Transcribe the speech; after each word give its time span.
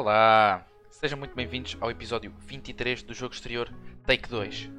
Olá! 0.00 0.64
Sejam 0.88 1.18
muito 1.18 1.36
bem-vindos 1.36 1.76
ao 1.78 1.90
episódio 1.90 2.32
23 2.46 3.02
do 3.02 3.12
jogo 3.12 3.34
exterior 3.34 3.70
Take 4.06 4.30
2. 4.30 4.70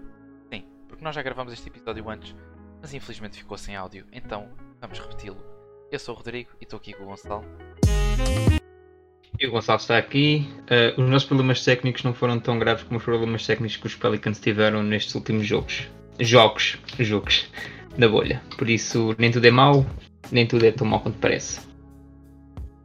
Sim, 0.52 0.66
porque 0.88 1.04
nós 1.04 1.14
já 1.14 1.21
gravamos 1.21 1.54
este 1.54 1.70
episódio 1.70 2.09
antes, 2.09 2.36
mas 2.82 2.91
infelizmente 2.91 3.38
ficou 3.38 3.55
sem 3.55 3.75
áudio, 3.75 4.04
então 4.11 4.50
vamos 4.79 4.97
repeti-lo. 4.97 5.38
Eu 5.92 6.00
sou 6.00 6.15
o 6.15 6.18
Rodrigo 6.18 6.50
e 6.60 6.64
estou 6.64 6.78
aqui 6.78 6.93
com 6.93 7.04
o 7.04 7.05
Gonçalo. 7.05 7.46
E 9.39 9.46
o 9.46 9.52
Gonçalo 9.52 9.78
está 9.78 9.96
aqui. 9.96 10.50
Uh, 10.61 11.00
os 11.00 11.07
nossos 11.07 11.28
problemas 11.28 11.64
técnicos 11.64 12.01
não 12.01 12.15
foram 12.15 12.39
tão 12.39 12.57
graves 12.57 12.83
como 12.83 12.97
os 12.97 13.06
problemas 13.06 13.46
técnicos 13.46 13.78
que 13.78 13.86
os 13.86 13.96
Pelicans 13.96 14.39
tiveram 14.39 14.82
nestes 14.82 15.14
últimos 15.14 15.46
jogos. 15.46 15.88
Jogos, 16.19 16.79
jogos 16.97 17.47
da 17.96 18.10
bolha. 18.10 18.42
Por 18.57 18.68
isso, 18.68 19.15
nem 19.19 19.29
tudo 19.32 19.46
é 19.46 19.51
mau, 19.51 19.86
nem 20.32 20.47
tudo 20.47 20.65
é 20.65 20.71
tão 20.71 20.88
mau 20.88 21.00
quanto 21.00 21.19
parece. 21.19 21.61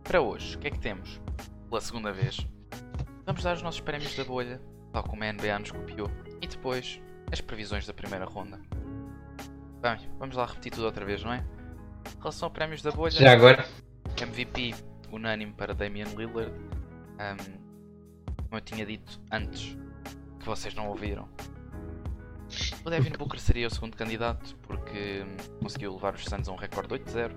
Para 0.04 0.20
hoje, 0.20 0.54
o 0.56 0.58
que 0.58 0.66
é 0.66 0.70
que 0.70 0.78
temos? 0.78 1.18
Pela 1.76 1.84
segunda 1.84 2.10
vez, 2.10 2.38
vamos 3.26 3.42
dar 3.42 3.54
os 3.54 3.60
nossos 3.60 3.82
prémios 3.82 4.16
da 4.16 4.24
bolha, 4.24 4.58
tal 4.94 5.02
como 5.02 5.22
a 5.22 5.30
NBA 5.30 5.58
nos 5.58 5.72
copiou, 5.72 6.10
e 6.40 6.46
depois 6.46 7.02
as 7.30 7.42
previsões 7.42 7.86
da 7.86 7.92
primeira 7.92 8.24
ronda. 8.24 8.58
Bem, 9.82 10.10
vamos 10.18 10.36
lá 10.36 10.46
repetir 10.46 10.72
tudo 10.72 10.86
outra 10.86 11.04
vez, 11.04 11.22
não 11.22 11.34
é? 11.34 11.44
Em 12.16 12.18
relação 12.18 12.48
a 12.48 12.50
prémios 12.50 12.80
da 12.80 12.90
bolha, 12.90 13.10
Já 13.10 13.30
agora, 13.30 13.68
MVP 14.18 14.74
unânime 15.12 15.52
para 15.52 15.74
Damian 15.74 16.06
Lillard. 16.16 16.50
Um, 16.50 17.58
como 18.36 18.54
eu 18.54 18.60
tinha 18.62 18.86
dito 18.86 19.20
antes, 19.30 19.76
que 20.40 20.46
vocês 20.46 20.74
não 20.74 20.88
ouviram. 20.88 21.28
O 22.86 22.88
Devin 22.88 23.10
Booker 23.18 23.38
seria 23.38 23.66
o 23.66 23.70
segundo 23.70 23.98
candidato 23.98 24.56
porque 24.62 25.26
conseguiu 25.60 25.92
levar 25.92 26.14
os 26.14 26.24
Suns 26.24 26.48
a 26.48 26.52
um 26.52 26.56
recorde 26.56 26.94
8-0 26.94 27.32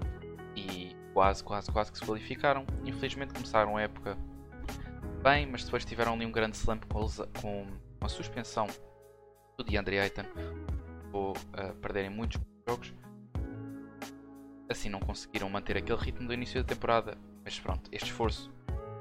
e 0.56 0.89
quase, 1.14 1.44
quase, 1.44 1.72
quase 1.72 1.92
que 1.92 1.98
se 1.98 2.06
qualificaram. 2.06 2.66
Infelizmente 2.86 3.34
começaram 3.34 3.78
a 3.78 3.82
época 3.82 4.18
bem, 5.24 5.46
mas 5.46 5.64
depois 5.64 5.84
tiveram 5.86 6.14
ali 6.14 6.26
um 6.26 6.32
grande 6.32 6.56
slump 6.58 6.84
com, 6.86 7.00
a- 7.00 7.42
com 7.42 7.66
a 8.02 8.10
suspensão 8.10 8.68
do 9.58 9.64
DeAndre 9.64 10.00
Ayton. 10.00 10.24
Ou 11.12 11.32
uh, 11.32 11.74
perderem 11.82 12.10
muitos 12.10 12.40
jogos. 12.68 12.94
Assim 14.70 14.90
não 14.90 15.00
conseguiram 15.00 15.50
manter 15.50 15.76
aquele 15.78 16.00
ritmo 16.00 16.28
do 16.28 16.34
início 16.34 16.62
da 16.64 16.68
temporada. 16.68 17.18
Mas 17.44 17.60
pronto, 17.60 17.90
este 17.92 18.12
esforço 18.12 18.52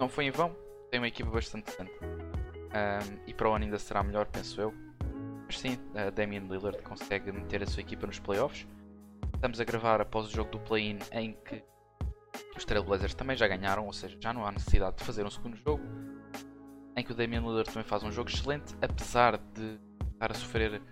não 0.00 0.08
foi 0.08 0.24
em 0.24 0.30
vão. 0.30 0.56
Tem 0.90 0.98
uma 0.98 1.08
equipa 1.08 1.30
bastante 1.30 1.66
decente. 1.66 1.92
Um, 2.02 3.18
e 3.26 3.34
para 3.34 3.48
o 3.48 3.52
ano 3.54 3.64
ainda 3.66 3.78
será 3.78 4.02
melhor, 4.02 4.26
penso 4.26 4.60
eu. 4.60 4.72
Mas 5.46 5.58
sim, 5.58 5.78
a 5.94 6.10
Damian 6.10 6.46
Lillard 6.48 6.80
consegue 6.82 7.30
meter 7.32 7.62
a 7.62 7.66
sua 7.66 7.80
equipa 7.82 8.06
nos 8.06 8.18
playoffs. 8.18 8.66
Estamos 9.34 9.60
a 9.60 9.64
gravar 9.64 10.00
após 10.00 10.26
o 10.26 10.30
jogo 10.30 10.50
do 10.50 10.58
play-in 10.60 10.98
em 11.12 11.32
que 11.44 11.62
os 12.56 12.64
Trailblazers 12.64 13.14
também 13.14 13.36
já 13.36 13.46
ganharam, 13.46 13.86
ou 13.86 13.92
seja, 13.92 14.16
já 14.20 14.32
não 14.32 14.46
há 14.46 14.52
necessidade 14.52 14.96
de 14.96 15.04
fazer 15.04 15.24
um 15.24 15.30
segundo 15.30 15.56
jogo. 15.56 15.82
Em 16.96 17.04
que 17.04 17.12
o 17.12 17.14
Damian 17.14 17.40
Lillard 17.40 17.70
também 17.70 17.84
faz 17.84 18.02
um 18.02 18.10
jogo 18.10 18.28
excelente, 18.28 18.74
apesar 18.82 19.38
de 19.38 19.78
estar 20.12 20.32
a 20.32 20.34
sofrer 20.34 20.82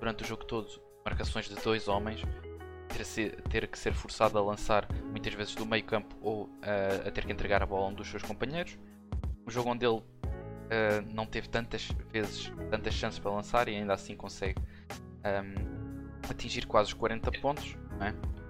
durante 0.00 0.24
o 0.24 0.26
jogo 0.26 0.44
todo 0.44 0.68
marcações 1.04 1.48
de 1.48 1.54
dois 1.56 1.86
homens, 1.86 2.22
ter, 2.88 3.42
ter 3.42 3.68
que 3.68 3.78
ser 3.78 3.92
forçado 3.92 4.38
a 4.38 4.42
lançar 4.42 4.88
muitas 5.10 5.34
vezes 5.34 5.54
do 5.54 5.66
meio 5.66 5.84
campo 5.84 6.16
ou 6.20 6.48
ah, 6.62 7.08
a 7.08 7.10
ter 7.10 7.24
que 7.24 7.32
entregar 7.32 7.62
a 7.62 7.66
bola 7.66 7.86
a 7.86 7.88
um 7.88 7.94
dos 7.94 8.08
seus 8.08 8.22
companheiros. 8.22 8.78
Um 9.46 9.50
jogo 9.50 9.70
onde 9.70 9.84
ele 9.84 10.02
ah, 10.70 11.04
não 11.12 11.26
teve 11.26 11.48
tantas 11.48 11.88
vezes, 12.10 12.50
tantas 12.70 12.94
chances 12.94 13.18
para 13.18 13.30
lançar 13.30 13.68
e 13.68 13.76
ainda 13.76 13.92
assim 13.92 14.16
consegue 14.16 14.60
ahm, 15.22 15.54
atingir 16.28 16.66
quase 16.66 16.88
os 16.88 16.94
40 16.94 17.30
pontos. 17.40 17.76
não 17.98 18.43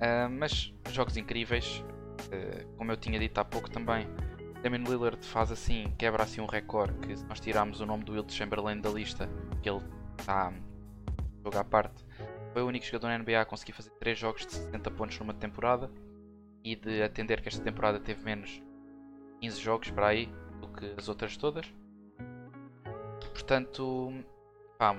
Ah, 0.00 0.28
mas 0.28 0.72
jogos 0.90 1.16
incríveis, 1.16 1.84
ah, 2.32 2.64
como 2.76 2.92
eu 2.92 2.96
tinha 2.96 3.18
dito 3.18 3.38
há 3.38 3.44
pouco 3.44 3.70
também. 3.70 4.06
Damian 4.62 4.82
Lillard 4.82 5.24
faz 5.24 5.52
assim, 5.52 5.92
quebra 5.98 6.22
assim 6.22 6.40
um 6.40 6.46
recorde 6.46 6.98
que 6.98 7.16
se 7.16 7.24
nós 7.26 7.38
tirarmos 7.40 7.80
o 7.80 7.86
nome 7.86 8.04
do 8.04 8.12
Wilt 8.12 8.32
Chamberlain 8.32 8.80
da 8.80 8.90
lista, 8.90 9.28
que 9.62 9.70
ele 9.70 9.82
está 10.18 10.52
jogo 11.44 11.58
à 11.58 11.64
parte, 11.64 12.04
foi 12.52 12.62
o 12.62 12.66
único 12.66 12.84
jogador 12.84 13.08
na 13.08 13.18
NBA 13.18 13.40
a 13.40 13.44
conseguir 13.44 13.72
fazer 13.72 13.90
3 13.90 14.18
jogos 14.18 14.46
de 14.46 14.52
60 14.54 14.90
pontos 14.90 15.18
numa 15.18 15.34
temporada 15.34 15.90
e 16.64 16.74
de 16.74 17.02
atender 17.02 17.40
que 17.40 17.48
esta 17.48 17.62
temporada 17.62 18.00
teve 18.00 18.24
menos 18.24 18.62
15 19.40 19.60
jogos 19.60 19.90
para 19.90 20.08
aí 20.08 20.28
do 20.60 20.68
que 20.68 20.94
as 20.96 21.08
outras 21.08 21.36
todas. 21.36 21.72
Portanto, 23.32 24.12
pá, 24.78 24.96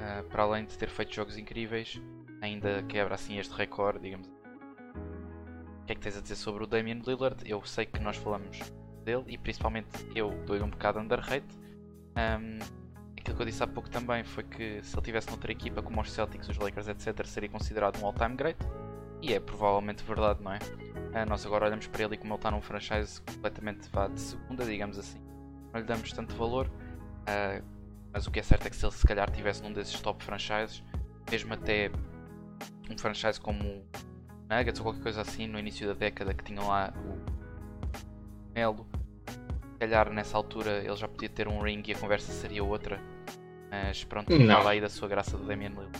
ah, 0.00 0.24
para 0.28 0.42
além 0.42 0.66
de 0.66 0.76
ter 0.76 0.90
feito 0.90 1.14
jogos 1.14 1.38
incríveis, 1.38 2.02
ainda 2.40 2.82
quebra 2.84 3.14
assim 3.14 3.38
este 3.38 3.54
recorde, 3.54 4.00
digamos. 4.00 4.26
O 4.26 5.86
que 5.86 5.92
é 5.92 5.94
que 5.94 6.00
tens 6.00 6.16
a 6.16 6.20
dizer 6.20 6.36
sobre 6.36 6.64
o 6.64 6.66
Damian 6.66 7.00
Lillard? 7.06 7.42
Eu 7.44 7.64
sei 7.64 7.86
que 7.86 7.98
nós 8.00 8.16
falamos 8.16 8.58
dele 9.04 9.24
e 9.26 9.38
principalmente 9.38 9.88
eu 10.14 10.30
dou-lhe 10.46 10.62
um 10.62 10.68
bocado 10.68 10.98
underrate. 10.98 11.46
Ahm, 12.14 12.58
aquilo 13.16 13.36
que 13.36 13.42
eu 13.42 13.46
disse 13.46 13.62
há 13.62 13.66
pouco 13.66 13.88
também 13.88 14.22
foi 14.24 14.44
que 14.44 14.82
se 14.82 14.94
ele 14.94 15.02
tivesse 15.02 15.28
noutra 15.30 15.50
equipa 15.50 15.82
como 15.82 16.00
os 16.00 16.12
Celtics, 16.12 16.48
os 16.48 16.58
Lakers, 16.58 16.88
etc., 16.88 17.26
seria 17.26 17.48
considerado 17.48 17.98
um 18.00 18.06
all-time 18.06 18.36
great. 18.36 18.58
E 19.22 19.32
é 19.32 19.40
provavelmente 19.40 20.04
verdade, 20.04 20.42
não 20.42 20.52
é? 20.52 20.58
Ah, 21.14 21.26
nós 21.26 21.44
agora 21.44 21.66
olhamos 21.66 21.86
para 21.86 22.04
ele 22.04 22.14
e 22.14 22.18
como 22.18 22.34
ele 22.34 22.38
está 22.38 22.50
num 22.50 22.60
franchise 22.60 23.20
completamente 23.22 23.88
vá 23.90 24.06
de 24.08 24.20
segunda, 24.20 24.64
digamos 24.64 24.98
assim, 24.98 25.18
não 25.72 25.80
lhe 25.80 25.86
damos 25.86 26.12
tanto 26.12 26.34
valor. 26.36 26.70
Ah, 27.26 27.62
mas 28.12 28.26
o 28.26 28.30
que 28.30 28.38
é 28.38 28.42
certo 28.42 28.66
é 28.66 28.70
que 28.70 28.76
se 28.76 28.84
ele 28.84 28.92
se 28.92 29.06
calhar 29.06 29.30
tivesse 29.30 29.62
num 29.62 29.72
desses 29.72 30.00
top 30.00 30.22
franchises, 30.22 30.82
mesmo 31.30 31.54
até 31.54 31.90
um 32.90 32.96
franchise 32.96 33.40
como 33.40 33.84
Nuggets 34.50 34.80
ou 34.80 34.84
qualquer 34.84 35.02
coisa 35.02 35.20
assim, 35.20 35.46
no 35.46 35.58
início 35.58 35.86
da 35.86 35.94
década 35.94 36.32
que 36.34 36.44
tinham 36.44 36.68
lá 36.68 36.92
o 36.96 38.54
Melo, 38.54 38.86
se 39.26 39.78
calhar 39.78 40.12
nessa 40.12 40.36
altura 40.36 40.82
ele 40.84 40.96
já 40.96 41.06
podia 41.06 41.28
ter 41.28 41.48
um 41.48 41.60
ring 41.60 41.82
e 41.86 41.92
a 41.92 41.98
conversa 41.98 42.32
seria 42.32 42.64
outra. 42.64 43.00
Mas 43.70 44.04
pronto, 44.04 44.32
fala 44.46 44.70
aí 44.70 44.80
da 44.80 44.88
sua 44.88 45.08
graça 45.08 45.36
do 45.36 45.44
Damian 45.44 45.70
Lillard. 45.70 45.98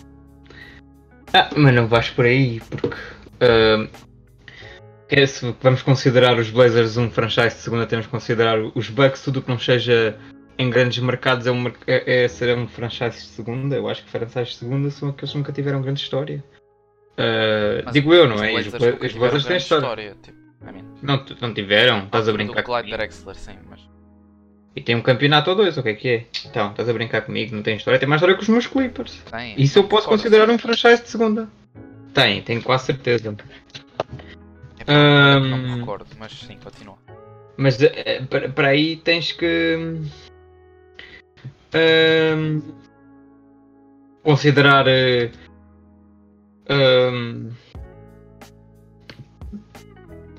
ah, 1.35 1.51
mas 1.57 1.75
não 1.75 1.87
vais 1.87 2.09
por 2.11 2.25
aí, 2.25 2.61
porque 2.61 2.97
ah, 3.41 3.89
é, 5.11 5.27
se 5.27 5.55
vamos 5.63 5.83
considerar 5.83 6.39
os 6.39 6.51
Blazers 6.51 6.97
um 6.97 7.11
franchise 7.11 7.57
de 7.57 7.63
segunda, 7.63 7.87
temos 7.87 8.07
que 8.07 8.13
considerar 8.13 8.59
os 8.75 8.91
Bucks, 8.91 9.23
tudo 9.23 9.39
o 9.39 9.43
que 9.43 9.49
não 9.49 9.59
seja 9.59 10.19
em 10.59 10.69
grandes 10.69 10.99
mercados 10.99 11.47
é, 11.47 11.53
um, 11.53 11.67
é, 11.87 12.25
é 12.25 12.29
ser 12.29 12.57
um 12.57 12.67
franchise 12.67 13.17
de 13.17 13.27
segunda. 13.27 13.77
Eu 13.77 13.89
acho 13.89 14.05
que 14.05 14.11
franchises 14.11 14.49
de 14.49 14.57
segunda 14.57 14.91
são 14.91 15.09
aqueles 15.09 15.31
que 15.31 15.39
nunca 15.39 15.53
tiveram 15.53 15.81
grande 15.81 16.01
história. 16.01 16.45
Mas 17.85 17.93
digo 17.93 18.15
eu, 18.15 18.29
não 18.29 18.43
é? 18.43 18.55
Os, 18.55 18.69
Blazers 18.69 19.15
Blazers 19.15 19.45
têm 19.45 19.59
grande 19.59 19.63
história. 19.63 20.17
tipo, 20.23 20.39
I 20.63 20.73
mean, 20.73 20.85
Não, 21.03 21.25
não 21.41 21.55
tiveram, 21.55 22.05
estás 22.05 22.29
a 22.29 22.33
brincar 22.33 22.63
comigo. 22.63 22.89
Drexler, 22.97 23.35
sim, 23.37 23.57
mas 23.69 23.81
E 24.77 24.81
tem 24.81 24.95
um 24.95 25.03
campeonato 25.03 25.51
ou 25.51 25.57
dois, 25.57 25.77
o 25.77 25.83
que 25.83 25.89
é 25.89 25.95
que 25.95 26.09
é? 26.09 26.27
Então, 26.47 26.71
estás 26.71 26.89
a 26.89 26.93
brincar 26.93 27.23
comigo, 27.23 27.55
não 27.55 27.63
tem 27.63 27.77
história. 27.77 27.99
Tem 27.99 28.09
mais 28.09 28.21
história 28.21 28.37
que 28.37 28.43
os 28.43 28.49
meus 28.49 28.67
Clippers. 28.67 29.21
tem. 29.31 29.61
Isso 29.61 29.79
eu 29.79 29.85
posso 29.85 30.09
considerar 30.09 30.49
um 30.49 30.59
franchise 30.59 31.03
de 31.03 31.09
segunda. 31.09 31.49
Tem, 32.15 32.43
tenho 32.43 32.63
quase 32.63 32.87
certeza. 32.87 33.37
É 34.81 34.85
pá, 34.85 35.41
não 35.41 35.59
me 35.59 35.81
recordo, 35.81 36.07
mas 36.19 36.33
sim, 36.33 36.57
continua. 36.63 36.97
Mas 37.57 37.83
eh, 37.83 38.23
para 38.31 38.49
para 38.49 38.69
aí 38.69 38.97
tens 38.97 39.33
que 39.33 40.01
ahm, 41.75 42.61
considerar 44.23 44.87
eh, 44.87 45.31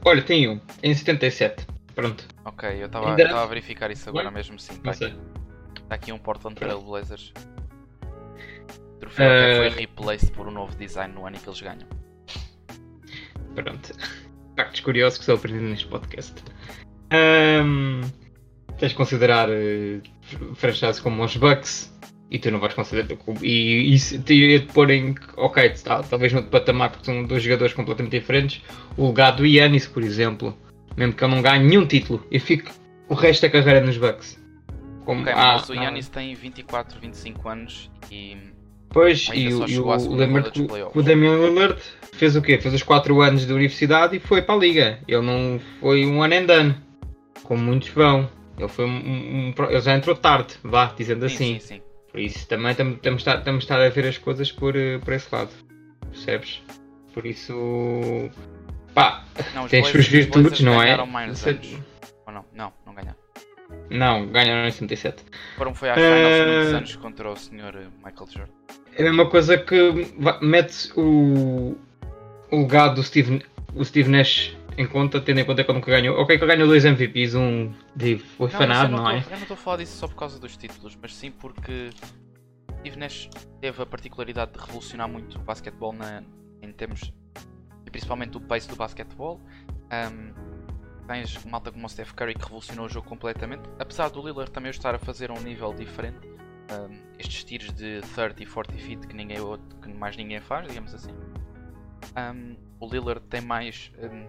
olha, 0.05 0.21
tem 0.21 0.47
um 0.49 0.59
em 0.83 0.93
77. 0.93 1.65
Pronto. 1.95 2.25
Ok, 2.45 2.69
eu 2.81 2.85
estava 2.85 3.13
a 3.43 3.45
verificar 3.45 3.91
isso 3.91 4.07
agora 4.09 4.25
Não? 4.25 4.31
mesmo, 4.31 4.57
sim. 4.59 4.73
Está 4.73 4.91
aqui, 4.91 5.15
tá 5.89 5.95
aqui 5.95 6.11
um 6.11 6.17
Portland. 6.17 6.55
Trail 6.55 6.81
Blazers. 6.81 7.33
O 8.03 8.99
troféu 8.99 9.25
até 9.27 9.51
Eh. 9.51 9.55
foi 9.71 9.79
replaced 9.81 10.31
por 10.31 10.47
um 10.47 10.51
novo 10.51 10.75
design 10.77 11.13
no 11.13 11.25
ano 11.25 11.35
em 11.35 11.39
que 11.39 11.47
eles 11.49 11.61
ganham. 11.61 11.87
Pronto. 13.55 13.93
Factos 14.55 14.79
curiosos 14.81 15.17
que 15.17 15.23
estou 15.23 15.35
aprendendo 15.35 15.69
neste 15.69 15.87
podcast. 15.87 16.33
Ahm, 17.11 18.01
tens 18.77 18.89
de 18.91 18.95
considerar 18.95 19.49
eh, 19.49 19.99
franchises 20.55 20.99
como 21.01 21.23
os 21.23 21.35
Bucks 21.35 21.91
e 22.31 22.37
tu 22.39 22.51
não 22.51 22.59
vais 22.59 22.73
considerar. 22.73 23.07
E 23.41 23.93
isso 23.93 24.21
te 24.21 24.33
ia 24.33 24.59
te 24.59 24.67
pôr 24.67 24.89
em. 24.91 25.15
Ok, 25.37 25.69
tá, 25.83 26.03
talvez 26.03 26.31
no 26.33 26.43
patamar 26.43 26.91
porque 26.91 27.05
são 27.05 27.23
dois 27.23 27.41
jogadores 27.43 27.73
completamente 27.73 28.19
diferentes. 28.19 28.61
O 28.97 29.07
legado 29.07 29.37
do 29.37 29.45
Yannis, 29.45 29.87
por 29.87 30.03
exemplo, 30.03 30.55
mesmo 30.95 31.13
que 31.13 31.23
ele 31.23 31.35
não 31.35 31.41
ganhe 31.41 31.63
nenhum 31.63 31.85
título, 31.85 32.23
eu 32.31 32.39
fico 32.39 32.71
o 33.07 33.13
resto 33.15 33.41
da 33.43 33.49
carreira 33.49 33.81
nos 33.81 33.97
Bucks. 33.97 34.39
Como, 35.05 35.21
Ok, 35.21 35.33
ah, 35.35 35.53
mas 35.57 35.69
o 35.69 35.73
ah, 35.73 35.83
Yannis 35.83 36.07
tem 36.09 36.35
24, 36.35 36.99
25 36.99 37.49
anos 37.49 37.89
e 38.11 38.37
Pois, 38.91 39.29
e, 39.33 39.47
e 39.47 39.53
o, 39.53 39.59
o- 39.61 40.67
playoffs. 40.67 40.95
o 40.95 41.03
Damian 41.03 41.35
Lillard 41.37 41.79
fez 42.13 42.35
o 42.35 42.41
quê? 42.41 42.57
Fez 42.59 42.73
os 42.73 42.83
4 42.83 43.21
anos 43.21 43.45
de 43.45 43.53
universidade 43.53 44.17
e 44.17 44.19
foi 44.19 44.41
para 44.41 44.55
a 44.55 44.57
liga. 44.57 44.99
Ele 45.07 45.21
não 45.21 45.59
foi 45.79 46.05
um 46.05 46.21
ano 46.23 46.33
and 46.35 46.45
done, 46.45 46.75
como 47.43 47.63
muitos 47.63 47.89
vão. 47.89 48.29
Ele, 48.57 48.67
foi 48.67 48.85
um- 48.85 48.89
um- 49.49 49.53
ele 49.69 49.79
já 49.81 49.95
entrou 49.95 50.15
tarde, 50.15 50.55
vá, 50.63 50.93
dizendo 50.97 51.27
sim, 51.29 51.35
assim. 51.35 51.59
sim, 51.59 51.75
sim. 51.75 51.81
Por 52.11 52.19
isso 52.19 52.47
também 52.47 52.73
tam- 52.75 52.93
estamos 52.93 53.27
a 53.27 53.35
estamos 53.35 53.71
a 53.71 53.89
ver 53.89 54.07
as 54.07 54.17
coisas 54.17 54.51
por, 54.51 54.75
eh, 54.75 54.97
por 54.99 55.13
esse 55.13 55.27
lado. 55.33 55.51
Percebes? 56.11 56.61
Por 57.13 57.25
isso. 57.25 58.29
Pá, 58.93 59.23
Não, 59.53 59.65
os 59.65 59.71
Blazers- 59.71 59.91
suas 59.91 60.07
virtudes, 60.07 60.61
não 60.61 60.81
é? 60.81 60.95
Isso 61.31 61.47
é- 61.47 61.51
anos. 61.51 61.77
Ou 62.25 62.33
não? 62.33 62.45
Não, 62.53 62.73
não 62.85 62.93
ganharam. 62.93 63.15
Não, 63.89 64.27
ganharam 64.27 64.67
em 64.67 64.71
77. 64.71 65.23
Foram 65.55 65.75
foi 65.75 65.89
finals 65.93 66.03
Eh, 66.03 66.45
muitos 66.55 66.73
anos 66.73 66.95
contra 66.95 67.29
o 67.31 67.35
Sr. 67.35 67.87
Michael 68.03 68.27
Jordan. 68.27 68.51
É 68.95 69.01
a 69.01 69.05
mesma 69.05 69.29
coisa 69.29 69.57
que 69.57 70.13
mete 70.41 70.91
o, 70.97 71.77
o 72.51 72.57
legado 72.61 72.95
do 72.95 73.03
Steve, 73.03 73.45
o 73.75 73.85
Steve 73.85 74.09
Nash 74.09 74.57
em 74.79 74.87
conta, 74.87 75.19
tendo 75.19 75.39
em 75.41 75.45
conta 75.45 75.63
que 75.63 75.69
ele 75.69 75.77
nunca 75.79 75.91
ganhou. 75.91 76.17
Ok, 76.19 76.37
que 76.37 76.43
ele 76.43 76.53
ganhou 76.55 76.67
dois 76.67 76.85
MVPs, 76.85 77.35
um 77.35 77.73
de 77.95 78.17
foi 78.17 78.49
Não, 78.49 78.57
fanado, 78.59 78.93
eu 78.93 78.97
não, 78.97 79.09
é? 79.09 79.19
tô- 79.21 79.27
Eu 79.29 79.31
não 79.35 79.41
estou 79.41 79.53
a 79.55 79.57
falar 79.57 79.77
disso 79.77 79.97
só 79.97 80.07
por 80.07 80.15
causa 80.15 80.39
dos 80.39 80.55
títulos, 80.55 80.97
mas 81.01 81.13
sim 81.15 81.31
porque 81.31 81.89
Steve 82.79 82.97
Nash 82.97 83.29
teve 83.59 83.81
a 83.81 83.85
particularidade 83.85 84.53
de 84.53 84.59
revolucionar 84.59 85.09
muito 85.09 85.37
o 85.37 85.41
basquetebol 85.41 85.91
na, 85.91 86.23
em 86.61 86.71
termos 86.71 87.11
e 87.85 87.91
principalmente 87.91 88.37
o 88.37 88.41
pace 88.41 88.69
do 88.69 88.75
basquetebol. 88.77 89.41
Ahm, 89.91 90.33
tens 91.07 91.43
malta 91.43 91.71
como 91.71 91.85
o 91.85 91.89
Steph 91.89 92.13
Curry 92.13 92.35
que 92.35 92.43
revolucionou 92.43 92.85
o 92.85 92.89
jogo 92.89 93.07
completamente, 93.07 93.63
apesar 93.79 94.09
do 94.09 94.21
Lillard 94.25 94.51
também 94.51 94.69
estar 94.69 94.95
a 94.95 94.99
fazer 94.99 95.29
a 95.29 95.33
um 95.33 95.41
nível 95.41 95.73
diferente. 95.73 96.19
ahm, 96.71 96.99
estes 97.17 97.43
tiros 97.43 97.73
de 97.73 97.99
30 98.15 98.43
e 98.43 98.45
40 98.45 98.77
feet 98.77 99.07
que, 99.07 99.13
ninguém, 99.15 99.39
que 99.81 99.89
mais 99.93 100.15
ninguém 100.15 100.39
faz, 100.39 100.67
digamos 100.67 100.93
assim. 100.93 101.09
Ahm, 102.15 102.55
o 102.79 102.87
Lillard 102.87 103.21
tem 103.27 103.41
mais 103.41 103.91
ahm, 104.01 104.25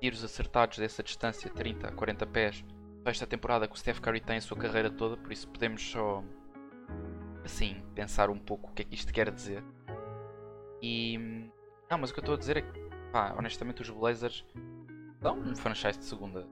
tiros 0.00 0.24
acertados 0.24 0.78
dessa 0.78 1.02
distância, 1.02 1.50
30 1.50 1.88
a 1.88 1.92
40 1.92 2.26
pés, 2.26 2.64
esta 3.04 3.26
temporada 3.26 3.66
que 3.66 3.74
o 3.74 3.78
Steph 3.78 4.00
Curry 4.00 4.20
tem 4.20 4.36
a 4.36 4.40
sua 4.40 4.56
carreira 4.56 4.90
toda, 4.90 5.16
por 5.16 5.32
isso 5.32 5.48
podemos 5.48 5.82
só 5.82 6.22
assim 7.44 7.82
pensar 7.94 8.30
um 8.30 8.38
pouco 8.38 8.70
o 8.70 8.74
que 8.74 8.82
é 8.82 8.84
que 8.84 8.94
isto 8.94 9.12
quer 9.12 9.30
dizer. 9.30 9.64
E 10.82 11.18
não, 11.90 11.98
mas 11.98 12.10
o 12.10 12.14
que 12.14 12.20
eu 12.20 12.22
estou 12.22 12.34
a 12.34 12.38
dizer 12.38 12.58
é 12.58 12.62
que 12.62 12.80
pá, 13.12 13.34
honestamente 13.36 13.82
os 13.82 13.90
Blazers 13.90 14.44
são 15.20 15.38
um 15.38 15.56
franchise 15.56 15.98
de 15.98 16.04
segunda 16.04 16.46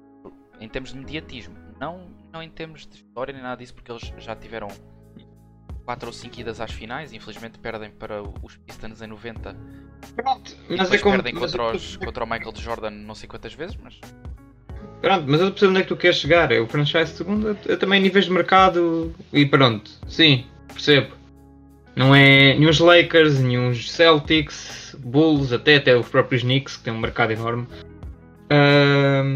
em 0.61 0.69
termos 0.69 0.93
de 0.93 0.99
mediatismo, 0.99 1.57
não, 1.79 2.09
não 2.33 2.43
em 2.43 2.51
termos 2.51 2.87
de 2.87 2.97
história 2.97 3.33
nem 3.33 3.43
nada 3.43 3.57
disso, 3.57 3.75
porque 3.75 3.93
eles 3.93 4.13
já 4.19 4.35
tiveram 4.35 4.69
4 5.85 6.07
ou 6.07 6.13
5 6.13 6.41
idas 6.41 6.61
às 6.61 6.73
finais, 6.73 7.13
infelizmente 7.13 7.59
perdem 7.59 7.91
para 7.91 8.23
os 8.23 8.57
Pistons 8.57 9.03
em 9.03 9.07
90 9.07 9.55
Pronto, 10.15 10.57
mas 10.69 10.93
é 10.93 10.99
como. 10.99 11.17
perdem 11.17 11.35
mas 11.35 11.53
contra, 11.53 11.77
os, 11.77 11.97
contra 11.97 12.25
o 12.25 12.27
Michael 12.27 12.55
Jordan 12.57 12.91
não 12.91 13.15
sei 13.15 13.29
quantas 13.29 13.55
vezes, 13.55 13.77
mas 13.83 13.99
Pronto, 15.01 15.25
mas 15.29 15.41
eu 15.41 15.51
percebo 15.51 15.71
onde 15.71 15.81
é 15.81 15.83
que 15.83 15.89
tu 15.89 15.97
queres 15.97 16.17
chegar. 16.17 16.51
É 16.51 16.59
o 16.59 16.67
franchise 16.67 17.23
é 17.69 17.77
também 17.77 18.01
níveis 18.01 18.25
de 18.25 18.31
mercado 18.33 19.15
e 19.33 19.45
pronto. 19.45 19.91
Sim, 20.09 20.47
percebo. 20.73 21.15
Não 21.95 22.15
é 22.15 22.55
nenhum 22.55 22.71
Lakers, 22.85 23.41
nenhum 23.41 23.75
Celtics, 23.75 24.97
Bulls, 24.99 25.53
até, 25.53 25.77
até 25.77 25.97
os 25.97 26.09
próprios 26.09 26.43
Knicks, 26.43 26.77
que 26.77 26.85
têm 26.85 26.93
um 26.93 26.99
mercado 26.99 27.33
enorme. 27.33 27.67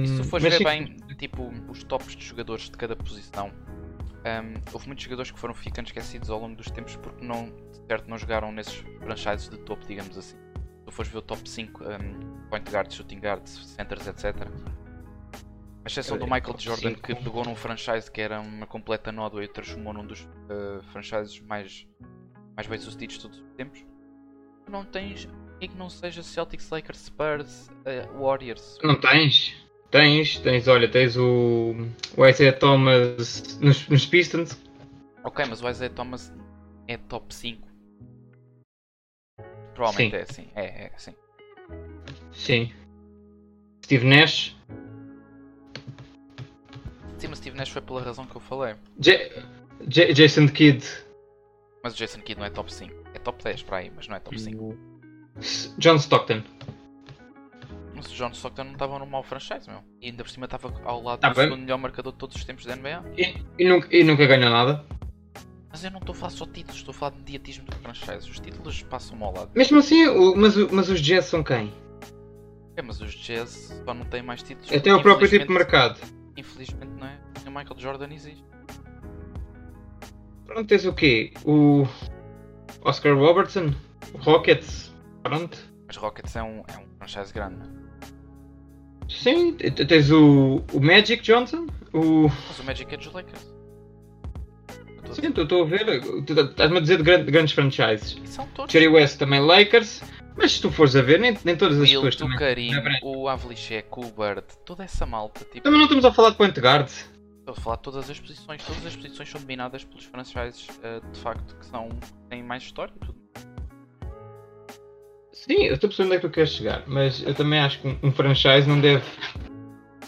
E 0.04 0.08
se 0.08 0.16
tu 0.18 0.24
fores 0.24 0.44
ver 0.44 0.58
sim, 0.58 0.64
bem, 0.64 0.96
tipo, 1.18 1.52
os 1.68 1.82
tops 1.84 2.14
de 2.14 2.24
jogadores 2.24 2.64
de 2.64 2.72
cada 2.72 2.94
posição, 2.94 3.48
hum, 3.48 4.54
houve 4.72 4.86
muitos 4.86 5.04
jogadores 5.04 5.30
que 5.30 5.38
foram 5.38 5.54
ficando 5.54 5.86
esquecidos 5.86 6.30
ao 6.30 6.38
longo 6.38 6.54
dos 6.54 6.70
tempos 6.70 6.96
porque 6.96 7.24
não, 7.24 7.46
de 7.46 7.86
certo, 7.88 8.08
não 8.08 8.18
jogaram 8.18 8.52
nesses 8.52 8.84
franchises 9.00 9.48
de 9.48 9.58
topo, 9.58 9.86
digamos 9.86 10.16
assim. 10.18 10.36
Se 10.90 10.92
tu 10.92 10.96
fores 10.96 11.12
ver 11.12 11.19
o 11.19 11.22
top 11.22 11.48
5, 11.48 11.84
hum, 11.84 12.48
point 12.50 12.69
guards, 12.69 12.96
shooting 12.96 13.20
guards, 13.20 13.64
centers, 13.76 14.08
etc. 14.08 14.34
A 15.84 15.87
exceção 15.87 16.19
do 16.19 16.25
Eh, 16.25 16.28
Michael 16.28 16.58
Jordan 16.58 16.94
que 16.94 17.14
pegou 17.14 17.44
num 17.44 17.54
franchise 17.54 18.10
que 18.10 18.20
era 18.20 18.40
uma 18.40 18.66
completa 18.66 19.12
nódoa 19.12 19.44
e 19.44 19.48
transformou 19.48 19.92
num 19.92 20.04
dos 20.04 20.22
uh, 20.22 20.82
franchises 20.90 21.38
mais, 21.40 21.87
mais 22.56 22.66
bem 22.66 22.76
sucedidos 22.76 23.16
de 23.16 23.22
todos 23.22 23.38
os 23.38 23.52
tempos. 23.52 23.87
Tu 24.66 24.72
não 24.72 24.84
tens 24.84 25.28
ninguém 25.52 25.69
que 25.69 25.76
não 25.76 25.88
seja 25.88 26.25
Celtics, 26.25 26.69
Lakers, 26.69 26.98
Spurs, 26.98 27.70
uh, 27.87 28.20
Warriors. 28.20 28.76
Não 28.82 28.98
tens? 28.98 29.54
Tens, 29.92 30.38
tens, 30.38 30.66
olha, 30.66 30.90
tens 30.90 31.16
o, 31.16 31.76
o 32.16 32.26
Isaiah 32.26 32.52
Thomas 32.52 33.58
nos, 33.60 33.88
nos 33.88 34.06
Pistons. 34.06 34.60
Ok, 35.22 35.44
mas 35.48 35.62
o 35.62 35.69
Isaiah 35.69 35.94
Thomas 35.94 36.32
é 36.88 36.96
top 36.96 37.32
5. 37.32 37.69
Provavelmente 39.80 40.10
Sim. 40.12 40.18
é 40.18 40.22
assim. 40.22 40.48
É, 40.54 40.64
é 40.84 40.92
assim. 40.94 41.14
Sim. 42.32 42.72
Steve 43.82 44.06
Nash. 44.06 44.54
Sim, 47.16 47.28
mas 47.28 47.38
Steve 47.38 47.56
Nash 47.56 47.70
foi 47.70 47.80
pela 47.80 48.02
razão 48.02 48.26
que 48.26 48.36
eu 48.36 48.42
falei. 48.42 48.74
J- 48.98 49.32
J- 49.86 50.12
Jason 50.12 50.48
Kidd. 50.48 50.86
Mas 51.82 51.94
o 51.94 51.96
Jason 51.96 52.20
Kidd 52.20 52.38
não 52.38 52.46
é 52.46 52.50
top 52.50 52.70
5. 52.72 52.94
É 53.14 53.18
top 53.18 53.42
10 53.42 53.62
para 53.62 53.78
aí, 53.78 53.90
mas 53.96 54.06
não 54.06 54.16
é 54.16 54.20
top 54.20 54.38
5. 54.38 54.76
S- 55.38 55.74
John 55.78 55.96
Stockton. 55.96 56.42
Mas 57.94 58.06
o 58.12 58.14
John 58.14 58.32
Stockton 58.32 58.64
não 58.64 58.72
estava 58.74 58.98
num 58.98 59.06
mau 59.06 59.22
franchise, 59.22 59.66
meu. 59.66 59.80
E 60.02 60.08
ainda 60.10 60.22
por 60.22 60.28
cima 60.30 60.44
estava 60.44 60.74
ao 60.84 61.02
lado 61.02 61.20
Tá 61.20 61.30
do 61.30 61.34
bem. 61.36 61.44
segundo 61.44 61.60
melhor 61.62 61.78
marcador 61.78 62.12
de 62.12 62.18
todos 62.18 62.36
os 62.36 62.44
tempos 62.44 62.66
da 62.66 62.76
NBA. 62.76 63.02
E, 63.16 63.34
e 63.58 63.66
nunca, 63.66 63.88
e 63.96 64.04
nunca 64.04 64.26
ganhou 64.26 64.50
nada. 64.50 64.84
Mas 65.70 65.84
eu 65.84 65.90
não 65.90 65.99
estou 66.00 66.12
a 66.12 66.17
falar 66.17 66.31
só 66.31 66.44
de 66.44 66.52
títulos, 66.52 66.76
estou 66.78 66.93
a 66.93 66.94
falar 66.94 67.11
de 67.12 67.19
mediatismo 67.19 67.64
do 67.64 67.76
franchise. 67.76 68.28
Os 68.28 68.40
títulos 68.40 68.82
passam 68.82 69.22
ao 69.25 69.32
lado. 69.32 69.50
Mesmo 69.55 69.78
assim, 69.78 70.06
o- 70.08 70.34
mas, 70.37 70.56
mas 70.56 70.88
os 70.88 71.00
Jazz 71.00 71.26
são 71.26 71.43
quem? 71.44 71.72
É, 72.76 72.82
mas 72.82 73.00
os 73.00 73.12
Jazz 73.14 73.81
só 73.84 73.94
não 73.94 74.05
têm 74.06 74.22
mais 74.22 74.43
títulos. 74.43 74.72
Até 74.72 74.93
o 74.94 75.00
próprio 75.02 75.28
tipo 75.28 75.46
de 75.46 75.52
mercado. 75.52 76.00
Infelizmente 76.37 76.90
não 76.99 77.06
é. 77.06 77.19
O 77.46 77.50
Michael 77.50 77.78
Jordan 77.78 78.08
existe. 78.12 78.44
Pronto, 80.46 80.67
tens 80.67 80.84
o 80.84 80.93
quê? 80.93 81.32
O 81.44 81.87
Oscar 82.82 83.14
Robertson? 83.16 83.73
O 84.14 84.19
Rockets? 84.19 84.93
Pronto. 85.23 85.56
Mas 85.87 85.96
Rockets 85.96 86.34
é 86.37 86.43
um, 86.43 86.62
é 86.66 86.78
um 86.78 86.87
franchise 86.99 87.32
grande. 87.32 87.56
não 87.58 87.66
é? 87.66 87.81
Sim, 89.08 89.52
tens 89.55 90.11
o, 90.11 90.62
o 90.73 90.81
Magic 90.81 91.23
Johnson? 91.23 91.66
O... 91.93 92.28
Mas 92.49 92.58
o 92.58 92.64
Magic 92.64 92.93
é 92.93 92.96
dos 92.96 93.12
Lakers. 93.12 93.52
Sim, 95.12 95.28
estou 95.28 95.62
a 95.62 95.66
ver. 95.66 96.00
Tá- 96.24 96.42
Estás-me 96.42 96.78
a 96.78 96.80
dizer 96.80 96.96
de 96.98 97.02
gran- 97.02 97.24
grandes 97.24 97.54
franchises. 97.54 98.16
São 98.24 98.46
todos. 98.48 98.72
Jerry 98.72 98.88
West 98.88 99.18
também 99.18 99.40
Lakers. 99.40 100.02
Mas 100.36 100.52
se 100.52 100.62
tu 100.62 100.70
fores 100.70 100.94
a 100.96 101.02
ver, 101.02 101.18
nem, 101.20 101.36
nem 101.44 101.56
todas 101.56 101.76
as 101.80 101.90
Will, 101.90 102.02
pessoas 102.02 102.14
o 102.14 102.18
também. 102.18 102.38
Karim, 102.38 102.72
é 102.74 103.00
o 103.02 103.28
Avlicek, 103.28 103.88
o 103.96 104.02
Bird, 104.10 104.44
toda 104.64 104.84
essa 104.84 105.04
malta. 105.04 105.40
Tipo, 105.44 105.60
Também 105.62 105.78
não 105.78 105.84
estamos 105.84 106.04
a 106.04 106.12
falar 106.12 106.30
de 106.30 106.36
point 106.36 106.58
guard. 106.58 106.86
estou 106.88 107.08
a 107.48 107.54
falar 107.54 107.76
de 107.76 107.82
todas 107.82 108.08
as 108.08 108.18
posições. 108.18 108.64
Todas 108.64 108.86
as 108.86 108.96
posições 108.96 109.28
são 109.28 109.40
dominadas 109.40 109.85
pelos 109.85 110.04
franchises 110.04 110.66
eh, 110.82 111.00
de 111.12 111.20
facto 111.20 111.56
que 111.56 111.66
são, 111.66 111.88
têm 112.30 112.42
mais 112.42 112.62
história. 112.62 112.92
e 112.96 113.04
Tudo. 113.04 113.18
Sim, 115.32 115.64
eu 115.64 115.75
estou 115.75 115.88
a 115.88 115.90
perceber 115.90 116.06
onde 116.06 116.16
é 116.16 116.20
que 116.20 116.28
tu 116.28 116.32
queres 116.32 116.50
chegar, 116.50 116.85
mas 116.87 117.23
eu 117.26 117.35
também 117.35 117.58
acho 117.61 117.80
que 117.80 117.88
um, 117.88 117.99
um 118.04 118.12
franchise 118.12 118.68
não 118.68 118.80
deve 118.80 119.04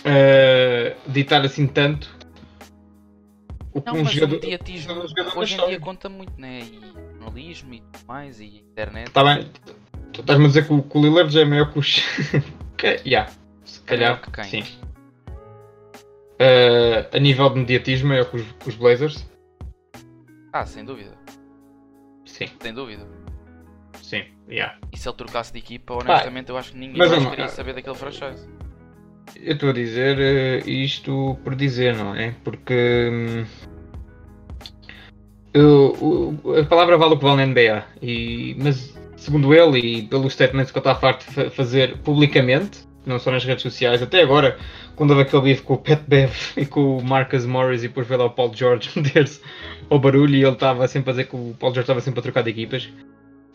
eh, 0.05 0.97
ditar 1.09 1.45
assim 1.45 1.67
tanto 1.67 2.09
o 3.75 3.83
Não, 3.85 3.95
um 3.95 4.03
mas 4.05 4.13
jogador. 4.13 4.37
o 4.37 4.41
mediatismo 4.41 4.93
um 4.95 4.99
hoje 5.01 5.13
em 5.13 5.15
dia 5.17 5.45
história. 5.45 5.81
conta 5.81 6.09
muito, 6.09 6.39
né? 6.41 6.61
E 6.61 6.81
jornalismo 7.19 7.75
e 7.75 7.81
tudo 7.81 8.07
mais, 8.07 8.41
e 8.41 8.59
internet. 8.59 9.11
Tá 9.11 9.23
bem, 9.25 9.51
tu 10.13 10.21
estás-me 10.21 10.45
a 10.45 10.49
dizer 10.49 10.67
que 10.67 10.73
o, 10.73 10.83
que 10.83 10.99
o 10.99 11.03
Lillard 11.03 11.33
já 11.33 11.41
é 11.41 11.45
maior 11.45 11.73
que 11.73 11.79
os. 11.79 12.01
que, 12.77 12.87
yeah, 13.07 13.31
se 13.65 13.81
É 13.81 13.87
calhar. 13.87 14.21
que 14.21 14.31
quem? 14.31 14.45
Sim. 14.63 14.79
Eh, 16.39 17.09
a 17.13 17.19
nível 17.19 17.49
de 17.51 17.61
mediatismo, 17.61 18.09
maior 18.09 18.25
que 18.25 18.37
os, 18.37 18.43
que 18.53 18.69
os 18.69 18.75
Blazers. 18.75 19.25
Ah, 20.53 20.67
sem 20.67 20.85
dúvida. 20.85 21.17
Sim, 22.25 22.47
Sem 22.61 22.73
dúvida. 22.75 23.07
sim, 24.01 24.25
yeah. 24.49 24.79
E 24.91 24.97
se 24.99 25.07
ele 25.09 25.17
trocasse 25.17 25.53
de 25.53 25.59
equipa, 25.59 25.95
honestamente, 25.95 26.49
eu 26.51 26.57
acho 26.57 26.73
que 26.73 26.79
ninguém 26.79 26.97
mais 26.99 27.27
queria 27.27 27.49
saber 27.49 27.75
daquele 27.75 27.95
franchise. 27.95 28.49
Eu 29.37 29.55
estou 29.55 29.71
a 29.71 29.73
dizer 29.73 30.19
eh, 30.21 30.63
isto 30.67 31.37
por 31.43 31.55
dizer, 31.55 31.95
não 31.97 32.15
é? 32.15 32.35
Porque 32.45 33.11
hum, 33.13 33.45
a 36.61 36.65
palavra 36.65 36.97
vale 36.97 37.15
o 37.15 37.19
que 37.19 37.25
vale 37.25 37.45
na 37.45 37.47
NBA, 37.47 37.85
e, 38.01 38.57
mas 38.59 38.95
segundo 39.17 39.55
ele 39.55 39.79
e 39.79 40.03
pelos 40.03 40.33
statements 40.33 40.71
que 40.71 40.79
eu 40.79 40.81
estava 40.81 40.99
farto 40.99 41.27
de 41.29 41.35
fa- 41.35 41.51
fazer 41.51 41.99
publicamente, 41.99 42.81
não 43.05 43.19
só 43.19 43.31
nas 43.31 43.45
redes 43.45 43.63
sociais, 43.63 44.03
até 44.03 44.23
agora, 44.23 44.57
quando 44.97 45.11
houve 45.11 45.23
aquele 45.23 45.43
bife 45.43 45.63
com 45.63 45.75
o 45.75 45.79
Pat 45.79 46.03
Bev 46.07 46.33
e 46.57 46.65
com 46.65 46.99
o 46.99 47.05
Marcus 47.05 47.45
Morris 47.45 47.83
e 47.85 47.89
depois 47.89 48.07
veio 48.07 48.21
lá 48.21 48.27
o 48.27 48.31
Paul 48.31 48.53
George 48.55 48.91
meter-se 48.97 49.41
ao 49.91 49.99
barulho 49.99 50.35
e 50.35 50.43
ele 50.43 50.53
estava 50.53 50.87
sempre 50.89 51.11
a 51.11 51.13
dizer 51.13 51.25
que 51.29 51.37
o 51.37 51.55
Paul 51.59 51.73
George 51.73 51.81
estava 51.81 52.01
sempre 52.01 52.21
a 52.21 52.23
trocar 52.23 52.43
de 52.43 52.51
equipas. 52.51 52.89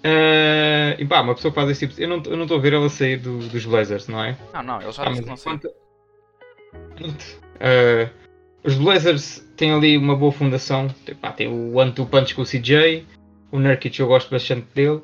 Eh, 0.03 0.95
e 0.99 1.05
pá, 1.05 1.21
uma 1.21 1.35
pessoa 1.35 1.51
que 1.51 1.55
faz 1.55 1.69
esse 1.69 1.81
tipo 1.87 1.95
de... 1.95 2.03
Eu 2.03 2.09
não 2.09 2.21
eu 2.25 2.35
não 2.37 2.43
estou 2.43 2.57
a 2.57 2.61
ver 2.61 2.73
ela 2.73 2.87
sair 2.89 3.17
do- 3.17 3.39
dos 3.39 3.65
Blazers, 3.65 4.07
não 4.07 4.23
é? 4.23 4.37
Não, 4.53 4.63
não, 4.63 4.81
ele 4.81 4.91
já 4.91 5.03
Ah, 5.03 5.09
não 5.09 5.35
sei. 5.37 5.53
enquanto-. 5.53 5.73
Eh, 7.59 8.09
os 8.63 8.75
Blazers 8.75 9.45
têm 9.55 9.71
ali 9.73 9.97
uma 9.97 10.15
boa 10.15 10.31
fundação. 10.31 10.87
Tem, 11.05 11.15
pá, 11.15 11.31
tem 11.31 11.47
o 11.47 11.75
One-Two 11.75 12.05
Punch 12.05 12.35
com 12.35 12.41
o 12.41 12.45
CJ, 12.45 13.05
o 13.51 13.59
Nurkic 13.59 13.99
eu 13.99 14.07
gosto 14.07 14.29
bastante 14.29 14.67
dele. 14.73 15.01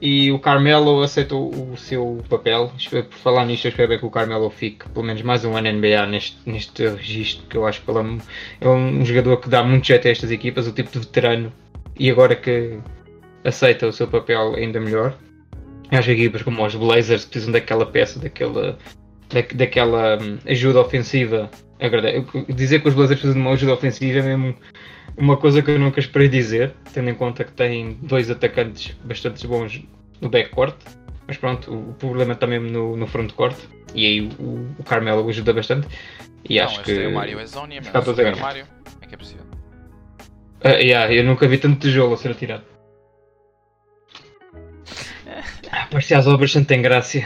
E 0.00 0.30
o 0.32 0.38
Carmelo 0.38 1.02
aceitou 1.02 1.48
o 1.50 1.76
seu 1.78 2.22
papel. 2.28 2.70
Por 2.90 3.04
falar 3.14 3.46
nisto, 3.46 3.64
eu 3.64 3.70
espero 3.70 3.88
bem 3.88 3.98
que 3.98 4.04
o 4.04 4.10
Carmelo 4.10 4.50
fique 4.50 4.86
pelo 4.90 5.06
menos 5.06 5.22
mais 5.22 5.44
um 5.46 5.56
ano 5.56 5.68
NBA 5.72 6.04
neste, 6.06 6.36
neste 6.44 6.86
registro, 6.88 7.46
que 7.46 7.56
eu 7.56 7.66
acho 7.66 7.80
que 7.80 7.90
ele 7.90 7.98
é 7.98 8.02
um- 8.02 8.18
é 8.60 8.68
um 8.68 9.04
jogador 9.04 9.38
que 9.38 9.48
dá 9.48 9.62
muito 9.62 9.86
jeito 9.86 10.06
a 10.06 10.10
estas 10.10 10.30
equipas, 10.30 10.66
o 10.66 10.72
tipo 10.72 10.90
de 10.90 10.98
veterano. 10.98 11.50
E 11.98 12.10
agora 12.10 12.34
que 12.36 12.78
aceita 13.44 13.86
o 13.86 13.92
seu 13.92 14.08
papel 14.08 14.54
ainda 14.54 14.80
melhor. 14.80 15.16
Acho 15.90 16.06
que 16.06 16.12
equipas 16.12 16.42
como 16.42 16.64
os 16.64 16.74
Blazers 16.74 17.24
precisam 17.24 17.52
daquela 17.52 17.86
peça, 17.86 18.18
daquela 18.18 18.78
da, 19.28 19.40
daquela 19.54 20.18
hum, 20.20 20.38
ajuda 20.46 20.80
ofensiva. 20.80 21.50
Agrade... 21.80 22.24
Dizer 22.48 22.80
que 22.80 22.88
os 22.88 22.94
Blazers 22.94 23.20
precisam 23.20 23.40
de 23.40 23.46
uma 23.46 23.54
ajuda 23.54 23.74
ofensiva 23.74 24.18
é 24.18 24.22
mesmo 24.22 24.56
uma 25.16 25.36
coisa 25.36 25.62
que 25.62 25.70
eu 25.70 25.78
nunca 25.78 26.00
esperei 26.00 26.28
dizer, 26.28 26.72
tendo 26.92 27.10
em 27.10 27.14
conta 27.14 27.44
que 27.44 27.52
tem 27.52 27.98
dois 28.02 28.30
atacantes 28.30 28.96
bastante 29.04 29.46
bons 29.46 29.82
no 30.20 30.28
backcourt. 30.28 30.76
Mas 31.26 31.36
pronto, 31.36 31.72
o 31.72 31.94
problema 31.94 32.32
está 32.32 32.46
mesmo 32.46 32.70
no, 32.70 32.96
no 32.96 33.06
frontcourt. 33.06 33.56
E 33.94 34.06
aí 34.06 34.20
o, 34.38 34.66
o 34.78 34.84
Carmelo 34.84 35.28
ajuda 35.28 35.52
bastante. 35.52 35.86
E 36.48 36.58
Não, 36.58 36.64
acho 36.64 36.82
que. 36.82 36.92
é 36.92 37.08
o 37.08 37.14
Mario 37.14 37.40
Ezonia, 37.40 37.78
Está 37.78 37.92
mas 37.94 38.04
para 38.04 38.12
o 38.12 38.16
Super 38.16 38.32
ganhar. 38.32 38.42
Mario, 38.42 38.66
é 39.00 39.06
que 39.06 39.14
é 39.14 39.18
possível? 39.18 39.44
Ah, 40.62 40.70
yeah, 40.72 41.12
eu 41.12 41.24
nunca 41.24 41.46
vi 41.46 41.58
tanto 41.58 41.78
tijolo 41.78 42.14
a 42.14 42.16
ser 42.16 42.32
atirado. 42.32 42.64
Parecia 45.90 46.18
as 46.18 46.26
obras 46.26 46.52
sem 46.52 46.64
tem 46.64 46.82
graça. 46.82 47.18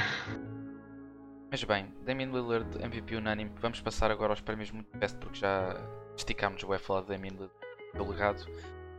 Mas 1.50 1.64
bem, 1.64 1.92
Damian 2.04 2.30
Lillard, 2.30 2.68
MVP 2.82 3.16
unânime. 3.16 3.50
Vamos 3.60 3.80
passar 3.80 4.10
agora 4.10 4.32
aos 4.32 4.40
prémios 4.40 4.70
muito 4.70 4.96
best 4.98 5.16
porque 5.18 5.38
já 5.38 5.74
esticámos 6.16 6.62
o 6.62 6.78
falar 6.78 7.02
de 7.02 7.08
Damian 7.08 7.32
Lillard 7.32 7.52
do 7.94 8.10
legado. 8.10 8.46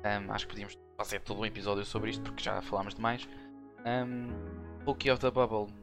Um, 0.04 0.32
acho 0.32 0.46
que 0.46 0.54
podíamos 0.54 0.78
fazer 0.98 1.20
todo 1.22 1.42
um 1.42 1.46
episódio 1.46 1.86
sobre 1.86 2.10
isto 2.10 2.24
porque 2.24 2.44
já 2.44 2.62
falámos 2.62 2.96
demais. 2.96 3.28
Um, 3.86 4.30
Rookie 4.86 5.12
of 5.12 5.22
the 5.22 5.30
Bubble, 5.30 5.74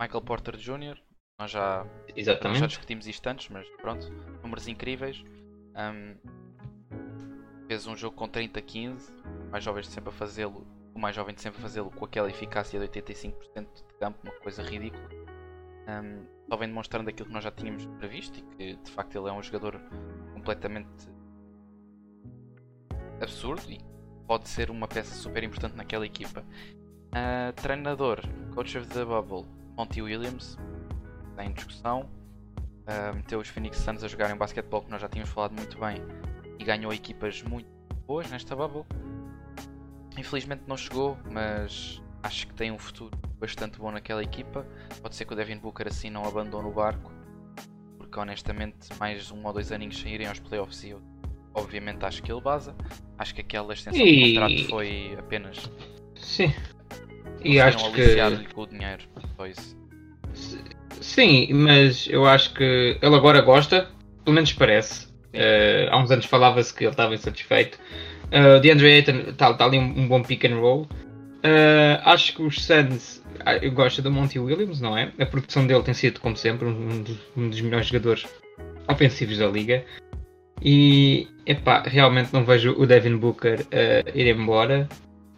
Michael 0.00 0.22
Porter 0.22 0.56
Jr. 0.56 0.98
Nós 1.38 1.50
já, 1.50 1.86
nós 2.42 2.58
já 2.58 2.66
discutimos 2.66 3.06
isto 3.06 3.26
antes, 3.26 3.48
mas 3.48 3.66
pronto, 3.80 4.06
números 4.42 4.68
incríveis. 4.68 5.24
Um, 5.74 6.16
fez 7.66 7.86
um 7.86 7.96
jogo 7.96 8.16
com 8.16 8.28
30-15, 8.28 9.10
o 9.46 9.50
mais 9.50 9.64
jovem 9.64 9.82
de 9.82 9.88
sempre 9.88 10.10
a 10.10 10.12
fazê-lo, 10.12 10.66
o 11.00 11.02
mais 11.02 11.16
jovem 11.16 11.34
de 11.34 11.40
sempre 11.40 11.62
fazê-lo 11.62 11.90
com 11.90 12.04
aquela 12.04 12.28
eficácia 12.28 12.78
de 12.78 12.86
85% 12.86 13.34
de 13.74 13.94
campo, 13.98 14.18
uma 14.22 14.34
coisa 14.34 14.62
ridícula. 14.62 15.08
Um, 15.88 16.26
só 16.46 16.56
vem 16.56 16.68
demonstrando 16.68 17.08
aquilo 17.08 17.26
que 17.26 17.32
nós 17.32 17.42
já 17.42 17.50
tínhamos 17.50 17.86
previsto 17.98 18.38
e 18.38 18.42
que 18.42 18.76
de 18.76 18.90
facto 18.90 19.16
ele 19.16 19.28
é 19.28 19.32
um 19.32 19.42
jogador 19.42 19.80
completamente 20.34 21.08
absurdo 23.18 23.62
e 23.70 23.80
pode 24.26 24.48
ser 24.48 24.70
uma 24.70 24.86
peça 24.86 25.14
super 25.14 25.42
importante 25.42 25.74
naquela 25.74 26.04
equipa. 26.04 26.44
Ah, 27.12 27.52
treinador, 27.56 28.20
coach 28.54 28.76
of 28.76 28.86
the 28.88 29.04
bubble, 29.04 29.46
Monty 29.76 30.02
Williams, 30.02 30.58
sem 31.34 31.52
discussão. 31.52 32.10
Ah, 32.86 33.12
meteu 33.14 33.40
os 33.40 33.48
Phoenix 33.48 33.78
Suns 33.78 34.04
a 34.04 34.08
jogarem 34.08 34.36
basquetebol 34.36 34.82
que 34.82 34.90
nós 34.90 35.00
já 35.00 35.08
tínhamos 35.08 35.32
falado 35.32 35.52
muito 35.52 35.78
bem 35.78 35.96
e 36.58 36.64
ganhou 36.64 36.92
equipas 36.92 37.42
muito 37.42 37.70
boas 38.06 38.30
nesta 38.30 38.54
bubble. 38.54 38.84
Infelizmente 40.18 40.62
não 40.66 40.76
chegou, 40.76 41.16
mas 41.30 42.00
acho 42.22 42.46
que 42.46 42.54
tem 42.54 42.70
um 42.70 42.78
futuro 42.78 43.16
bastante 43.38 43.78
bom 43.78 43.90
naquela 43.90 44.22
equipa. 44.22 44.66
Pode 45.02 45.16
ser 45.16 45.24
que 45.24 45.32
o 45.32 45.36
Devin 45.36 45.58
Booker 45.58 45.88
assim 45.88 46.10
não 46.10 46.24
abandone 46.24 46.68
o 46.68 46.72
barco, 46.72 47.10
porque 47.98 48.18
honestamente 48.18 48.88
mais 48.98 49.30
um 49.30 49.44
ou 49.46 49.52
dois 49.52 49.72
aninhos 49.72 49.98
sem 49.98 50.14
irem 50.14 50.26
aos 50.26 50.38
playoffs 50.38 50.82
e 50.84 50.90
eu 50.90 51.00
obviamente 51.54 52.04
acho 52.04 52.22
que 52.22 52.30
ele 52.30 52.40
baza. 52.40 52.74
Acho 53.18 53.34
que 53.34 53.40
aquela 53.40 53.72
extensão 53.72 54.04
E- 54.04 54.12
de 54.12 54.34
contrato 54.34 54.68
foi 54.68 55.16
apenas 55.18 55.70
Sim. 56.16 56.52
E 57.42 57.58
acho 57.60 57.90
que. 57.92 58.52
com 58.52 58.62
o 58.62 58.66
dinheiro. 58.66 59.02
Só 59.36 59.46
isso. 59.46 59.76
Sim, 61.00 61.52
mas 61.54 62.06
eu 62.08 62.26
acho 62.26 62.52
que 62.52 62.98
ele 63.00 63.14
agora 63.16 63.40
gosta, 63.40 63.90
pelo 64.24 64.34
menos 64.34 64.52
parece. 64.52 65.08
Eh, 65.32 65.88
há 65.90 65.96
uns 65.96 66.10
anos 66.10 66.26
falava-se 66.26 66.74
que 66.74 66.84
ele 66.84 66.90
estava 66.90 67.14
insatisfeito. 67.14 67.78
Uh, 68.32 68.56
o 68.56 68.60
DeAndre 68.60 68.92
Ayton 68.92 69.30
está 69.30 69.52
tá 69.54 69.64
ali 69.64 69.78
um, 69.78 70.02
um 70.02 70.08
bom 70.08 70.22
pick 70.22 70.44
and 70.44 70.58
roll. 70.58 70.88
Eh, 71.42 72.00
acho 72.04 72.34
que 72.34 72.42
os 72.42 72.62
Suns, 72.62 73.22
ah, 73.44 73.56
eu 73.56 73.72
gosto 73.72 74.02
do 74.02 74.10
Monty 74.10 74.38
Williams, 74.38 74.80
não 74.80 74.96
é? 74.96 75.10
A 75.18 75.26
produção 75.26 75.66
dele 75.66 75.82
tem 75.82 75.94
sido, 75.94 76.20
como 76.20 76.36
sempre, 76.36 76.68
um 76.68 77.02
dos, 77.02 77.16
um 77.36 77.48
dos 77.48 77.60
melhores 77.60 77.86
jogadores 77.86 78.26
ofensivos 78.88 79.38
da 79.38 79.46
liga. 79.46 79.84
E 80.62 81.28
epá, 81.46 81.82
realmente 81.86 82.32
não 82.32 82.44
vejo 82.44 82.74
o 82.78 82.86
Devin 82.86 83.16
Booker 83.16 83.66
eh, 83.70 84.04
ir 84.14 84.26
embora. 84.26 84.88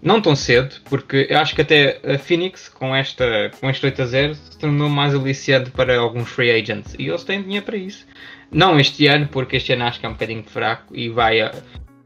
Não 0.02 0.20
tão 0.20 0.34
cedo, 0.34 0.74
porque 0.86 1.28
eu 1.30 1.38
acho 1.38 1.54
que 1.54 1.62
até 1.62 2.00
a 2.04 2.18
Phoenix, 2.18 2.68
com, 2.68 2.94
esta, 2.94 3.52
com 3.60 3.70
este 3.70 3.86
8 3.86 4.02
a 4.02 4.06
0, 4.06 4.34
se 4.34 4.58
tornou 4.58 4.88
mais 4.88 5.14
aliciante 5.14 5.70
para 5.70 5.96
alguns 5.96 6.28
free 6.28 6.50
agents. 6.50 6.96
E 6.98 7.06
eles 7.06 7.22
têm 7.22 7.40
dinheiro 7.40 7.64
para 7.64 7.76
isso. 7.76 8.04
Não 8.50 8.80
este 8.80 9.06
ano, 9.06 9.28
porque 9.28 9.56
este 9.56 9.72
ano 9.72 9.84
acho 9.84 10.00
que 10.00 10.06
é 10.06 10.08
um 10.08 10.12
bocadinho 10.12 10.42
fraco 10.42 10.94
e 10.96 11.08
vai, 11.08 11.40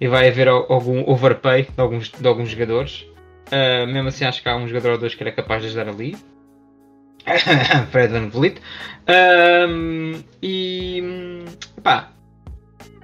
e 0.00 0.08
vai 0.08 0.28
haver 0.28 0.48
al- 0.48 0.66
algum 0.70 1.02
overpay 1.10 1.62
de 1.62 1.80
alguns, 1.80 2.10
de 2.10 2.26
alguns 2.26 2.50
jogadores. 2.50 3.06
Ah, 3.50 3.86
mesmo 3.86 4.08
assim, 4.08 4.24
acho 4.24 4.42
que 4.42 4.48
há 4.48 4.56
um 4.56 4.66
jogador 4.66 4.92
ou 4.92 4.98
dois 4.98 5.14
que 5.14 5.22
era 5.22 5.32
capaz 5.32 5.62
de 5.62 5.68
ajudar 5.68 5.88
ali. 5.88 6.16
Fred 7.90 8.12
Van 8.12 8.28
Vliet. 8.28 8.60
E 10.42 11.44
pá, 11.82 12.10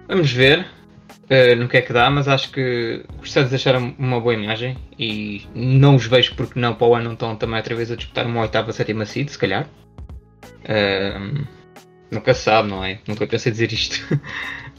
vamos 0.08 0.30
ver 0.32 0.60
uh, 0.60 1.56
no 1.56 1.68
que 1.68 1.76
é 1.76 1.82
que 1.82 1.92
dá, 1.92 2.08
mas 2.10 2.28
acho 2.28 2.50
que 2.52 3.04
os 3.20 3.32
Suns 3.32 3.50
deixaram 3.50 3.94
uma 3.98 4.20
boa 4.20 4.34
imagem 4.34 4.76
e 4.98 5.42
não 5.54 5.96
os 5.96 6.06
vejo 6.06 6.34
porque 6.34 6.58
não 6.58 6.74
para 6.74 6.86
o 6.86 6.94
ano 6.94 7.12
estão 7.12 7.34
também 7.36 7.56
outra 7.56 7.74
vez 7.74 7.90
a 7.90 7.96
disputar 7.96 8.26
uma 8.26 8.42
oitava, 8.42 8.72
sétima 8.72 9.04
seed, 9.06 9.28
se 9.28 9.38
calhar. 9.38 9.66
Nunca 12.10 12.34
se 12.34 12.42
sabe, 12.42 12.68
não 12.68 12.84
é? 12.84 12.98
Nunca 13.08 13.26
pensei 13.26 13.50
dizer 13.52 13.72
isto. 13.72 13.96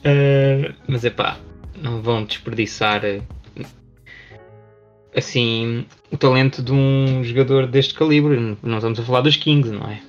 Ah, 0.05 0.74
mas 0.86 1.05
é 1.05 1.10
pá, 1.10 1.38
não 1.84 2.02
vão 2.02 2.24
desperdiçar 2.24 3.02
uh, 3.04 3.66
assim 5.16 5.86
o 6.12 6.18
talento 6.18 6.63
de 6.63 6.72
um 6.72 7.24
jogador 7.24 7.68
deste 7.68 7.94
calibre. 7.94 8.58
Não 8.63 8.78
estamos 8.78 9.00
a 9.00 9.04
falar 9.04 9.22
dos 9.22 9.36
Kings, 9.36 9.70
não 9.70 9.86
é? 9.86 10.02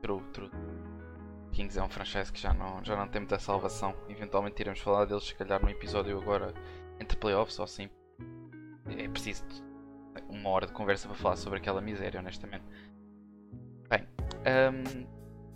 True, 0.00 0.22
true. 0.32 0.50
Kings 1.52 1.76
é 1.76 1.82
um 1.82 1.88
franchise 1.88 2.32
que 2.32 2.40
já 2.40 2.54
não, 2.54 2.82
já 2.84 2.96
não 2.96 3.08
tem 3.08 3.20
muita 3.20 3.38
salvação. 3.38 3.94
Eventualmente 4.08 4.62
iremos 4.62 4.78
falar 4.78 5.04
deles, 5.04 5.24
se 5.24 5.34
calhar, 5.34 5.60
num 5.60 5.68
episódio 5.68 6.16
agora 6.16 6.54
entre 7.00 7.18
playoffs 7.18 7.58
ou 7.58 7.64
assim. 7.64 7.90
É 8.96 9.08
preciso 9.08 9.44
uma 10.28 10.48
hora 10.50 10.66
de 10.66 10.72
conversa 10.72 11.08
para 11.08 11.16
falar 11.16 11.36
sobre 11.36 11.58
aquela 11.58 11.80
miséria, 11.80 12.20
honestamente. 12.20 12.64
Bem, 13.90 14.06
um, 14.46 15.06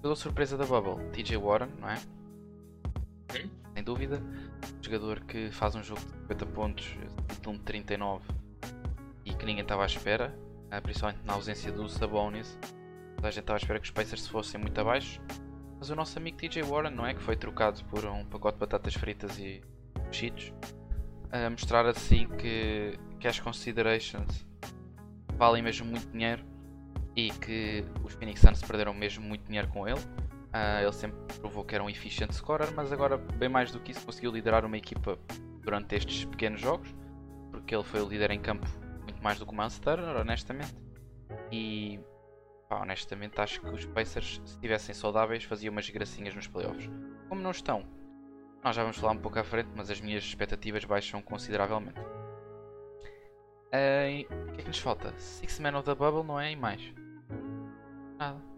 pela 0.00 0.16
surpresa 0.16 0.56
da 0.56 0.64
Bubble, 0.64 1.04
TJ 1.10 1.36
Warren, 1.36 1.70
não 1.78 1.88
é? 1.88 1.98
Sem 3.74 3.84
dúvida. 3.84 4.22
Jogador 4.80 5.20
que 5.20 5.50
faz 5.50 5.74
um 5.74 5.82
jogo 5.82 6.00
de 6.00 6.10
50 6.22 6.46
pontos, 6.46 6.84
de 6.84 7.58
39 7.60 8.24
e 9.24 9.34
que 9.34 9.46
ninguém 9.46 9.62
estava 9.62 9.82
à 9.82 9.86
espera, 9.86 10.36
ah, 10.70 10.80
principalmente 10.80 11.24
na 11.24 11.34
ausência 11.34 11.72
do 11.72 11.88
Sabonis. 11.88 12.58
A 13.22 13.30
gente 13.30 13.40
estava 13.40 13.56
à 13.56 13.60
espera 13.60 13.78
que 13.78 13.84
os 13.84 13.90
Pacers 13.90 14.26
fossem 14.26 14.60
muito 14.60 14.78
abaixo. 14.80 15.20
Mas 15.78 15.90
o 15.90 15.96
nosso 15.96 16.18
amigo 16.18 16.36
TJ 16.36 16.62
Warren, 16.62 16.90
não 16.90 17.06
é? 17.06 17.14
Que 17.14 17.22
foi 17.22 17.36
trocado 17.36 17.84
por 17.86 18.04
um 18.04 18.24
pacote 18.24 18.54
de 18.54 18.60
batatas 18.60 18.94
fritas 18.94 19.38
e 19.38 19.62
cheetos. 20.10 20.52
A 21.30 21.48
mostrar 21.48 21.86
assim 21.86 22.28
que 22.28 22.98
cash 23.20 23.40
considerations 23.40 24.46
valem 25.36 25.62
mesmo 25.62 25.86
muito 25.86 26.08
dinheiro 26.10 26.44
e 27.16 27.30
que 27.30 27.84
os 28.04 28.12
Phoenix 28.14 28.40
Suns 28.40 28.62
perderam 28.62 28.94
mesmo 28.94 29.24
muito 29.24 29.44
dinheiro 29.44 29.68
com 29.68 29.88
ele. 29.88 30.00
Ah, 30.52 30.82
ele 30.82 30.92
sempre 30.92 31.18
provou 31.38 31.64
que 31.64 31.74
era 31.74 31.82
um 31.82 31.88
efficient 31.88 32.30
scorer, 32.32 32.70
mas 32.74 32.92
agora, 32.92 33.16
bem 33.16 33.48
mais 33.48 33.72
do 33.72 33.80
que 33.80 33.92
isso, 33.92 34.04
conseguiu 34.04 34.30
liderar 34.30 34.64
uma 34.64 34.76
equipa 34.76 35.18
durante 35.62 35.94
estes 35.94 36.24
pequenos 36.26 36.60
jogos, 36.60 36.94
porque 37.50 37.74
ele 37.74 37.84
foi 37.84 38.02
o 38.02 38.08
líder 38.08 38.30
em 38.30 38.40
campo 38.40 38.66
muito 39.02 39.22
mais 39.22 39.38
do 39.38 39.46
que 39.46 39.52
o 39.52 39.56
Miles 39.56 39.78
Turner, 39.78 40.16
honestamente. 40.16 40.74
E 41.50 41.98
pá, 42.68 42.80
honestamente 42.80 43.40
acho 43.40 43.60
que 43.60 43.68
os 43.70 43.86
Pacers, 43.86 44.40
se 44.44 44.54
estivessem 44.54 44.94
saudáveis, 44.94 45.44
faziam 45.44 45.72
umas 45.72 45.88
gracinhas 45.88 46.34
nos 46.34 46.46
playoffs. 46.46 46.90
Como 47.28 47.40
não 47.40 47.50
estão, 47.50 47.86
nós 48.62 48.76
já 48.76 48.82
vamos 48.82 48.98
falar 48.98 49.12
um 49.12 49.18
pouco 49.18 49.38
à 49.38 49.44
frente, 49.44 49.70
mas 49.74 49.90
as 49.90 50.00
minhas 50.00 50.22
expectativas 50.22 50.84
baixam 50.84 51.22
consideravelmente. 51.22 52.00
E 53.72 54.26
o 54.30 54.52
que 54.52 54.60
é 54.60 54.62
que 54.62 54.68
nos 54.68 54.78
falta? 54.78 55.14
Six 55.16 55.58
Man 55.60 55.78
of 55.78 55.86
the 55.86 55.94
Bubble, 55.94 56.24
não 56.24 56.38
é? 56.38 56.52
E 56.52 56.56
mais? 56.56 56.82
Nada. 58.18 58.51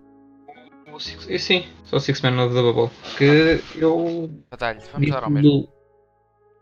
O 0.95 1.01
Six- 1.01 1.29
e 1.29 1.39
sim, 1.39 1.67
sou 1.85 1.97
o 1.97 2.01
Six 2.01 2.21
Man 2.21 2.45
of 2.45 2.55
the 2.55 2.63
Bubble. 2.63 2.91
Que 3.19 3.61
eu. 3.77 4.31
Batalha, 4.51 4.81
vamos 4.93 5.11
dar 5.11 5.25
ao 5.25 5.31
mesmo. 5.31 5.69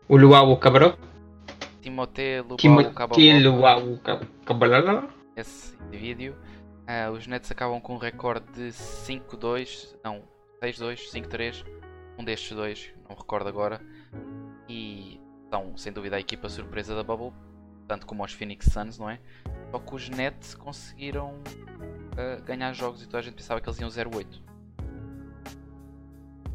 O 0.09 0.17
Luau 0.17 0.57
Cabrão. 0.57 0.97
Que 2.57 2.67
Caballo. 2.93 3.13
Luau 3.51 3.97
Cabrão. 3.99 5.09
esse 5.35 5.75
indivíduo. 5.87 6.35
Ah, 6.87 7.11
os 7.11 7.27
Nets 7.27 7.49
acabam 7.51 7.79
com 7.79 7.93
um 7.93 7.97
recorde 7.97 8.45
de 8.53 8.71
5-2, 8.73 9.95
não, 10.03 10.23
6-2, 10.61 11.09
5-3, 11.11 11.63
um 12.17 12.23
destes 12.23 12.55
dois, 12.55 12.89
não 13.07 13.15
recordo 13.15 13.47
agora. 13.47 13.79
E 14.67 15.19
são 15.49 15.77
sem 15.77 15.93
dúvida 15.93 16.15
a 16.15 16.19
equipa 16.19 16.49
surpresa 16.49 16.95
da 16.95 17.03
Bubble, 17.03 17.31
tanto 17.87 18.05
como 18.05 18.23
os 18.23 18.33
Phoenix 18.33 18.65
Suns, 18.71 18.97
não 18.97 19.09
é? 19.09 19.19
Só 19.71 19.79
que 19.79 19.95
os 19.95 20.09
Nets 20.09 20.55
conseguiram 20.55 21.35
ah, 22.17 22.41
ganhar 22.41 22.73
jogos 22.73 23.01
e 23.01 23.05
toda 23.05 23.19
a 23.19 23.21
gente 23.21 23.35
pensava 23.35 23.59
que 23.61 23.69
eles 23.69 23.79
iam 23.79 23.89
0-8. 23.89 24.41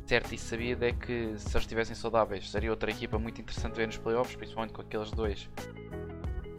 Certo 0.06 0.34
e 0.34 0.38
sabido 0.38 0.84
é 0.84 0.92
que 0.92 1.38
se 1.38 1.48
eles 1.48 1.54
estivessem 1.54 1.94
saudáveis 1.94 2.50
seria 2.50 2.70
outra 2.70 2.90
equipa 2.90 3.18
muito 3.18 3.40
interessante 3.40 3.76
ver 3.76 3.86
nos 3.86 3.98
playoffs, 3.98 4.36
principalmente 4.36 4.72
com 4.72 4.80
aqueles 4.80 5.10
dois, 5.10 5.50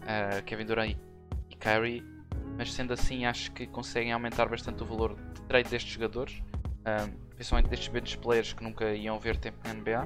ah, 0.07 0.41
Kevin 0.43 0.65
Durant 0.65 0.95
e 1.49 1.55
Kyrie 1.55 2.19
mas 2.59 2.73
sendo 2.73 2.91
assim 2.91 3.25
acho 3.25 3.53
que 3.53 3.65
conseguem 3.65 4.11
aumentar 4.11 4.45
bastante 4.49 4.83
o 4.83 4.85
valor 4.85 5.15
de 5.33 5.41
trade 5.43 5.69
destes 5.69 5.93
jogadores, 5.93 6.43
um, 6.85 7.29
principalmente 7.33 7.69
destes 7.69 7.87
bench 7.87 8.17
players 8.17 8.51
que 8.51 8.61
nunca 8.61 8.93
iam 8.93 9.17
ver 9.17 9.37
tempo 9.37 9.57
na 9.63 9.73
NBA, 9.73 10.05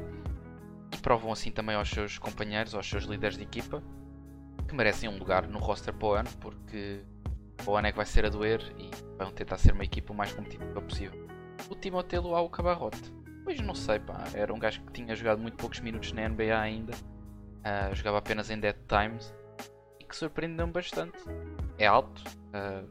e 0.93 0.97
provam 0.97 1.31
assim 1.31 1.49
também 1.49 1.75
aos 1.75 1.89
seus 1.89 2.19
companheiros, 2.19 2.75
aos 2.75 2.87
seus 2.87 3.05
líderes 3.05 3.37
de 3.37 3.43
equipa, 3.43 3.81
que 4.67 4.75
merecem 4.75 5.09
um 5.09 5.17
lugar 5.17 5.47
no 5.47 5.57
roster 5.57 5.91
para 5.95 6.07
o 6.07 6.13
ano, 6.13 6.29
porque 6.39 7.01
o 7.65 7.75
ano 7.75 7.87
é 7.87 7.91
que 7.91 7.97
vai 7.97 8.05
ser 8.05 8.25
a 8.25 8.29
doer 8.29 8.61
e 8.77 8.89
vão 9.17 9.31
tentar 9.31 9.57
ser 9.57 9.73
uma 9.73 9.83
equipa 9.83 10.13
o 10.13 10.15
mais 10.15 10.33
competitiva 10.33 10.81
possível. 10.81 11.27
O 11.69 11.75
Timoteo 11.75 12.21
Luau 12.21 12.49
Cabarrote, 12.49 13.13
pois 13.43 13.59
não 13.61 13.75
sei, 13.75 13.99
pá, 13.99 14.23
era 14.33 14.53
um 14.53 14.59
gajo 14.59 14.81
que 14.81 14.91
tinha 14.93 15.15
jogado 15.15 15.41
muito 15.41 15.57
poucos 15.57 15.79
minutos 15.79 16.11
na 16.11 16.27
NBA 16.27 16.59
ainda, 16.59 16.93
uh, 16.93 17.95
jogava 17.95 18.17
apenas 18.17 18.49
em 18.49 18.59
Dead 18.59 18.75
Times 18.87 19.33
e 19.99 20.03
que 20.03 20.15
surpreendeu-me 20.15 20.73
bastante. 20.73 21.17
É 21.77 21.87
alto, 21.87 22.21
uh, 22.49 22.87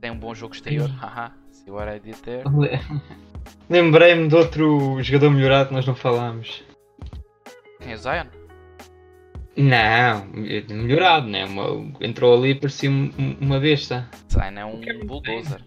tem 0.00 0.10
um 0.10 0.18
bom 0.18 0.34
jogo 0.34 0.54
exterior, 0.54 0.88
haha, 0.88 1.34
what 1.68 1.88
I 1.90 1.98
did 1.98 2.16
there. 2.22 2.44
Lembrei-me 3.68 4.28
de 4.28 4.34
outro 4.34 5.02
jogador 5.02 5.30
melhorado 5.30 5.68
que 5.68 5.74
nós 5.74 5.86
não 5.86 5.94
falámos. 5.94 6.64
Quem 7.80 7.92
é 7.92 7.96
Zion? 7.96 8.39
Não, 9.56 10.26
melhorado, 10.26 11.26
né? 11.26 11.44
Uma, 11.44 11.92
entrou 12.00 12.36
ali 12.36 12.50
e 12.50 12.54
parecia 12.54 12.90
uma 12.90 13.58
besta. 13.58 14.08
Zion 14.30 14.58
é 14.58 14.64
um 14.64 15.06
bulldozer. 15.06 15.62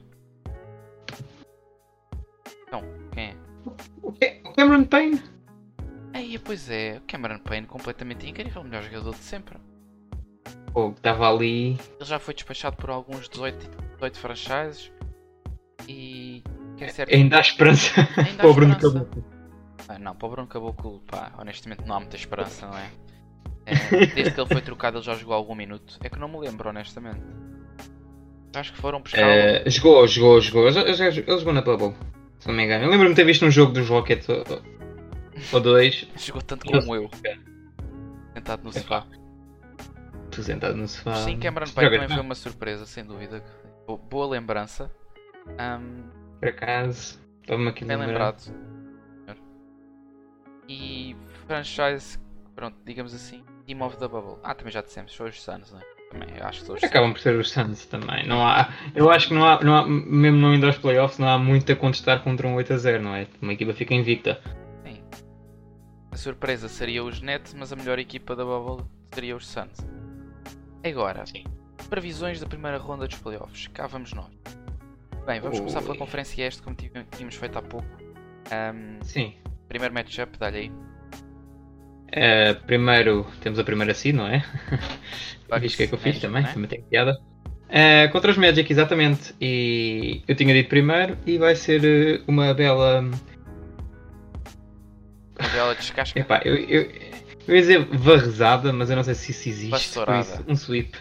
Então, 2.68 2.82
quem 3.12 3.36
é? 4.22 4.42
O 4.44 4.54
Cameron 4.54 4.86
Payne. 4.86 5.22
Aí, 6.13 6.38
pois 6.40 6.70
é, 6.70 6.98
o 6.98 7.02
Cameron 7.02 7.40
Payne 7.40 7.68
completamente 7.68 8.28
incrível, 8.28 8.62
o 8.62 8.66
melhor 8.66 8.84
jogador 8.84 9.12
de 9.12 9.24
sempre. 9.24 9.58
Pô, 10.72 10.90
estava 10.90 11.30
ali. 11.30 11.72
Ele 11.72 12.06
já 12.06 12.20
foi 12.20 12.34
despachado 12.34 12.78
por 12.78 12.90
alguns 12.90 13.30
18, 13.30 13.70
18 13.96 14.20
franchises 14.20 14.92
e 15.88 16.44
quer 16.78 16.90
ser. 16.90 17.13
Ainda 17.13 17.38
há 17.38 17.42
esperança 17.42 17.92
Ainda 18.18 18.38
para 18.38 18.48
há 18.48 18.50
o 18.50 18.54
Bruno. 18.54 18.75
Caboclo. 18.75 19.25
Ah, 19.88 20.00
não, 20.00 20.16
para 20.16 20.28
o 20.28 20.32
Bruno 20.32 20.48
Caboclo, 20.48 21.00
pá, 21.02 21.32
honestamente 21.38 21.86
não 21.86 21.96
há 21.96 22.00
muita 22.00 22.16
esperança, 22.16 22.68
não 22.68 22.78
é? 22.78 22.90
É, 23.65 24.05
Desde 24.08 24.34
que 24.34 24.39
ele 24.41 24.50
foi 24.50 24.62
trocado 24.62 24.98
ele 24.98 25.05
já 25.05 25.13
jogou 25.15 25.34
algum 25.34 25.55
minuto. 25.55 25.98
É 26.03 26.10
que 26.10 26.20
não 26.20 26.27
me 26.27 26.38
lembro, 26.39 26.70
honestamente. 26.70 27.22
Acho 28.55 28.74
que 28.74 28.79
foram 28.79 29.01
buscar. 29.01 29.20
Eh, 29.22 29.70
jogou, 29.70 30.05
jogou, 30.08 30.39
jogou. 30.41 30.67
Ele, 30.67 30.79
ele, 30.79 30.91
ele 31.08 31.38
jogou 31.39 31.53
na 31.53 31.62
Bubble, 31.62 31.96
se 32.39 32.48
não 32.48 32.53
me 32.55 32.63
engano. 32.65 32.84
Eu 32.86 32.89
lembro-me 32.89 33.13
de 33.13 33.15
ter 33.15 33.25
visto 33.25 33.46
um 33.46 33.51
jogo 33.51 33.74
dos 33.74 33.88
Rockets 33.89 34.27
ou, 34.29 34.43
ou 35.53 35.60
dois. 35.60 36.08
Jogou 36.17 36.41
tanto 36.41 36.65
como 36.65 36.96
eu. 36.96 37.10
Sentado 38.34 38.63
no 38.63 38.72
sofá. 38.74 39.05
Tu 40.29 40.43
sentado 40.43 40.75
no 40.75 40.88
sofá. 40.88 41.13
Sim, 41.15 41.39
Cameron 41.39 41.67
Payne 41.72 41.91
também 41.91 42.08
foi 42.10 42.20
uma 42.22 42.36
surpresa, 42.36 42.86
sem 42.86 43.03
dúvida. 43.05 43.43
Bo- 43.88 43.98
Boa 43.98 44.27
lembrança. 44.27 44.91
Ahm, 45.58 46.03
Por 46.39 46.50
acaso, 46.50 47.20
estava-me 47.41 47.70
aqui 47.70 47.86
bem 47.86 47.98
lembrado. 47.98 48.53
E 50.67 51.15
franchise, 51.46 52.17
pronto, 52.55 52.77
digamos 52.86 53.13
assim, 53.13 53.43
Team 53.65 53.82
of 53.82 53.98
the 53.98 54.08
Bubble. 54.08 54.38
Ah, 54.43 54.53
também 54.53 54.72
já 54.72 54.82
dissemos, 54.82 55.15
são 55.15 55.25
os 55.25 55.41
Suns, 55.41 55.72
não 55.72 55.79
é? 55.79 55.84
Também, 56.12 56.38
eu 56.38 56.46
acho 56.46 56.60
que 56.62 56.65
são 56.67 56.75
os. 56.75 56.84
Acabam 56.84 57.12
por 57.13 57.20
ser 57.20 57.36
os 57.36 57.50
Suns 57.50 57.86
também. 57.86 58.27
Não 58.27 58.46
há, 58.46 58.70
eu 58.93 59.10
acho 59.10 59.29
que 59.29 59.34
não 59.34 59.46
há, 59.46 59.63
não 59.63 59.75
há, 59.75 59.88
mesmo 59.88 60.38
não 60.39 60.53
indo 60.53 60.65
aos 60.65 60.77
playoffs, 60.77 61.17
não 61.17 61.27
há 61.27 61.38
muito 61.38 61.72
a 61.72 61.75
contestar 61.75 62.24
contra 62.24 62.48
um 62.48 62.55
8 62.55 62.74
a 62.74 62.77
0, 62.77 63.03
não 63.03 63.15
é? 63.15 63.27
Uma 63.41 63.53
equipa 63.53 63.74
fica 63.74 63.93
invicta. 63.93 64.39
Sim. 64.86 65.01
A 66.12 66.15
surpresa 66.17 66.67
seria 66.67 67.03
os 67.03 67.22
Nets, 67.22 67.53
mas 67.53 67.74
a 67.74 67.75
melhor 67.75 67.98
equipa 68.00 68.36
da 68.36 68.43
Bubble 68.46 68.86
seria 69.12 69.36
os 69.36 69.47
Suns. 69.47 69.78
Agora, 70.86 71.26
Sim. 71.26 71.45
previsões 71.89 72.39
da 72.39 72.45
primeira 72.45 72.78
ronda 72.78 73.08
dos 73.08 73.17
playoffs. 73.17 73.67
Cá 73.67 73.88
vamos 73.88 74.13
nós. 74.13 74.30
Bem, 75.26 75.39
vamos 75.39 75.58
começar 75.58 75.82
pela 75.82 75.93
Ui. 75.93 75.97
conferência 75.97 76.45
este, 76.45 76.62
como 76.62 76.76
tínhamos 76.76 77.36
feito 77.36 77.58
há 77.58 77.62
pouco. 77.62 77.88
Ahm, 78.52 78.99
Sim. 79.02 79.34
primeiro 79.69 79.93
matchup, 79.93 80.38
dá-lhe 80.38 80.58
aí. 80.58 80.71
Eh, 82.15 82.54
primeiro, 82.67 83.26
temos 83.41 83.58
a 83.58 83.63
primeira 83.63 83.93
seed, 83.95 84.15
não 84.15 84.28
é? 84.28 84.45
Viste 85.60 85.76
o 85.76 85.78
que 85.78 85.84
é 85.84 85.88
que 85.88 85.93
eu 85.95 85.97
fiz 85.97 86.13
Magic, 86.13 86.21
também? 86.21 86.43
não 86.43 86.49
é? 86.49 86.54
Também 86.54 86.69
tem 86.69 86.82
piada. 86.84 87.19
Eh, 87.69 88.08
contra 88.10 88.30
os 88.30 88.38
Magic, 88.38 88.71
exatamente. 88.71 89.34
E 89.41 90.21
eu 90.28 90.36
tinha 90.36 90.54
dito 90.54 90.69
primeiro 90.69 91.17
e 91.26 91.39
vai 91.39 91.56
ser 91.56 91.84
eh, 91.84 92.21
uma 92.28 92.54
bela. 92.54 92.99
Uma 95.39 95.49
bela 95.52 95.73
descasca. 95.73 96.19
Epá, 96.19 96.39
eu, 96.45 96.56
eu, 96.56 96.82
eu 97.47 97.56
ia 97.56 97.62
dizer 97.62 97.84
varrezada, 97.91 98.71
mas 98.71 98.91
eu 98.91 98.95
não 98.95 99.04
sei 99.04 99.15
se 99.15 99.32
isso 99.32 99.49
existe. 99.49 99.71
Vassourada. 99.71 100.21
isso, 100.21 100.43
um 100.47 100.56
sweep. 100.56 100.95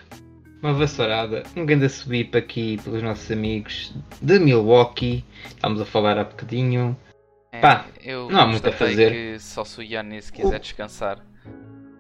Uma 0.63 0.73
vassourada. 0.73 1.43
Um 1.55 1.67
grande 1.67 1.91
sweep 1.91 2.39
aqui 2.39 2.81
pelos 2.83 3.03
nossos 3.03 3.31
amigos 3.31 3.93
de 4.23 4.39
Milwaukee. 4.39 5.23
Estamos 5.45 5.79
a 5.79 5.85
falar 5.85 6.17
há 6.17 6.25
bocadinho. 6.25 6.97
É, 7.53 7.61
Pá, 7.61 7.87
eu 8.03 8.31
não 8.31 8.41
há 8.41 8.47
muito 8.47 8.67
a 8.67 8.73
fazer. 8.73 9.13
que 9.13 9.39
só 9.39 9.63
se 9.65 9.79
o 9.79 9.83
Yannis 9.83 10.31
quiser 10.31 10.59
descansar 10.59 11.19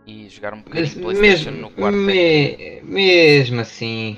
e 0.06 0.28
jogar 0.28 0.54
um 0.54 0.62
bocadinho 0.62 0.80
Mas 0.86 0.94
de 0.94 1.00
Playstation 1.00 1.50
mesmo, 1.50 1.68
no 1.68 1.70
quarto. 1.70 1.96
me- 1.96 2.80
mesmo 2.82 3.60
assim. 3.60 4.16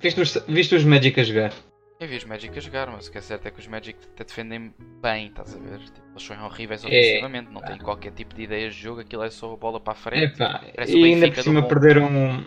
Viste 0.00 0.20
os, 0.20 0.38
viste 0.46 0.74
os 0.76 0.84
Magic 0.84 1.18
a 1.20 1.24
jogar? 1.24 1.52
Eu 1.98 2.06
vi 2.06 2.16
os 2.16 2.24
Magic 2.24 2.56
a 2.56 2.60
jogar, 2.60 2.86
mas 2.88 3.08
o 3.08 3.10
que 3.10 3.18
é 3.18 3.20
certo 3.20 3.46
é 3.46 3.50
que 3.50 3.58
os 3.58 3.66
Magic 3.66 3.98
até 4.14 4.22
defendem 4.22 4.72
bem, 5.02 5.26
estás 5.26 5.56
a 5.56 5.58
ver? 5.58 5.78
Tipo, 5.80 6.00
eles 6.12 6.22
são 6.22 6.44
horríveis 6.44 6.84
É. 6.84 6.86
ofensivamente, 6.86 7.50
não 7.50 7.62
têm 7.62 7.78
qualquer 7.78 8.12
tipo 8.12 8.34
de 8.34 8.42
ideias 8.42 8.74
de 8.74 8.82
jogo, 8.82 9.00
aquilo 9.00 9.24
é 9.24 9.30
só 9.30 9.52
a 9.52 9.56
bola 9.56 9.80
para 9.80 9.92
a 9.94 9.96
frente. 9.96 10.40
O 10.40 10.96
e 10.96 11.04
ainda 11.04 11.30
por 11.32 11.42
cima 11.42 11.62
perderam 11.66 12.44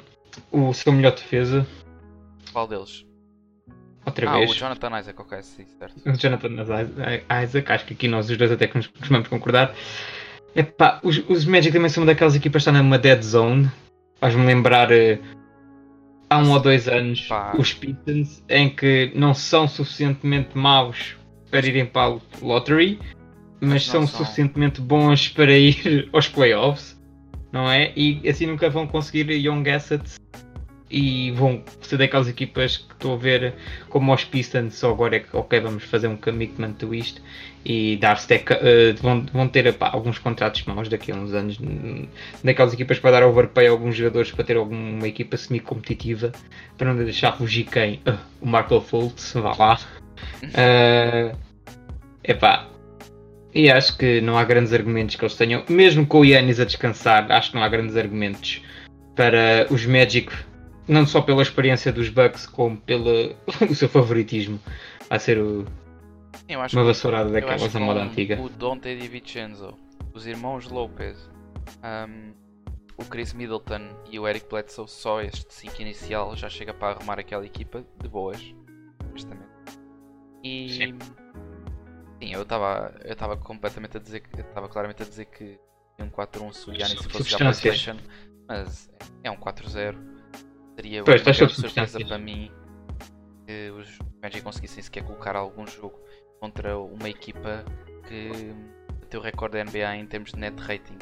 o 0.51 0.73
seu 0.73 0.93
melhor 0.93 1.11
defesa. 1.13 1.67
Qual 2.53 2.67
deles? 2.67 3.05
Outra 4.05 4.29
ah, 4.29 4.37
vez. 4.37 4.51
o 4.51 4.53
Jonathan 4.55 4.99
Isaac, 4.99 5.21
ok, 5.21 5.41
sim, 5.43 5.65
certo. 5.77 6.09
O 6.09 6.13
Jonathan 6.13 6.61
Isaac, 7.43 7.71
acho 7.71 7.85
que 7.85 7.93
aqui 7.93 8.07
nós 8.07 8.29
os 8.29 8.37
dois 8.37 8.51
até 8.51 8.67
que 8.67 8.77
nos 8.77 8.87
costumamos 8.87 9.27
concordar. 9.27 9.73
Epá, 10.55 10.99
os, 11.03 11.21
os 11.29 11.45
Magic 11.45 11.71
também 11.71 11.89
são 11.89 12.01
uma 12.01 12.07
daquelas 12.07 12.35
equipas 12.35 12.63
que 12.63 12.69
estão 12.69 12.83
numa 12.83 12.97
dead 12.97 13.21
zone. 13.21 13.69
Faz-me 14.19 14.45
lembrar 14.45 14.91
eh, 14.91 15.19
há 16.29 16.39
um 16.39 16.51
ou 16.51 16.59
dois 16.59 16.87
anos 16.87 17.21
Pá. 17.27 17.53
os 17.57 17.73
Pistons, 17.73 18.43
em 18.49 18.69
que 18.69 19.11
não 19.15 19.33
são 19.33 19.67
suficientemente 19.67 20.57
maus 20.57 21.15
para 21.49 21.65
irem 21.65 21.85
para 21.85 22.09
o 22.11 22.21
lottery, 22.41 22.99
mas, 23.61 23.69
Mas 23.69 23.85
são, 23.85 24.07
são. 24.07 24.19
suficientemente 24.19 24.81
bons 24.81 25.29
para 25.29 25.51
ir 25.51 26.09
aos 26.13 26.27
playoffs, 26.27 26.99
não 27.51 27.69
é? 27.69 27.91
E 27.95 28.27
assim 28.27 28.45
nunca 28.45 28.69
vão 28.69 28.87
conseguir 28.87 29.29
young 29.31 29.67
assets 29.69 30.19
e 30.89 31.31
vão 31.31 31.63
ser 31.81 31.97
daquelas 31.97 32.27
equipas 32.27 32.77
que 32.77 32.93
estou 32.93 33.13
a 33.13 33.17
ver 33.17 33.53
como 33.89 34.13
os 34.13 34.23
Pistons, 34.23 34.75
só 34.75 34.91
agora 34.91 35.17
é 35.17 35.19
que 35.19 35.35
ok, 35.35 35.59
vamos 35.59 35.83
fazer 35.83 36.07
um 36.07 36.17
commitment 36.17 36.73
to 36.73 36.93
isto 36.93 37.21
e 37.63 37.97
dar 37.97 38.17
stack, 38.17 38.53
eh, 38.53 38.93
vão, 39.01 39.25
vão 39.31 39.47
ter 39.47 39.67
epá, 39.67 39.89
alguns 39.91 40.17
contratos 40.17 40.63
maus 40.63 40.89
daqui 40.89 41.11
a 41.11 41.15
uns 41.15 41.33
anos 41.33 41.59
hum, 41.59 42.07
daquelas 42.43 42.73
equipas 42.73 42.99
para 42.99 43.11
dar 43.11 43.23
overpay 43.23 43.67
a 43.67 43.71
alguns 43.71 43.95
jogadores 43.95 44.31
para 44.31 44.43
ter 44.43 44.57
alguma 44.57 45.07
equipa 45.07 45.37
semi-competitiva 45.37 46.31
para 46.77 46.93
não 46.93 47.03
deixar 47.03 47.33
fugir 47.33 47.65
quem? 47.65 48.01
Ah, 48.05 48.17
o 48.41 48.47
Marco 48.47 48.79
Fultz, 48.81 49.33
vá 49.33 49.55
lá. 49.57 49.79
Eh, 50.53 51.35
epá, 52.23 52.67
e 53.53 53.69
acho 53.69 53.97
que 53.97 54.21
não 54.21 54.37
há 54.37 54.43
grandes 54.43 54.73
argumentos 54.73 55.15
que 55.15 55.23
eles 55.23 55.35
tenham, 55.35 55.63
mesmo 55.69 56.05
com 56.05 56.19
o 56.19 56.25
Yannis 56.25 56.59
a 56.59 56.65
descansar, 56.65 57.31
acho 57.31 57.51
que 57.51 57.57
não 57.57 57.63
há 57.63 57.69
grandes 57.69 57.95
argumentos 57.95 58.61
para 59.15 59.67
os 59.69 59.85
Magic, 59.85 60.31
não 60.89 61.05
só 61.05 61.21
pela 61.21 61.41
experiência 61.41 61.91
dos 61.93 62.09
Bucks, 62.09 62.45
como 62.47 62.77
pelo 62.81 63.35
seu 63.75 63.87
favoritismo 63.87 64.59
a 65.09 65.17
ser 65.19 65.37
o- 65.37 65.65
Eu 66.47 66.61
acho 66.61 66.75
uma 66.75 66.83
vassourada 66.85 67.29
daquelas 67.29 67.71
da 67.71 67.79
moda 67.79 68.01
antiga. 68.03 68.39
O 68.41 68.49
Dante 68.49 68.95
DiVincenzo, 68.97 69.73
os 70.13 70.25
irmãos 70.25 70.67
Lopez, 70.67 71.29
um, 71.83 72.33
o 72.97 73.05
Chris 73.05 73.33
Middleton 73.33 73.89
e 74.11 74.19
o 74.19 74.27
Eric 74.27 74.47
Bledsoe, 74.49 74.87
só 74.87 75.21
este 75.21 75.53
5 75.53 75.81
inicial 75.81 76.35
já 76.35 76.49
chega 76.49 76.73
para 76.73 76.95
arrumar 76.95 77.19
aquela 77.19 77.45
equipa 77.45 77.83
de 78.01 78.09
boas, 78.09 78.53
honestamente. 79.09 79.47
E 80.43 80.69
Sim. 80.69 80.97
sim, 82.21 82.33
eu 82.33 82.41
estava 82.43 82.93
eu 83.03 83.13
estava 83.13 83.37
completamente 83.37 83.97
a 83.97 83.99
dizer 83.99 84.21
que 84.21 84.41
estava 84.41 84.67
claramente 84.69 85.03
a 85.03 85.05
dizer 85.05 85.25
que 85.25 85.57
um 85.99 86.09
4-1 86.09 86.53
se 86.53 86.69
o 86.69 86.73
Giannis 86.73 86.93
fosse 86.95 87.09
Substâncias. 87.17 87.59
PlayStation, 87.61 87.97
mas 88.47 88.89
é 89.23 89.29
um 89.29 89.35
4-0. 89.35 89.97
Seria 90.79 91.03
Pois, 91.03 91.21
uma 91.21 91.49
surpresa 91.49 91.99
para 91.99 92.17
mim 92.17 92.49
que 93.45 93.69
os 93.71 93.99
Magic 94.23 94.41
conseguissem 94.41 94.81
sequer 94.81 95.03
colocar 95.03 95.35
algum 95.35 95.67
jogo 95.67 95.99
contra 96.39 96.79
uma 96.79 97.09
equipa 97.09 97.65
que 98.07 98.55
bateu 99.01 99.19
o 99.19 99.23
recorde 99.23 99.57
da 99.57 99.65
NBA 99.65 99.97
em 99.97 100.07
termos 100.07 100.31
de 100.31 100.39
net 100.39 100.57
rating. 100.61 100.97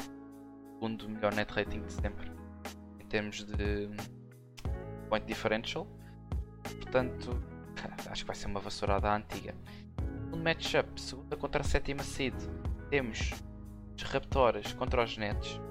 Segundo 0.74 1.08
melhor 1.08 1.32
net 1.36 1.54
rating 1.54 1.84
de 1.84 1.92
sempre. 1.94 2.32
Em 3.00 3.06
termos 3.06 3.44
de 3.44 3.88
point 5.10 5.24
differential. 5.28 5.86
Portanto, 6.64 7.40
acho 8.10 8.24
que 8.24 8.28
vai 8.28 8.36
ser 8.36 8.48
uma 8.48 8.60
vassourada 8.60 9.14
antiga. 9.14 9.54
No 10.32 10.38
matchup, 10.38 11.00
segunda 11.00 11.38
contra 11.38 11.62
a 11.62 11.64
sétima 11.64 12.02
seed, 12.02 12.34
temos 12.90 13.30
os 13.96 14.02
Raptors 14.02 14.74
contra 14.74 15.04
os 15.04 15.16
Nets. 15.20 15.62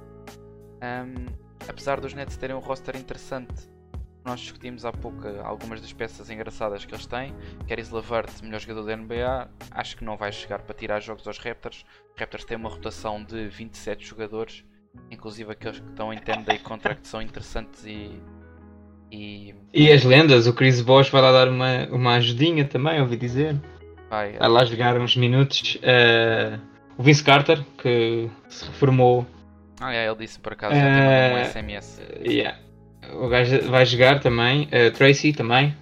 Ahm, 0.81 1.27
apesar 1.69 2.01
dos 2.01 2.15
Nets 2.15 2.37
terem 2.37 2.55
um 2.55 2.61
roster 2.61 2.95
interessante, 2.95 3.75
nós 4.27 4.41
discutimos 4.41 4.85
há 4.85 4.93
pouco 4.93 5.27
algumas 5.45 5.81
das 5.81 5.93
peças 5.93 6.29
engraçadas 6.29 6.85
que 6.85 6.93
eles 6.93 7.07
têm. 7.07 7.33
Caris 7.69 7.91
Lavert, 7.91 8.43
melhor 8.43 8.61
jogador 8.61 8.83
da 8.85 8.97
NBA, 8.97 9.49
acho 9.71 9.97
que 9.97 10.05
não 10.05 10.17
vai 10.17 10.33
chegar 10.33 10.59
para 10.59 10.75
tirar 10.75 11.01
jogos 11.01 11.27
aos 11.27 11.39
Raptors. 11.39 11.85
Os 12.13 12.21
Raptors 12.21 12.45
têm 12.45 12.57
uma 12.57 12.69
rotação 12.69 13.23
de 13.23 13.47
27 13.47 14.05
jogadores, 14.05 14.65
inclusive 15.11 15.53
aqueles 15.53 15.79
que 15.79 15.89
estão 15.89 16.13
em 16.13 16.19
10 16.19 16.45
day 16.45 16.59
contract 16.59 17.07
são 17.07 17.23
interessantes 17.23 17.85
e. 17.87 18.21
E, 19.13 19.55
E 19.73 19.93
as 19.93 20.03
lendas, 20.03 20.49
o 20.49 20.53
Chris 20.53 20.81
Bosh 20.81 21.11
vai 21.11 21.23
lá 21.23 21.31
dar 21.31 21.49
uma, 21.49 21.87
uma 21.93 22.15
ajudinha 22.17 22.65
também, 22.65 23.01
ouvi 23.01 23.17
dizer. 23.17 23.55
vai, 24.11 24.33
Vai 24.33 24.49
lá 24.49 24.65
jogar 24.65 25.01
uns 25.01 25.17
minutos. 25.17 25.79
Eh, 25.81 26.59
o 26.99 27.03
Vince 27.05 27.23
Carter, 27.23 27.65
que 27.79 28.29
se 28.49 28.65
reformou. 28.65 29.25
Ah, 29.81 29.95
é, 29.95 30.07
ele 30.09 30.17
disse 30.17 30.41
por 30.41 30.55
acaso, 30.55 30.75
mandado 30.75 31.41
um 31.41 31.45
SMS. 31.45 32.03
Yeah. 32.25 32.66
O 33.15 33.29
gajo 33.29 33.61
vai 33.71 33.85
jogar 33.87 34.21
também. 34.21 34.69
Eh, 34.71 34.91
Tracy 34.91 35.33
também. 35.33 35.75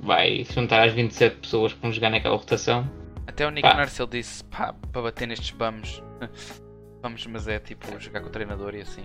Vai 0.00 0.44
juntar 0.44 0.86
às 0.86 0.92
27 0.92 1.36
pessoas 1.36 1.72
que 1.72 1.80
vão 1.80 1.92
jogar 1.92 2.10
naquela 2.10 2.36
rotação. 2.36 2.90
Até 3.26 3.46
o 3.46 3.50
Nick 3.50 3.62
pá. 3.68 3.74
Nurse 3.76 4.02
ele 4.02 4.10
disse 4.10 4.44
pá, 4.44 4.74
para 4.90 5.02
bater 5.02 5.28
nestes 5.28 5.50
bums. 5.50 6.02
Vamos, 7.02 7.26
mas 7.26 7.48
é 7.48 7.58
tipo 7.58 7.86
jogar 8.00 8.20
com 8.20 8.28
o 8.28 8.30
treinador 8.30 8.74
e 8.74 8.80
assim. 8.80 9.02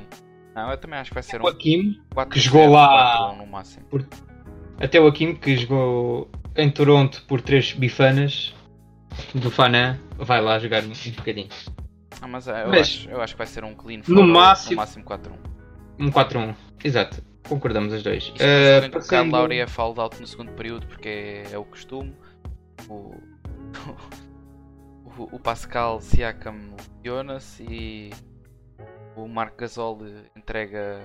Não, 0.56 0.70
eu 0.72 0.78
também 0.78 1.00
acho 1.00 1.10
que 1.12 1.13
vai 1.15 1.24
ser 1.24 1.39
O 1.41 1.46
um 1.46 1.48
Akim, 1.48 2.00
4 2.13 2.34
que 2.34 2.39
jogou 2.39 2.67
lá- 2.70 3.36
no 3.38 3.46
máximo. 3.46 3.86
até 4.80 5.00
o 5.00 5.08
Akim, 5.08 5.36
que 5.36 5.56
jogou 5.56 6.30
em 6.56 6.70
Toronto 6.70 7.24
por 7.28 7.41
três 7.41 7.74
bifanas 7.74 8.56
do 9.36 9.50
Fanã, 9.52 10.00
vai 10.17 10.41
lá 10.41 10.58
jogar 10.60 10.84
um 10.84 10.89
bocadinho. 11.15 11.50
Ah, 12.22 12.28
mas 12.28 12.48
é, 12.48 12.63
eu, 12.63 12.70
Mas- 12.70 12.82
acho, 12.82 13.10
eu 13.10 13.22
acho 13.22 13.34
que 13.34 13.38
vai 13.38 13.48
ser 13.48 13.63
um 13.63 13.76
clean 13.76 14.00
No 14.00 14.04
photo, 14.04 14.24
máximo- 14.28 14.72
no 14.72 14.78
máximo 14.78 15.04
4-1. 15.06 15.32
Um 16.00 16.10
4-1. 16.12 16.56
Exato. 16.84 17.24
Concordamos 17.48 17.94
os 17.94 18.04
dois. 18.04 18.30
O 18.30 18.34
Kyle 18.34 18.90
passando- 18.92 19.32
Lowry 19.32 19.60
é 19.60 19.68
fouled 19.68 20.00
out 20.00 20.20
no 20.20 20.28
segundo 20.28 20.52
período 20.54 20.86
porque 20.88 21.08
é, 21.10 21.44
é 21.52 21.58
o 21.58 21.64
costume. 21.66 22.14
O, 22.90 23.16
o, 25.18 25.36
o 25.36 25.40
Pascal 25.40 26.02
Siakam 26.02 26.76
Jonas 27.04 27.60
e 27.60 28.12
o 29.16 29.28
Marc 29.28 29.58
Gasol 29.58 30.00
entrega 30.36 31.00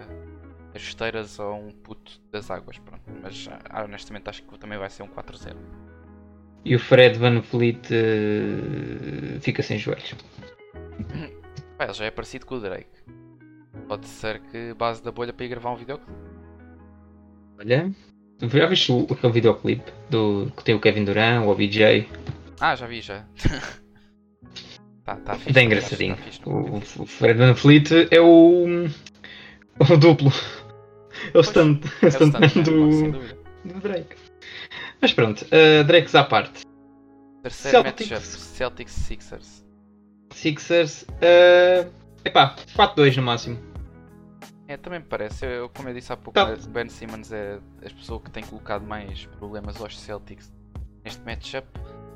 as 0.74 0.82
esteiras 0.82 1.38
a 1.38 1.50
um 1.50 1.70
puto 1.70 2.20
das 2.30 2.50
águas. 2.50 2.78
Pronto. 2.78 3.02
Mas 3.22 3.48
ah, 3.70 3.84
honestamente 3.84 4.28
acho 4.28 4.42
que 4.42 4.58
também 4.58 4.78
vai 4.78 4.90
ser 4.90 5.02
um 5.02 5.08
4-0. 5.08 5.54
E 6.64 6.76
o 6.76 6.78
Fred 6.78 7.18
Van 7.18 7.40
Vliet 7.40 7.88
eh, 7.90 9.40
fica 9.40 9.62
sem 9.62 9.78
joelhos. 9.78 10.14
Pá, 11.76 11.84
ele 11.84 11.92
já 11.92 12.04
é 12.04 12.10
parecido 12.10 12.46
com 12.46 12.54
o 12.54 12.60
Drake. 12.60 13.02
Pode 13.88 14.06
ser 14.06 14.40
que 14.42 14.72
base 14.74 15.02
da 15.02 15.10
bolha 15.10 15.32
para 15.32 15.44
ir 15.44 15.48
gravar 15.48 15.72
um 15.72 15.76
videoclipe. 15.76 16.12
Olha, 17.62 17.92
já 18.40 18.66
viste 18.66 18.90
o, 18.90 19.06
aquele 19.08 19.32
videoclipe 19.32 19.92
do, 20.10 20.52
que 20.56 20.64
tem 20.64 20.74
o 20.74 20.80
Kevin 20.80 21.04
Durant, 21.04 21.44
o 21.44 21.48
OBJ? 21.48 22.08
Ah, 22.58 22.74
já 22.74 22.86
vi, 22.88 23.00
já. 23.00 23.24
tá, 25.04 25.14
tá 25.14 25.34
fixe. 25.34 25.52
Bem 25.52 25.68
tá 25.68 25.74
engraçadinho. 25.74 26.16
tá 26.16 26.22
fixe. 26.22 26.40
O, 26.44 26.78
o 26.78 27.06
Fred 27.06 27.38
Van 27.38 27.52
Vliet 27.52 28.08
é 28.10 28.20
o, 28.20 28.88
o 29.78 29.96
duplo. 29.96 30.32
É 31.32 31.38
o 31.38 31.42
stunt, 31.42 31.84
É 32.02 32.06
o 32.06 32.10
stuntman 32.10 32.48
stuntman, 32.48 32.92
sem 32.92 33.10
do, 33.12 33.20
do 33.64 33.80
Drake. 33.80 34.16
Mas 35.00 35.12
pronto, 35.12 35.42
uh, 35.42 35.84
Drakes 35.84 36.16
à 36.16 36.24
parte. 36.24 36.62
Terceiro 37.42 37.82
Celtics. 37.82 38.10
matchup, 38.10 38.26
Celtics 38.26 38.92
Sixers. 38.92 39.64
Sixers, 40.32 41.02
uh, 41.02 41.88
epá, 42.24 42.56
4-2 42.76 43.16
no 43.18 43.22
máximo. 43.22 43.71
É, 44.72 44.76
também 44.78 45.00
me 45.00 45.04
parece. 45.04 45.44
Eu, 45.44 45.68
como 45.68 45.88
eu 45.90 45.94
disse 45.94 46.10
há 46.12 46.16
pouco, 46.16 46.32
Tá. 46.32 46.54
o 46.54 46.68
Ben 46.70 46.88
Simmons 46.88 47.30
é 47.30 47.58
a 47.84 47.90
pessoa 47.90 48.18
que 48.20 48.30
tem 48.30 48.42
colocado 48.42 48.86
mais 48.86 49.26
problemas 49.26 49.78
aos 49.80 49.98
Celtics 50.00 50.50
neste 51.04 51.22
matchup. 51.24 51.66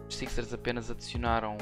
Os 0.09 0.17
Sixers 0.17 0.55
apenas 0.55 0.91
adicionaram 0.91 1.59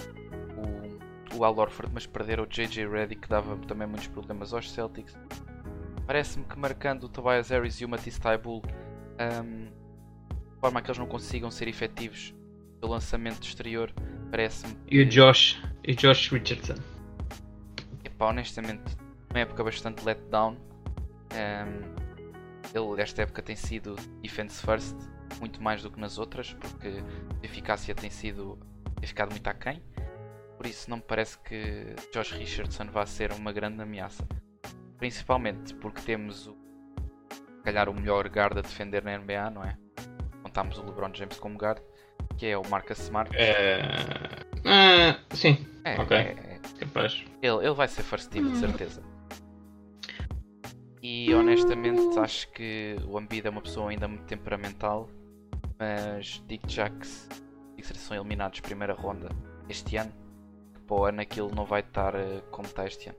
o, 0.57 1.37
o 1.37 1.45
Al 1.45 1.59
Horford, 1.59 1.93
mas 1.93 2.07
perderam 2.07 2.45
o 2.45 2.47
JJ 2.47 2.87
Reddick, 2.87 3.23
que 3.23 3.29
dava 3.29 3.57
também 3.67 3.89
muitos 3.89 4.07
problemas 4.07 4.55
aos 4.55 4.71
Celtics. 4.71 5.17
Parece-me 6.07 6.45
que 6.45 6.57
marcando 6.59 7.05
o 7.05 7.09
Tobias 7.09 7.49
Harris 7.49 7.81
e 7.81 7.85
o 7.85 7.89
Matisse 7.89 8.21
Taibull, 8.21 8.63
um, 9.43 9.65
de 9.65 10.61
forma 10.61 10.79
a 10.79 10.83
que 10.83 10.91
eles 10.91 10.99
não 10.99 11.07
consigam 11.07 11.51
ser 11.51 11.67
efetivos 11.67 12.33
no 12.81 12.87
lançamento 12.89 13.43
exterior, 13.43 13.93
parece-me 14.31 14.77
E 14.87 15.01
o 15.01 15.09
Josh, 15.09 15.61
e 15.83 15.93
o 15.93 15.97
Josh 15.97 16.29
Richardson. 16.31 16.75
Epá, 18.05 18.27
honestamente, 18.29 18.97
uma 19.31 19.41
época 19.41 19.65
bastante 19.65 20.05
letdown. 20.05 20.57
Ehm, 21.35 21.83
ele, 22.75 23.03
esta 23.03 23.23
época 23.23 23.43
tem 23.43 23.55
sido 23.57 23.95
defense 24.21 24.65
first, 24.65 24.97
muito 25.41 25.63
mais 25.63 25.83
do 25.83 25.91
que 25.91 26.01
nas 26.01 26.19
outras, 26.19 26.53
porque 26.55 26.89
a 27.43 27.45
eficácia 27.45 27.95
tem 27.95 28.11
sido 28.11 28.59
tem 28.97 29.07
ficado 29.09 29.31
muito 29.31 29.47
aquém. 29.49 29.83
Por 30.57 30.67
isso, 30.67 30.89
não 30.89 30.99
me 30.99 31.03
parece 31.03 31.37
que 31.39 31.95
Josh 32.13 32.33
Richardson 32.33 32.87
vá 32.87 33.05
ser 33.05 33.33
uma 33.33 33.53
grande 33.53 33.83
ameaça. 33.83 34.27
Principalmente 34.99 35.75
porque 35.75 36.01
temos 36.03 36.47
o, 36.47 36.57
se 37.33 37.63
calhar, 37.65 37.89
o 37.89 37.95
melhor 37.95 38.27
guard 38.29 38.57
a 38.59 38.61
defender 38.63 39.03
na 39.03 39.19
NBA, 39.19 39.51
não 39.51 39.65
é? 39.65 39.77
Contamos 40.43 40.79
o 40.79 40.85
LeBron 40.85 41.11
James 41.13 41.39
como 41.39 41.59
guard, 41.59 41.83
que 42.39 42.47
é 42.47 42.57
o 42.57 42.63
Marcus 42.69 42.99
Smart. 43.01 43.31
É, 43.37 43.81
ah, 44.65 45.19
sim, 45.35 45.67
É, 45.85 46.01
ok. 46.01 46.17
é- 46.17 46.61
capaz. 46.79 47.25
Ele, 47.43 47.57
ele 47.67 47.75
vai 47.75 47.89
ser 47.89 48.03
first 48.03 48.31
team, 48.31 48.51
de 48.51 48.59
certeza. 48.59 49.03
E 51.07 51.35
honestamente 51.35 52.19
acho 52.19 52.51
que 52.53 52.97
o 53.07 53.21
Embiid 53.21 53.47
é 53.47 53.51
uma 53.51 53.61
pessoa 53.61 53.91
ainda 53.91 54.09
muito 54.09 54.25
temperamental, 54.25 55.07
mas 55.79 56.43
digo 56.49 56.67
já 56.67 56.89
que 56.89 57.07
se 57.07 57.29
são 57.97 58.17
eliminados 58.17 58.61
primeira 58.61 58.95
ronda 58.95 59.29
este 59.69 59.99
ano, 59.99 60.11
que 60.75 60.81
para 60.81 60.97
o 60.97 61.05
ano 61.05 61.21
aquilo 61.21 61.55
não 61.55 61.67
vai 61.67 61.81
estar 61.81 62.15
eh, 62.15 62.41
como 62.51 62.67
está 62.67 62.87
este 62.87 63.11
ano. 63.11 63.19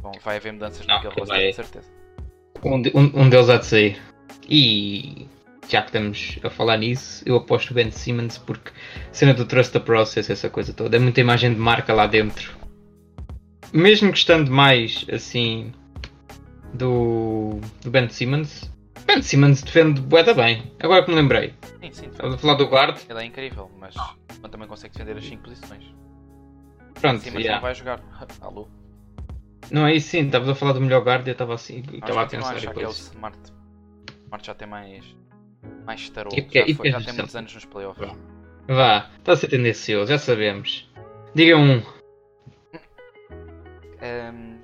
Bom, 0.00 0.12
vai 0.24 0.36
haver 0.38 0.54
mudanças 0.54 0.86
Não, 0.86 0.94
naquele 0.94 1.14
vai. 1.14 1.20
roster, 1.26 1.50
de 1.50 1.54
certeza. 1.56 1.92
Um, 2.64 2.80
de- 2.80 2.92
um, 2.94 3.20
um 3.22 3.28
deles 3.28 3.50
há 3.50 3.58
de 3.58 3.66
sair. 3.66 4.00
E 4.48 5.26
já 5.68 5.82
que 5.82 5.88
estamos 5.88 6.38
a 6.42 6.48
falar 6.48 6.78
nisso, 6.78 7.22
eu 7.26 7.36
aposto 7.36 7.72
o 7.72 7.74
Ben 7.74 7.90
Simmons 7.90 8.38
porque 8.38 8.70
cena 9.12 9.34
do 9.34 9.44
Trust 9.44 9.72
the 9.74 9.80
Process, 9.80 10.30
essa 10.30 10.48
coisa 10.48 10.72
toda, 10.72 10.96
é 10.96 10.98
muita 10.98 11.20
imagem 11.20 11.52
de 11.52 11.60
marca 11.60 11.92
lá 11.92 12.06
dentro. 12.06 12.56
Mesmo 13.74 14.08
gostando 14.08 14.50
mais 14.50 15.04
assim 15.12 15.70
do, 16.76 17.60
do 17.82 17.90
Ben 17.90 18.08
Simmons, 18.08 18.70
Ben 19.06 19.22
Simmons 19.22 19.62
defende 19.62 20.00
bué 20.00 20.22
da 20.22 20.34
bem. 20.34 20.72
Agora 20.80 21.04
que 21.04 21.10
me 21.10 21.16
lembrei, 21.16 21.54
Sim, 21.80 21.92
sim, 21.92 22.06
estava 22.06 22.34
a 22.34 22.38
falar 22.38 22.54
do 22.54 22.66
guard, 22.66 22.98
ele 23.08 23.20
é 23.20 23.24
incrível, 23.24 23.70
mas 23.78 23.94
ele 24.38 24.48
também 24.48 24.68
consegue 24.68 24.92
defender 24.92 25.16
as 25.18 25.24
5 25.24 25.42
posições. 25.42 25.84
pronto, 26.94 27.20
Sim, 27.22 27.30
mas 27.30 27.42
yeah. 27.42 27.56
não 27.56 27.62
vai 27.62 27.74
jogar. 27.74 28.00
Alô? 28.40 28.68
não 29.70 29.86
é 29.86 29.94
isso 29.94 30.10
sim, 30.10 30.26
estavas 30.26 30.48
a 30.48 30.54
falar 30.54 30.72
do 30.72 30.80
melhor 30.80 31.02
guard 31.02 31.26
e 31.26 31.30
eu 31.30 31.32
estava 31.32 31.54
assim, 31.54 31.82
estava 31.92 32.22
a 32.22 32.26
pensar 32.26 32.56
em 32.62 32.66
é 32.66 32.70
o 32.70 32.74
coisas. 32.74 32.98
Smart. 33.12 33.38
Smart 34.24 34.46
já 34.46 34.54
tem 34.54 34.68
mais. 34.68 35.04
mais 35.84 36.00
estarou. 36.00 36.32
E 36.32 36.46
Já, 36.52 36.64
e 36.66 36.74
foi- 36.74 36.90
já 36.90 37.00
tem 37.00 37.14
muitos 37.14 37.34
anos 37.36 37.54
nos 37.54 37.64
playoffs. 37.64 38.08
Vá, 38.68 39.10
está 39.18 39.32
a 39.32 39.36
ser 39.36 39.48
tendencioso, 39.48 40.10
já 40.10 40.18
sabemos. 40.18 40.90
Diga 41.34 41.56
um. 41.56 41.82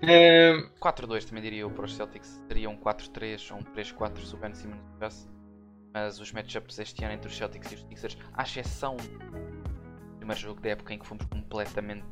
Ehm, 0.03 0.65
Ehm, 0.65 0.71
4-2 0.81 1.25
também 1.25 1.43
diria 1.43 1.61
eu 1.61 1.71
para 1.71 1.85
os 1.85 1.95
Celtics. 1.95 2.43
Seria 2.49 2.69
um 2.69 2.77
4-3 2.77 3.51
ou 3.53 3.59
um 3.59 3.63
3-4 3.63 4.25
se 4.25 4.35
o 4.35 4.39
Ben 4.39 4.55
Simmons 4.55 4.83
jogasse. 4.93 5.29
Mas 5.95 6.19
os 6.19 6.33
matchups 6.33 6.79
este 6.79 7.05
ano 7.05 7.15
entre 7.15 7.29
os 7.29 7.37
Celtics 7.37 7.71
e 7.71 7.75
os 7.75 7.83
Sixers, 7.83 8.19
à 8.33 8.43
exceção 8.43 8.97
do 8.97 10.17
primeiro 10.17 10.41
jogo 10.41 10.61
da 10.61 10.71
época 10.71 10.95
em 10.95 10.99
que 10.99 11.07
fomos 11.07 11.25
completamente 11.27 12.07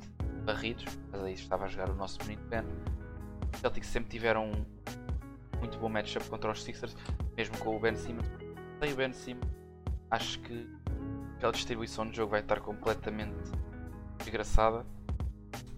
barridos, 0.44 0.84
mas 1.10 1.22
aí 1.22 1.34
estava 1.34 1.64
a 1.64 1.68
jogar 1.68 1.90
o 1.90 1.94
nosso 1.94 2.18
menino 2.24 2.42
Ben. 2.48 2.64
Os 3.54 3.60
Celtics 3.60 3.88
sempre 3.88 4.10
tiveram 4.10 4.50
um 4.50 4.64
muito 5.58 5.78
bom 5.78 5.88
matchup 5.88 6.28
contra 6.28 6.50
os 6.50 6.62
Sixers, 6.62 6.94
mesmo 7.36 7.56
com 7.58 7.76
o 7.76 7.80
Ben 7.80 7.96
Simmons. 7.96 8.26
Sem 8.80 8.92
o 8.92 8.96
Ben 8.96 9.12
Simmons, 9.12 9.48
acho 10.10 10.38
que 10.40 10.68
aquela 11.36 11.52
distribuição 11.52 12.08
de 12.08 12.16
jogo 12.16 12.32
vai 12.32 12.40
estar 12.40 12.60
completamente 12.60 13.50
desgraçada 14.18 14.84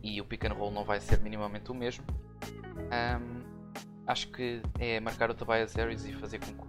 e 0.03 0.21
o 0.21 0.25
pick 0.25 0.45
and 0.45 0.55
roll 0.55 0.71
não 0.71 0.85
vai 0.85 1.01
ser 1.01 1.21
minimamente 1.21 1.71
o 1.71 1.75
mesmo. 1.75 2.05
Ahm, 2.91 3.43
acho 4.07 4.29
que 4.29 4.61
é 4.79 4.99
marcar 5.01 5.31
o 5.31 5.35
Tobias 5.35 5.75
Harris 5.75 6.05
e 6.05 6.13
fazer 6.13 6.39
com 6.41 6.53
que 6.53 6.63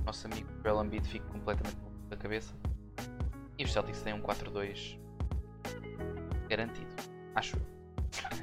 o 0.00 0.04
nosso 0.04 0.26
amigo 0.26 0.48
Joel 0.62 0.84
Embiid 0.84 1.06
fique 1.06 1.26
completamente 1.26 1.76
da 2.08 2.16
cabeça. 2.16 2.54
E 3.58 3.64
os 3.64 3.72
Celtics 3.72 4.02
têm 4.02 4.14
um 4.14 4.20
4-2 4.20 4.98
garantido. 6.48 6.88
Acho 7.34 7.56
eu. 7.56 7.62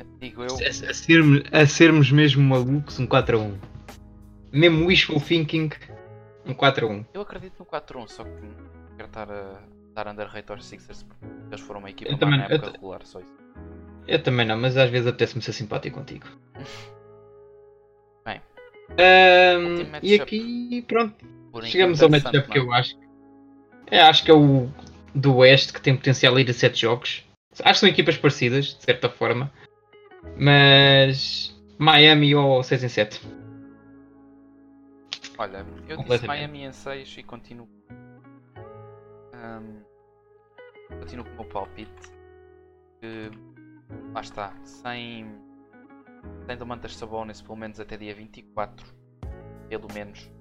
Digo 0.20 0.44
eu. 0.44 0.56
a, 0.56 0.90
a 0.90 0.94
sermos, 0.94 1.44
a 1.52 1.66
sermos 1.66 2.12
mesmo 2.12 2.44
malucos, 2.44 3.00
um 3.00 3.08
4 3.08 3.38
a 3.38 3.42
1. 3.42 3.60
Mesmo 4.52 4.86
wishful 4.86 5.20
thinking, 5.20 5.70
um 6.46 6.54
4 6.54 6.88
a 6.88 6.90
1. 6.90 7.06
Eu 7.14 7.22
acredito 7.22 7.60
no 7.60 7.66
4-1, 7.66 8.08
só 8.08 8.24
que 8.24 8.30
quero 8.96 9.08
estar 9.08 9.30
a 9.30 9.62
dar 9.94 10.08
underrate 10.08 10.52
aos 10.52 10.66
Sixers 10.66 11.04
porque 11.04 11.26
eles 11.50 11.62
foram 11.62 11.80
uma 11.80 11.90
equipa 11.90 12.26
na 12.26 12.46
época 12.46 12.72
regular, 12.72 13.06
só 13.06 13.20
isso. 13.20 13.45
Eu 14.08 14.22
também 14.22 14.46
não, 14.46 14.58
mas 14.58 14.78
às 14.78 14.90
vezes 14.90 15.08
apetece-me 15.08 15.42
ser 15.42 15.54
simpático 15.54 15.98
contigo. 15.98 16.28
Bem. 18.26 18.42
Último 19.58 19.98
e 20.02 20.16
aqui, 20.16 20.86
pronto. 20.88 21.16
Chegamos 21.64 22.02
ao 22.02 22.10
interessante, 22.10 22.36
matchup 22.36 22.52
que 22.52 22.60
eu 22.60 22.74
acho. 22.74 22.96
É, 23.88 24.02
acho 24.02 24.24
que 24.24 24.32
é 24.32 24.34
o 24.34 24.70
do 25.14 25.38
Oeste 25.38 25.74
que 25.74 25.82
tem 25.82 25.96
potencial 25.96 26.36
a 26.36 26.42
ir 26.42 26.50
a 26.50 26.54
7 26.54 26.80
jogos. 26.80 27.24
Acho 27.52 27.74
que 27.74 27.80
são 27.80 27.90
equipas 27.90 28.18
parecidas, 28.18 28.66
de 28.66 28.84
certa 28.84 29.10
forma. 29.10 29.52
Mas 30.38 31.56
Miami 31.78 32.36
ou 32.36 32.62
6 32.62 32.84
em 32.84 32.90
7. 32.90 33.22
Olha, 35.38 35.66
eu 35.88 35.98
disse. 36.04 36.28
Miami 36.28 36.64
em 36.64 36.72
6 36.72 37.16
e 37.18 37.24
continuo. 37.24 37.68
Ahm, 39.34 39.82
continuo 41.00 41.26
com 41.26 41.32
o 41.32 41.36
meu 41.36 41.46
palpite. 41.46 41.92
Que 43.02 43.32
lá 44.14 44.22
está, 44.22 44.54
sem. 44.64 45.44
Sem 46.46 46.58
Domantas 46.58 46.96
Sabonis 46.96 47.42
pelo 47.42 47.56
menos 47.56 47.80
até 47.80 47.98
dia 47.98 48.14
24. 48.14 48.86
Pelo 49.70 49.88
menos. 49.94 50.32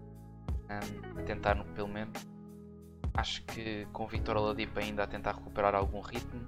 ahm, 0.68 1.18
a 1.18 1.22
tentar 1.22 1.62
pelo 1.74 1.88
menos. 1.88 2.26
Acho 3.14 3.44
que 3.44 3.86
com 3.92 4.04
o 4.04 4.08
Victor 4.08 4.36
Oladipo 4.36 4.78
ainda 4.80 5.04
a 5.04 5.06
tentar 5.06 5.32
recuperar 5.32 5.74
algum 5.74 6.00
ritmo. 6.00 6.46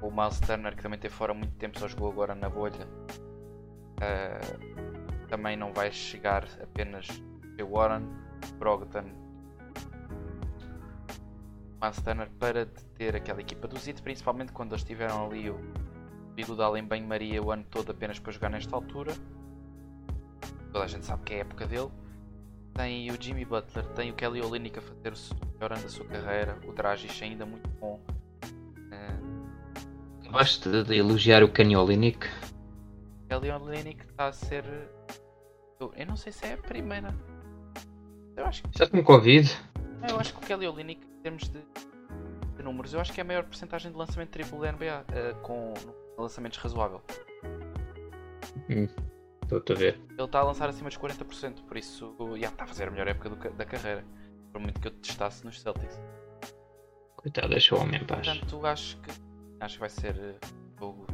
O 0.00 0.10
Miles 0.10 0.40
Turner 0.40 0.74
que 0.76 0.82
também 0.82 0.98
teve 0.98 1.14
fora 1.14 1.34
muito 1.34 1.54
tempo, 1.56 1.78
só 1.78 1.88
jogou 1.88 2.10
agora 2.10 2.34
na 2.34 2.48
bolha. 2.48 2.88
ah, 4.00 4.88
também 5.28 5.56
não 5.56 5.72
vai 5.72 5.92
chegar 5.92 6.44
apenas 6.62 7.06
J. 7.56 7.62
Warren, 7.62 8.08
Brogdon, 8.58 9.10
Miles 11.80 12.00
Turner 12.02 12.30
para 12.38 12.66
ter 12.96 13.14
aquela 13.14 13.40
equipa 13.40 13.68
do 13.68 13.78
Zito, 13.78 14.02
principalmente 14.02 14.52
quando 14.52 14.72
eles 14.72 14.84
tiveram 14.84 15.26
ali 15.26 15.50
o 15.50 15.58
Igudal 16.42 16.76
em 16.76 16.84
banho-maria 16.84 17.42
o 17.42 17.50
ano 17.50 17.64
todo 17.70 17.90
apenas 17.90 18.18
para 18.18 18.32
jogar 18.32 18.50
nesta 18.50 18.74
altura. 18.74 19.12
Toda 20.72 20.84
a 20.84 20.88
gente 20.88 21.04
sabe 21.06 21.22
que 21.24 21.34
é 21.34 21.36
a 21.38 21.40
época 21.40 21.66
dele. 21.66 21.90
Tem 22.74 23.10
o 23.10 23.20
Jimmy 23.20 23.44
Butler, 23.44 23.84
tem 23.88 24.10
o 24.10 24.14
Kelly 24.14 24.40
Olynyk 24.40 24.78
a 24.78 24.82
fazer 24.82 25.12
o 25.12 25.54
melhor 25.54 25.72
ano 25.72 25.82
da 25.82 25.88
sua 25.88 26.04
carreira, 26.06 26.56
o 26.64 26.72
Dragic 26.72 27.24
ainda 27.24 27.44
muito 27.44 27.68
bom. 27.70 28.00
Eh, 28.92 30.30
Gosto 30.30 30.84
de 30.84 30.96
elogiar 30.96 31.42
o 31.42 31.48
Kenny 31.48 31.76
Olynyk. 31.76 32.28
Kelly 33.28 33.50
Olynyk 33.50 34.04
está 34.04 34.26
a 34.26 34.32
ser. 34.32 34.64
Eu, 35.80 35.92
não 36.06 36.16
sei 36.16 36.30
se 36.30 36.46
é 36.46 36.52
a 36.52 36.56
primeira. 36.58 37.12
Eu 38.36 38.46
acho 38.46 38.62
que 38.62 38.78
Já 38.78 38.86
com 38.86 39.02
Covid. 39.02 39.50
Eu 40.08 40.20
acho 40.20 40.32
que 40.32 40.44
o 40.44 40.46
Kelly 40.46 40.68
Olynyk, 40.68 41.04
em 41.04 41.22
termos 41.22 41.48
de, 41.48 41.60
de 42.56 42.62
números, 42.62 42.94
eu 42.94 43.00
acho 43.00 43.12
que 43.12 43.20
é 43.20 43.22
a 43.22 43.26
maior 43.26 43.42
porcentagem 43.42 43.90
de 43.90 43.98
lançamento 43.98 44.30
triplo 44.30 44.60
da 44.60 44.70
NBA, 44.70 45.04
eh, 45.12 45.34
com 45.42 45.74
lançamentos 46.22 46.58
razoável. 46.58 47.02
Estou 49.56 49.76
a 49.76 49.78
ver. 49.78 50.00
Ele 50.10 50.22
está 50.22 50.40
a 50.40 50.42
lançar 50.44 50.68
acima 50.68 50.88
dos 50.88 50.98
40%, 50.98 51.64
por 51.64 51.76
isso 51.76 52.14
já 52.36 52.48
está 52.48 52.64
a 52.64 52.66
fazer 52.66 52.88
a 52.88 52.90
melhor 52.90 53.08
época 53.08 53.30
do 53.30 53.36
da 53.56 53.64
carreira. 53.64 54.04
Por 54.52 54.60
muito 54.60 54.80
que 54.80 54.88
eu 54.88 54.92
testasse 54.92 55.44
nos 55.44 55.60
Celtics. 55.60 56.00
Coitado, 57.16 57.48
deixa 57.48 57.74
o 57.74 57.80
homem 57.80 58.00
em 58.00 58.04
paz. 58.04 58.26
Portanto, 58.26 58.66
acho 58.66 58.96
que 59.00 59.10
acho 59.60 59.74
que 59.74 59.80
vai 59.80 59.88
ser 59.88 60.16
eh, 60.18 60.38
um 60.76 60.78
jogo 60.78 61.06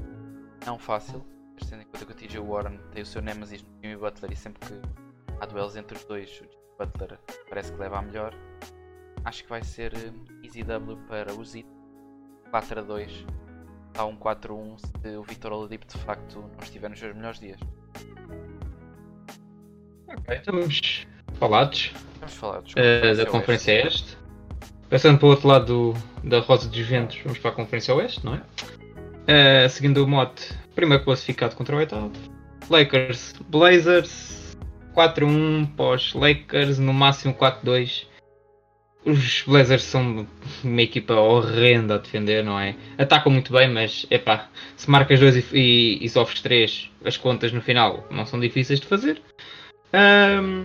não 0.66 0.78
fácil. 0.78 1.24
mas 1.54 1.68
Tendo 1.68 1.82
em 1.82 1.86
conta 1.86 2.04
que 2.04 2.12
o 2.12 2.14
TJ 2.14 2.40
Warren 2.40 2.78
tem 2.92 3.02
o 3.02 3.06
seu 3.06 3.22
Nemesis 3.22 3.62
no 3.62 3.68
Jimmy 3.82 3.96
Butler 3.96 4.32
e 4.32 4.36
sempre 4.36 4.66
que 4.68 4.74
há 5.40 5.46
duelos 5.46 5.76
entre 5.76 5.96
os 5.96 6.04
dois, 6.04 6.30
o 6.30 6.44
Jimmy 6.44 6.58
Butler 6.78 7.18
parece 7.48 7.72
que 7.72 7.78
leva 7.78 7.98
a 7.98 8.02
melhor. 8.02 8.34
Acho 9.24 9.42
que 9.44 9.48
vai 9.48 9.62
ser 9.62 9.94
eh, 9.94 10.12
Easy 10.44 10.62
W 10.62 10.96
para 11.08 11.32
o 11.32 11.44
Zito 11.44 11.72
4 12.50 12.80
a 12.80 12.82
2. 12.82 13.26
Há 13.96 14.04
um 14.04 14.16
4-1 14.16 14.76
se 14.78 15.16
o 15.16 15.22
Victor 15.22 15.52
Oladipo 15.52 15.86
de 15.86 15.96
facto 15.98 16.40
não 16.40 16.62
estiver 16.62 16.90
nos 16.90 16.98
seus 16.98 17.14
melhores 17.14 17.38
dias. 17.38 17.60
Ok, 20.08 20.36
estamos 20.36 21.06
falados 21.34 21.92
Vamos 22.20 22.34
falar 22.34 22.60
dos 22.60 22.72
eh, 22.76 23.14
da 23.14 23.26
Conferência 23.26 23.86
Este. 23.86 24.16
Passando 24.90 25.18
para 25.18 25.26
o 25.26 25.30
outro 25.30 25.48
lado 25.48 25.92
do- 25.92 26.28
da 26.28 26.40
Rosa 26.40 26.68
dos 26.68 26.78
Ventos, 26.80 27.18
vamos 27.24 27.38
para 27.38 27.50
a 27.50 27.54
Conferência 27.54 27.94
Oeste, 27.94 28.24
não 28.24 28.34
é? 28.34 28.42
Eh, 29.26 29.68
seguindo 29.68 30.04
o 30.04 30.08
mote, 30.08 30.52
primeiro 30.74 31.02
classificado 31.04 31.54
contra 31.56 31.74
o 31.74 31.78
oitavo. 31.78 32.10
Lakers, 32.70 33.32
Blazers, 33.48 34.56
4-1 34.94 35.66
pós 35.76 36.12
Lakers, 36.14 36.78
no 36.78 36.92
máximo 36.92 37.34
4-2. 37.34 38.06
Os 39.04 39.42
Blazers 39.46 39.82
são 39.82 40.26
uma 40.62 40.82
equipa 40.82 41.14
horrenda 41.14 41.96
a 41.96 41.98
defender, 41.98 42.42
não 42.42 42.58
é? 42.58 42.74
Atacam 42.96 43.30
muito 43.30 43.52
bem, 43.52 43.68
mas 43.68 44.06
epá, 44.10 44.48
se 44.76 44.88
marcas 44.90 45.20
2 45.20 45.36
e, 45.36 45.44
e, 45.52 45.98
e 46.04 46.08
sofres 46.08 46.40
3, 46.40 46.90
as 47.04 47.16
contas 47.18 47.52
no 47.52 47.60
final 47.60 48.06
não 48.10 48.24
são 48.24 48.40
difíceis 48.40 48.80
de 48.80 48.86
fazer. 48.86 49.20
Ahm, 49.92 50.64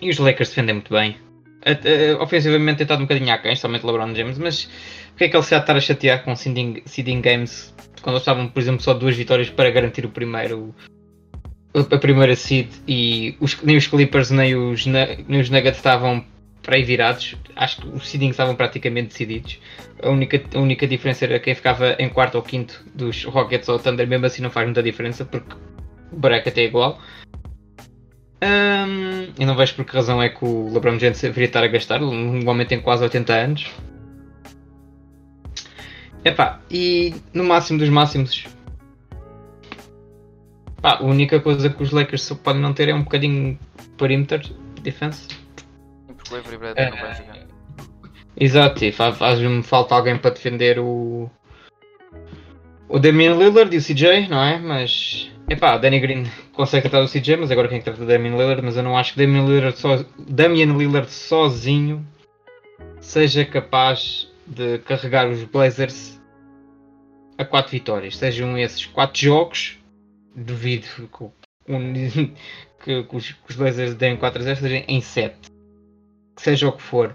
e 0.00 0.10
os 0.10 0.18
Lakers 0.18 0.48
defendem 0.48 0.74
muito 0.74 0.92
bem. 0.92 1.16
A- 1.64 2.22
ofensivamente 2.22 2.78
tem 2.78 2.84
estado 2.84 2.98
um 3.00 3.04
bocadinho 3.04 3.32
aquém, 3.32 3.54
somente 3.54 3.86
LeBron 3.86 4.14
James, 4.14 4.36
mas 4.36 4.68
porque 5.10 5.24
é 5.24 5.28
que 5.28 5.36
ele 5.36 5.44
se 5.44 5.54
há 5.54 5.58
de 5.58 5.62
estar 5.64 5.76
a 5.76 5.80
chatear 5.80 6.24
com 6.24 6.34
seeding, 6.34 6.82
seeding 6.86 7.20
games 7.20 7.72
quando 8.02 8.14
eles 8.16 8.22
estavam, 8.22 8.48
por 8.48 8.60
exemplo, 8.60 8.82
só 8.82 8.92
duas 8.92 9.16
vitórias 9.16 9.48
para 9.48 9.70
garantir 9.70 10.04
o 10.04 10.10
primeiro 10.10 10.74
a 11.72 11.96
primeira 11.98 12.36
seed 12.36 12.68
e 12.86 13.36
os- 13.40 13.60
nem 13.62 13.76
os 13.76 13.86
Clippers 13.86 14.30
nem 14.30 14.54
os, 14.56 14.86
nem 14.86 15.40
os 15.40 15.50
Nuggets 15.50 15.76
estavam 15.78 16.24
para 16.64 16.76
aí 16.76 16.82
virados. 16.82 17.36
Acho 17.54 17.82
que 17.82 17.88
os 17.88 18.08
seedings 18.08 18.32
estavam 18.32 18.56
praticamente 18.56 19.08
decididos. 19.08 19.60
A 20.02 20.08
única, 20.08 20.42
a 20.54 20.58
única 20.58 20.86
diferença 20.86 21.24
era 21.26 21.38
quem 21.38 21.54
ficava 21.54 21.94
em 21.98 22.08
quarto 22.08 22.34
ou 22.36 22.42
quinto 22.42 22.82
dos 22.92 23.22
Rockets 23.24 23.68
ou 23.68 23.78
Thunder, 23.78 24.08
mesmo 24.08 24.26
assim 24.26 24.42
não 24.42 24.50
faz 24.50 24.66
muita 24.66 24.82
diferença 24.82 25.24
porque 25.24 25.54
o 26.10 26.16
bracket 26.16 26.56
é 26.58 26.64
igual. 26.64 26.98
Ahm, 28.40 29.32
eu 29.38 29.46
não 29.46 29.54
vejo 29.54 29.74
por 29.74 29.84
que 29.84 29.94
razão 29.94 30.20
é 30.20 30.28
que 30.28 30.44
o 30.44 30.72
LeBron 30.72 30.98
James 30.98 31.20
deveria 31.20 31.46
estar 31.46 31.62
a 31.62 31.68
gastar. 31.68 32.02
Um 32.02 32.48
homem 32.48 32.66
tem 32.66 32.80
quase 32.80 33.02
80 33.04 33.32
anos. 33.32 33.70
Epá, 36.24 36.60
e 36.70 37.14
no 37.32 37.44
máximo 37.44 37.78
dos 37.78 37.88
máximos. 37.90 38.46
Pá, 40.80 40.98
a 40.98 41.02
única 41.02 41.38
coisa 41.40 41.68
que 41.68 41.82
os 41.82 41.90
Lakers 41.90 42.30
podem 42.42 42.60
não 42.60 42.72
ter 42.72 42.88
é 42.88 42.94
um 42.94 43.02
bocadinho 43.02 43.58
perimeter 43.96 44.42
defense. 44.82 45.43
Porque 46.42 46.54
o 46.54 46.56
Avery 46.56 46.58
Bradley 46.58 46.90
não 46.90 46.96
vai 46.98 47.14
jogar. 47.14 47.46
Exato, 48.36 48.84
e 48.84 48.92
fa- 48.92 49.12
faz-me 49.12 49.62
falta 49.62 49.94
alguém 49.94 50.18
para 50.18 50.30
defender 50.30 50.78
o. 50.78 51.30
O 52.88 52.98
Damian 52.98 53.36
Lillard 53.36 53.74
e 53.74 53.78
o 53.78 53.82
CJ, 53.82 54.28
não 54.28 54.42
é? 54.42 54.58
Mas. 54.58 55.30
Epá, 55.48 55.76
Danny 55.76 56.00
Green 56.00 56.24
consegue 56.54 56.88
tratar 56.88 57.04
o 57.04 57.08
CJ, 57.08 57.36
mas 57.36 57.50
agora 57.50 57.68
quem 57.68 57.76
é 57.76 57.78
que 57.78 57.84
trata 57.84 58.02
o 58.02 58.06
Damian 58.06 58.36
Lillard? 58.36 58.62
Mas 58.62 58.76
eu 58.76 58.82
não 58.82 58.96
acho 58.96 59.12
que 59.12 59.18
Damian 59.18 59.44
Lillard, 59.44 59.78
so... 59.78 60.06
Damian 60.18 60.76
Lillard 60.76 61.10
sozinho 61.10 62.06
seja 63.00 63.44
capaz 63.44 64.32
de 64.46 64.78
carregar 64.78 65.28
os 65.28 65.44
Blazers 65.44 66.20
a 67.36 67.44
4 67.44 67.70
vitórias. 67.70 68.16
Sejam 68.16 68.56
esses 68.56 68.86
4 68.86 69.20
jogos, 69.20 69.78
duvido 70.34 70.86
que, 72.82 73.02
que 73.02 73.16
os, 73.16 73.32
que 73.32 73.50
os 73.50 73.56
Blazers 73.56 73.94
deem 73.94 74.16
4 74.16 74.40
a 74.40 74.44
0, 74.44 74.60
sejam 74.60 74.84
em 74.88 75.00
7. 75.00 75.53
Que 76.36 76.42
seja 76.42 76.68
o 76.68 76.72
que 76.72 76.82
for 76.82 77.14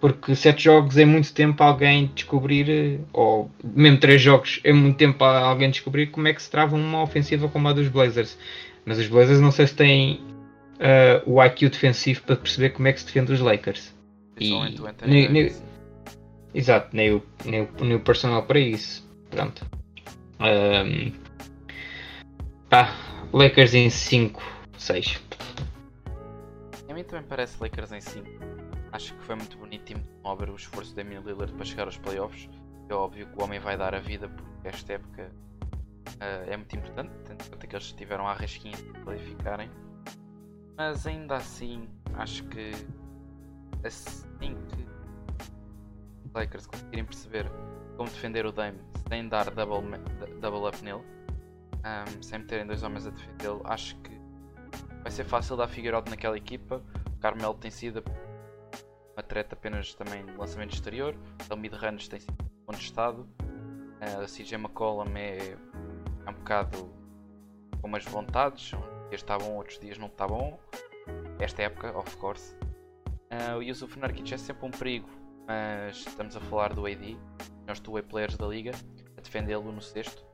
porque 0.00 0.34
sete 0.34 0.64
jogos 0.64 0.96
é 0.96 1.04
muito 1.04 1.32
tempo 1.34 1.58
para 1.58 1.66
alguém 1.66 2.10
descobrir, 2.14 2.68
eh, 2.70 2.98
ou 3.12 3.50
mesmo 3.62 4.00
três 4.00 4.20
jogos 4.20 4.58
é 4.64 4.72
muito 4.72 4.96
tempo 4.96 5.18
para 5.18 5.40
alguém 5.40 5.70
descobrir 5.70 6.06
como 6.06 6.26
é 6.26 6.32
que 6.32 6.42
se 6.42 6.50
trava 6.50 6.74
uma 6.74 7.02
ofensiva 7.02 7.48
como 7.48 7.68
a 7.68 7.72
dos 7.74 7.86
Blazers. 7.88 8.38
Mas 8.86 8.98
os 8.98 9.06
Blazers 9.06 9.40
não 9.40 9.52
sei 9.52 9.66
se 9.66 9.74
têm 9.74 10.20
eh, 10.78 11.22
o 11.26 11.42
IQ 11.44 11.68
defensivo 11.68 12.22
para 12.22 12.36
perceber 12.36 12.70
como 12.70 12.88
é 12.88 12.92
que 12.94 13.00
se 13.00 13.06
defende 13.06 13.32
os 13.32 13.40
Lakers. 13.40 13.94
E- 14.38 14.52
o 14.54 14.86
Anthony 14.86 15.28
ne- 15.28 15.42
Davis. 15.44 15.62
Exato, 16.54 16.96
nem 16.96 17.12
o, 17.12 17.22
nem 17.44 17.60
o, 17.62 17.68
nem 17.82 17.94
o 17.94 18.00
personal 18.00 18.42
para 18.44 18.58
isso. 18.58 19.06
Pronto. 19.30 19.64
Ahm, 20.38 21.12
pá, 22.70 22.96
Lakers 23.34 23.74
em 23.74 23.90
5, 23.90 24.42
6. 24.78 25.20
Mim 27.00 27.04
também 27.04 27.24
parece 27.26 27.56
Lakers 27.58 27.92
em 27.92 28.00
5. 28.02 28.28
Acho 28.92 29.14
que 29.14 29.22
foi 29.22 29.34
muito 29.34 29.56
bonito 29.56 29.90
e 29.90 29.94
muito 29.94 30.22
nobre 30.22 30.50
o 30.50 30.54
esforço 30.54 30.94
da 30.94 31.02
Damian 31.02 31.20
Lillard 31.20 31.50
para 31.54 31.64
chegar 31.64 31.86
aos 31.86 31.96
playoffs. 31.96 32.46
É 32.90 32.94
óbvio 32.94 33.26
que 33.26 33.38
o 33.38 33.42
homem 33.42 33.58
vai 33.58 33.74
dar 33.78 33.94
a 33.94 34.00
vida 34.00 34.28
porque 34.28 34.68
esta 34.68 34.92
época 34.92 35.32
ah, 36.20 36.44
é 36.46 36.54
muito 36.54 36.76
importante, 36.76 37.10
conta 37.50 37.66
que 37.66 37.74
eles 37.74 37.92
tiveram 37.92 38.28
a 38.28 38.34
rasquinha 38.34 38.76
de 38.76 39.00
qualificarem. 39.02 39.70
Mas 40.76 41.06
ainda 41.06 41.36
assim, 41.36 41.88
acho 42.16 42.44
que 42.48 42.72
assim 43.82 44.54
que 44.68 44.86
os 46.26 46.34
Lakers 46.34 46.66
conseguirem 46.66 47.06
perceber 47.06 47.50
como 47.96 48.10
defender 48.10 48.44
o 48.44 48.52
Dame 48.52 48.78
sem 49.08 49.26
dar 49.26 49.50
double, 49.50 49.96
double 50.38 50.68
up 50.68 50.84
nele, 50.84 51.02
ahm, 51.82 52.20
sem 52.20 52.40
meterem 52.40 52.66
dois 52.66 52.82
homens 52.82 53.06
a 53.06 53.10
defendê-lo, 53.10 53.62
acho 53.64 53.96
que 54.02 54.19
vai 55.02 55.10
ser 55.10 55.24
fácil 55.24 55.56
dar 55.56 55.68
Figueiredo 55.68 56.10
naquela 56.10 56.36
equipa. 56.36 56.82
O 57.14 57.18
Carmelo 57.18 57.54
tem 57.54 57.70
sido 57.70 58.02
uma 59.16 59.22
treta 59.22 59.54
apenas 59.54 59.94
também 59.94 60.22
no 60.22 60.38
lançamento 60.38 60.74
exterior. 60.74 61.14
O 61.50 61.56
mid-range 61.56 62.08
tem 62.08 62.20
sido 62.20 62.36
contestado. 62.66 63.28
A 64.00 64.24
CJ 64.24 64.54
McCollum 64.54 65.14
é, 65.16 65.56
é 66.26 66.30
um 66.30 66.34
bocado 66.34 66.90
com 67.80 67.88
umas 67.88 68.04
vontades. 68.04 68.72
Um 68.72 69.00
dias 69.10 69.22
está 69.22 69.36
bom, 69.36 69.56
outros 69.56 69.78
dias 69.78 69.98
não 69.98 70.06
está 70.06 70.26
bom. 70.26 70.58
Esta 71.38 71.62
época, 71.62 71.96
of 71.98 72.16
course. 72.16 72.54
Uh, 73.30 73.58
o 73.58 73.62
Yusuf 73.62 73.98
Nurkic 73.98 74.34
é 74.34 74.38
sempre 74.38 74.66
um 74.66 74.70
perigo, 74.70 75.08
mas 75.46 75.98
estamos 75.98 76.36
a 76.36 76.40
falar 76.40 76.72
do 76.72 76.86
AD, 76.86 77.16
nós 77.66 77.78
two-way 77.78 78.02
players 78.02 78.36
da 78.36 78.46
liga, 78.46 78.72
a 79.16 79.20
defendê-lo 79.20 79.70
no 79.70 79.80
sexto. 79.80 80.24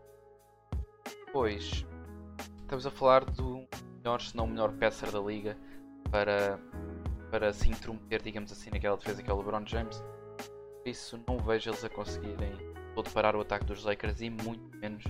Depois, 1.26 1.84
estamos 2.62 2.86
a 2.86 2.90
falar 2.90 3.24
do 3.24 3.66
melhor, 4.06 4.20
se 4.20 4.36
não 4.36 4.44
o 4.44 4.48
melhor 4.48 4.72
passer 4.72 5.10
da 5.10 5.18
liga 5.18 5.58
para, 6.10 6.60
para 7.30 7.52
se 7.52 7.68
intrometer, 7.68 8.22
digamos 8.22 8.52
assim, 8.52 8.70
naquela 8.70 8.96
defesa 8.96 9.20
que 9.20 9.28
é 9.28 9.34
o 9.34 9.38
LeBron 9.38 9.66
James. 9.66 10.00
Por 10.38 10.88
isso, 10.88 11.20
não 11.26 11.38
vejo 11.38 11.70
eles 11.70 11.84
a 11.84 11.88
conseguirem 11.88 12.52
todo 12.94 13.10
parar 13.10 13.34
o 13.34 13.40
ataque 13.40 13.64
dos 13.64 13.84
Lakers 13.84 14.20
e 14.20 14.30
muito 14.30 14.76
menos 14.78 15.02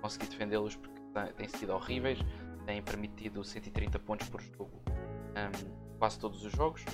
conseguir 0.00 0.28
defendê-los 0.28 0.76
porque 0.76 1.00
têm 1.36 1.48
sido 1.48 1.72
horríveis, 1.72 2.18
têm 2.64 2.80
permitido 2.80 3.42
130 3.42 3.98
pontos 3.98 4.28
por 4.28 4.40
jogo 4.40 4.70
um, 4.86 5.98
quase 5.98 6.18
todos 6.18 6.44
os 6.44 6.52
jogos. 6.52 6.84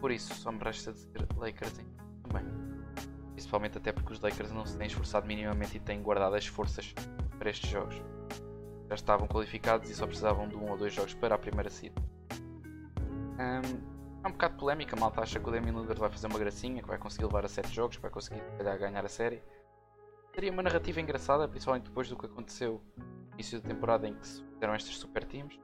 Por 0.00 0.10
isso, 0.10 0.34
só 0.34 0.50
me 0.50 0.58
resta 0.58 0.92
dizer 0.92 1.26
Lakers 1.36 1.74
também. 2.22 2.44
Principalmente 3.32 3.76
até 3.76 3.92
porque 3.92 4.12
os 4.14 4.20
Lakers 4.20 4.50
não 4.50 4.64
se 4.64 4.78
têm 4.78 4.86
esforçado 4.86 5.26
minimamente 5.26 5.76
e 5.76 5.80
têm 5.80 6.02
guardado 6.02 6.34
as 6.34 6.46
forças 6.46 6.94
para 7.38 7.50
estes 7.50 7.68
jogos. 7.68 8.13
Já 8.94 8.96
estavam 8.96 9.26
qualificados 9.26 9.90
e 9.90 9.94
só 9.94 10.06
precisavam 10.06 10.46
de 10.46 10.54
um 10.54 10.70
ou 10.70 10.76
dois 10.76 10.94
jogos 10.94 11.14
para 11.14 11.34
a 11.34 11.38
primeira 11.38 11.68
seed. 11.68 11.92
Um, 12.32 14.22
é 14.22 14.28
um 14.28 14.30
bocado 14.30 14.56
polémica, 14.56 14.94
a 14.94 15.00
malta 15.00 15.20
acha 15.20 15.40
que 15.40 15.48
o 15.48 15.50
Damian 15.50 15.72
Lillard 15.72 15.98
vai 15.98 16.08
fazer 16.08 16.28
uma 16.28 16.38
gracinha, 16.38 16.80
que 16.80 16.86
vai 16.86 16.96
conseguir 16.96 17.24
levar 17.24 17.44
a 17.44 17.48
7 17.48 17.74
jogos, 17.74 17.96
que 17.96 18.02
vai 18.02 18.10
conseguir 18.12 18.40
calhar, 18.56 18.78
ganhar 18.78 19.04
a 19.04 19.08
série. 19.08 19.42
Seria 20.32 20.52
uma 20.52 20.62
narrativa 20.62 21.00
engraçada, 21.00 21.48
principalmente 21.48 21.86
depois 21.86 22.08
do 22.08 22.16
que 22.16 22.26
aconteceu 22.26 22.80
no 22.96 23.34
início 23.34 23.60
da 23.60 23.68
temporada 23.68 24.06
em 24.06 24.14
que 24.14 24.28
se 24.28 24.44
fizeram 24.44 24.76
estes 24.76 24.96
super 24.96 25.24
teams. 25.24 25.58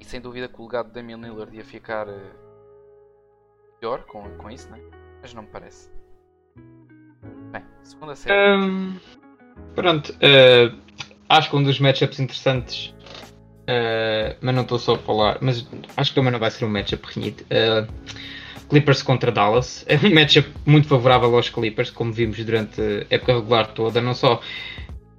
E 0.00 0.04
sem 0.04 0.20
dúvida 0.20 0.48
que 0.48 0.60
o 0.60 0.64
legado 0.64 0.88
de 0.88 0.94
Damian 0.94 1.18
Lillard 1.18 1.56
ia 1.56 1.64
ficar 1.64 2.08
uh, 2.08 2.34
pior 3.78 4.02
com, 4.06 4.28
com 4.38 4.50
isso, 4.50 4.68
né? 4.70 4.80
mas 5.22 5.32
não 5.32 5.44
me 5.44 5.48
parece. 5.50 5.88
Bem, 7.52 7.64
segunda 7.84 8.16
série. 8.16 8.58
Um, 8.58 8.98
pronto, 9.76 10.12
uh, 10.14 10.85
acho 11.28 11.50
que 11.50 11.56
um 11.56 11.62
dos 11.62 11.78
matchups 11.80 12.20
interessantes 12.20 12.94
Uh, 13.66 14.36
mas 14.40 14.54
não 14.54 14.62
estou 14.62 14.78
só 14.78 14.94
a 14.94 14.98
falar, 14.98 15.38
mas 15.40 15.66
acho 15.96 16.10
que 16.10 16.14
também 16.14 16.30
não 16.30 16.38
vai 16.38 16.50
ser 16.50 16.64
um 16.64 16.68
matchup 16.68 17.04
renhido. 17.12 17.42
Uh, 17.44 17.92
Clippers 18.68 19.02
contra 19.02 19.32
Dallas 19.32 19.84
é 19.90 19.96
um 19.96 20.14
matchup 20.14 20.48
muito 20.64 20.86
favorável 20.86 21.34
aos 21.34 21.48
Clippers, 21.48 21.90
como 21.90 22.12
vimos 22.12 22.36
durante 22.44 22.80
a 22.80 23.14
época 23.14 23.34
regular 23.34 23.66
toda, 23.68 24.00
não 24.00 24.14
só 24.14 24.40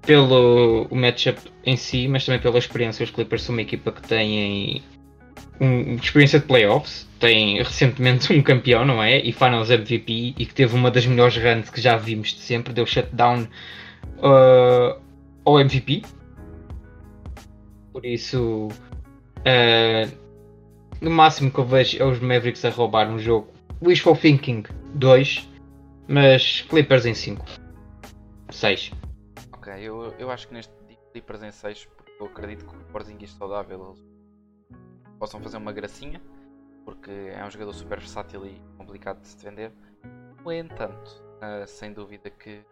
pelo 0.02 0.88
matchup 0.92 1.40
em 1.66 1.76
si, 1.76 2.08
mas 2.08 2.26
também 2.26 2.40
pela 2.40 2.58
experiência. 2.58 3.04
Os 3.04 3.12
Clippers 3.12 3.42
são 3.42 3.54
uma 3.54 3.62
equipa 3.62 3.92
que 3.92 4.08
tem 4.08 4.82
um, 5.60 5.96
experiência 5.96 6.40
de 6.40 6.46
playoffs, 6.46 7.06
tem 7.20 7.58
recentemente 7.58 8.32
um 8.34 8.42
campeão, 8.42 8.86
não 8.86 9.04
é? 9.04 9.20
E 9.20 9.34
Finals 9.34 9.70
MVP, 9.70 10.36
e 10.38 10.46
que 10.46 10.54
teve 10.54 10.74
uma 10.74 10.90
das 10.90 11.06
melhores 11.06 11.36
runs 11.36 11.70
que 11.70 11.82
já 11.82 11.98
vimos 11.98 12.30
de 12.30 12.40
sempre, 12.40 12.74
deu 12.74 12.86
shutdown 12.86 13.46
uh, 14.20 15.07
ao 15.48 15.62
MVP, 15.62 16.02
por 17.94 18.06
isso, 18.06 18.68
uh, 18.68 20.18
no 21.02 21.10
máximo 21.10 21.50
que 21.50 21.58
eu 21.58 21.64
vejo 21.66 22.04
é 22.04 22.06
os 22.06 22.20
Mavericks 22.20 22.66
a 22.66 22.70
roubar 22.70 23.10
um 23.10 23.18
jogo. 23.18 23.48
Wishful 23.82 24.18
Thinking 24.18 24.64
2, 24.96 25.50
mas 26.10 26.64
Clippers 26.64 27.06
em 27.06 27.14
5. 27.14 27.46
6. 28.52 28.92
Ok, 29.54 29.74
eu, 29.78 30.14
eu 30.20 30.30
acho 30.30 30.50
que 30.50 30.54
neste 30.54 30.74
Clippers 31.14 31.42
em 31.42 31.52
6, 31.52 31.86
porque 31.86 32.12
eu 32.20 32.26
acredito 32.26 32.66
que 32.66 32.76
o 32.76 32.80
Porzingis 32.92 33.32
saudável 33.32 33.96
eles 33.96 34.06
possam 35.18 35.40
fazer 35.40 35.56
uma 35.56 35.72
gracinha, 35.72 36.22
porque 36.84 37.10
é 37.10 37.42
um 37.46 37.50
jogador 37.50 37.74
super 37.74 38.00
versátil 38.00 38.46
e 38.46 38.62
complicado 38.78 39.22
de 39.22 39.30
se 39.30 39.38
defender. 39.38 39.72
No 40.44 40.52
entanto, 40.52 41.24
uh, 41.38 41.66
sem 41.66 41.94
dúvida 41.94 42.30
que 42.30 42.66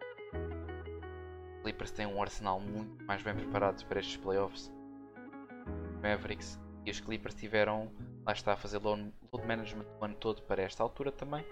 Clippers 1.66 1.90
têm 1.90 2.06
um 2.06 2.22
arsenal 2.22 2.60
muito 2.60 3.04
mais 3.06 3.20
bem 3.22 3.34
preparado 3.34 3.84
para 3.86 3.98
estes 3.98 4.16
playoffs 4.18 4.72
Mavericks 6.00 6.60
e 6.84 6.92
os 6.92 7.00
Clippers 7.00 7.34
tiveram, 7.34 7.90
lá 8.24 8.32
está, 8.32 8.52
a 8.52 8.56
fazer 8.56 8.78
load, 8.78 9.12
management 9.44 9.84
o 10.00 10.04
ano 10.04 10.14
todo 10.14 10.42
para 10.42 10.62
esta 10.62 10.84
altura 10.84 11.10
também. 11.10 11.44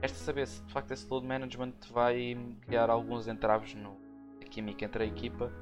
Resta 0.00 0.18
saber 0.18 0.46
se 0.46 0.62
de 0.62 0.72
facto 0.72 0.92
esse 0.92 1.10
load 1.10 1.26
management 1.26 1.72
vai 1.90 2.38
criar 2.60 2.90
alguns 2.90 3.26
entraves 3.26 3.74
no, 3.74 3.98
na 4.40 4.46
química 4.48 4.84
entre 4.84 5.02
a 5.02 5.06
equipa. 5.08 5.52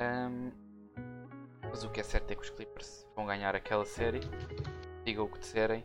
Um, 0.00 0.50
mas 1.68 1.84
o 1.84 1.90
que 1.90 2.00
é 2.00 2.04
certo 2.04 2.30
é 2.30 2.34
que 2.34 2.40
os 2.40 2.48
Clippers 2.48 3.06
vão 3.14 3.26
ganhar 3.26 3.54
aquela 3.54 3.84
série, 3.84 4.20
digam 5.04 5.26
o 5.26 5.28
que 5.28 5.38
disserem, 5.38 5.84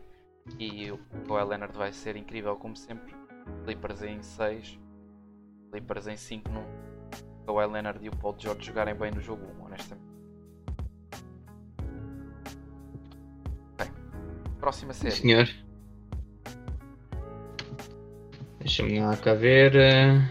e 0.58 0.90
o 0.90 0.96
Kawhi 1.28 1.44
Leonard 1.44 1.76
vai 1.76 1.92
ser 1.92 2.16
incrível 2.16 2.56
como 2.56 2.74
sempre. 2.74 3.14
Clippers 3.64 4.02
em 4.02 4.22
6, 4.22 4.80
Clippers 5.70 6.06
em 6.06 6.16
5 6.16 6.50
no 6.50 6.93
Kawhi 7.46 7.66
Leonard 7.66 7.98
e 8.02 8.08
o 8.08 8.16
Paul 8.16 8.34
George 8.38 8.64
jogarem 8.64 8.94
bem 8.94 9.10
no 9.10 9.20
jogo 9.20 9.44
1, 9.60 9.64
honestamente. 9.66 10.14
Próxima 14.64 14.94
série. 14.94 15.14
Senhor. 15.14 15.48
Deixa-me 18.60 18.98
lá 18.98 19.14
cá 19.14 19.34
ver. 19.34 19.76
Eh, 19.76 20.22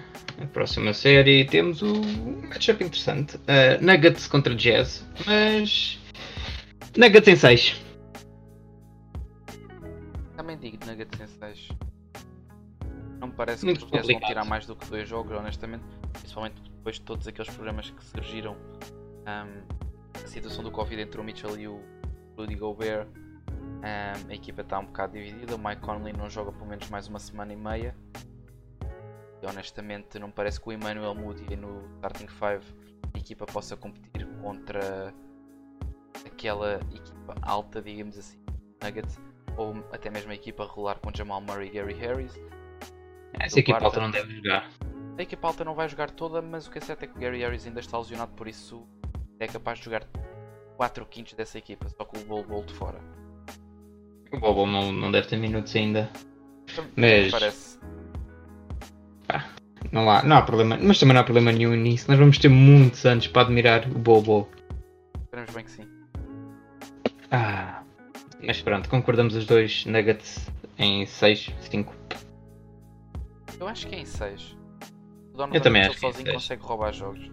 a 0.41 0.47
próxima 0.47 0.91
série 0.91 1.45
temos 1.45 1.83
o 1.83 2.01
matchup 2.49 2.83
interessante. 2.83 3.37
Uh, 3.37 3.79
Nuggets 3.79 4.25
contra 4.25 4.55
Jazz. 4.55 5.05
Mas. 5.27 5.99
Nuggets 6.97 7.27
em 7.27 7.35
6. 7.35 7.81
Também 10.35 10.57
digo 10.57 10.83
Nuggets 10.83 11.19
em 11.19 11.27
6. 11.27 11.67
Não 13.19 13.27
me 13.27 13.33
parece 13.35 13.63
Muito 13.63 13.85
que 13.85 13.85
os 13.85 13.91
Jazz 13.91 14.07
vão 14.07 14.27
tirar 14.27 14.45
mais 14.45 14.65
do 14.65 14.75
que 14.75 14.87
dois 14.87 15.07
jogos, 15.07 15.37
honestamente. 15.37 15.83
Principalmente 16.11 16.72
depois 16.83 16.97
de 16.97 17.01
todos 17.03 17.25
aqueles 17.25 17.49
problemas 17.49 17.89
que 17.89 18.03
surgiram. 18.03 18.57
Um, 19.25 19.63
a 20.21 20.27
situação 20.27 20.61
do 20.61 20.69
Covid 20.69 21.01
entre 21.01 21.19
o 21.19 21.23
Mitchell 21.23 21.57
e 21.57 21.65
o 21.65 21.81
Rudy 22.37 22.55
Gobert 22.55 23.07
um, 23.07 24.29
a 24.29 24.33
equipa 24.33 24.61
está 24.61 24.79
um 24.79 24.85
bocado 24.85 25.13
dividida. 25.13 25.55
O 25.55 25.57
Mike 25.57 25.81
Conley 25.81 26.11
não 26.11 26.29
joga 26.29 26.51
pelo 26.51 26.65
menos 26.65 26.89
mais 26.89 27.07
uma 27.07 27.19
semana 27.19 27.53
e 27.53 27.55
meia. 27.55 27.95
E 29.41 29.45
honestamente 29.45 30.19
não 30.19 30.29
parece 30.29 30.59
que 30.59 30.67
o 30.67 30.73
Emmanuel 30.73 31.15
Moody 31.15 31.55
no 31.55 31.85
Starting 31.95 32.27
5 32.27 32.43
a 33.13 33.17
equipa 33.17 33.45
possa 33.45 33.77
competir 33.77 34.27
contra 34.41 35.13
aquela 36.25 36.81
equipa 36.93 37.35
alta, 37.41 37.81
digamos 37.81 38.17
assim, 38.17 38.37
Nuggets, 38.83 39.17
ou 39.55 39.73
até 39.93 40.09
mesmo 40.09 40.31
a 40.31 40.35
equipa 40.35 40.65
rolar 40.65 40.99
com 40.99 41.11
Jamal 41.15 41.39
Murray 41.39 41.67
e 41.67 41.71
Gary 41.71 41.93
Harris. 41.93 42.33
Essa 43.39 43.59
equipa 43.59 43.85
alta 43.85 44.01
não 44.01 44.11
deve 44.11 44.35
jogar. 44.35 44.69
A 45.17 45.21
equipa 45.21 45.47
alta 45.47 45.63
não 45.63 45.75
vai 45.75 45.87
jogar 45.87 46.09
toda, 46.09 46.41
mas 46.41 46.67
o 46.67 46.71
que 46.71 46.79
é 46.79 46.81
certo 46.81 47.03
é 47.03 47.07
que 47.07 47.15
o 47.15 47.19
Gary 47.19 47.39
Harris 47.39 47.67
ainda 47.67 47.79
está 47.79 47.97
lesionado, 47.97 48.31
por 48.33 48.47
isso 48.47 48.87
é 49.39 49.47
capaz 49.47 49.77
de 49.77 49.85
jogar 49.85 50.07
4 50.77 51.05
quintos 51.05 51.33
dessa 51.33 51.57
equipa, 51.57 51.87
só 51.89 52.03
com 52.03 52.17
o 52.17 52.23
Bol 52.23 52.43
Bol 52.43 52.63
de 52.63 52.73
fora. 52.73 52.99
O 54.31 54.39
Bobo 54.39 54.65
não, 54.65 54.91
não 54.91 55.11
deve 55.11 55.27
ter 55.27 55.37
minutos 55.37 55.75
ainda. 55.75 56.09
Mas. 56.95 57.31
Parece. 57.31 57.79
Pá, 59.27 59.47
não, 59.91 60.09
há, 60.09 60.23
não 60.23 60.37
há 60.37 60.41
problema. 60.41 60.77
Mas 60.81 60.99
também 60.99 61.13
não 61.13 61.21
há 61.21 61.23
problema 61.23 61.51
nenhum 61.51 61.75
nisso. 61.75 62.09
Nós 62.09 62.17
vamos 62.17 62.39
ter 62.39 62.49
muitos 62.49 63.05
anos 63.05 63.27
para 63.27 63.43
admirar 63.43 63.85
o 63.87 63.99
Bobo. 63.99 64.49
Esperamos 65.25 65.53
bem 65.53 65.63
que 65.63 65.71
sim. 65.71 65.87
Ah. 67.29 67.83
Mas 68.41 68.59
pronto, 68.61 68.89
concordamos 68.89 69.35
os 69.35 69.45
dois 69.45 69.85
Nuggets 69.85 70.49
em 70.77 71.05
6, 71.05 71.51
5. 71.61 71.95
Eu 73.59 73.67
acho 73.67 73.87
que 73.87 73.95
é 73.95 73.99
em 73.99 74.05
6. 74.05 74.57
Eu 75.53 75.61
também 75.61 75.81
acho 75.81 75.95
que 75.95 75.99
sozinho 75.99 76.33
consegue 76.33 76.61
roubar 76.61 76.93
jogos. 76.93 77.31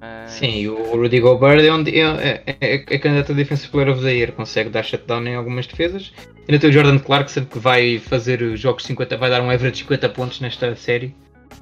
Mas... 0.00 0.32
Sim, 0.32 0.68
o 0.68 0.96
Rudy 0.96 1.20
Gobert 1.20 1.64
é, 1.64 1.72
onde, 1.72 1.98
é, 1.98 2.44
é, 2.46 2.56
é, 2.60 2.74
é 2.74 2.98
candidato 2.98 3.32
a 3.32 3.34
Defensive 3.34 3.70
Player 3.70 3.90
of 3.90 4.02
the 4.02 4.14
Year, 4.14 4.32
consegue 4.32 4.70
dar 4.70 4.82
shutdown 4.82 5.26
em 5.26 5.34
algumas 5.34 5.66
defesas. 5.66 6.12
Ainda 6.48 6.58
tem 6.60 6.70
o 6.70 6.72
Jordan 6.72 6.98
Clarkson 6.98 7.44
que 7.44 7.58
vai 7.58 7.98
fazer 7.98 8.56
jogos 8.56 8.84
50, 8.84 9.16
vai 9.16 9.30
dar 9.30 9.42
um 9.42 9.50
average 9.50 9.72
de 9.72 9.78
50 9.78 10.08
pontos 10.10 10.40
nesta 10.40 10.74
série. 10.76 11.14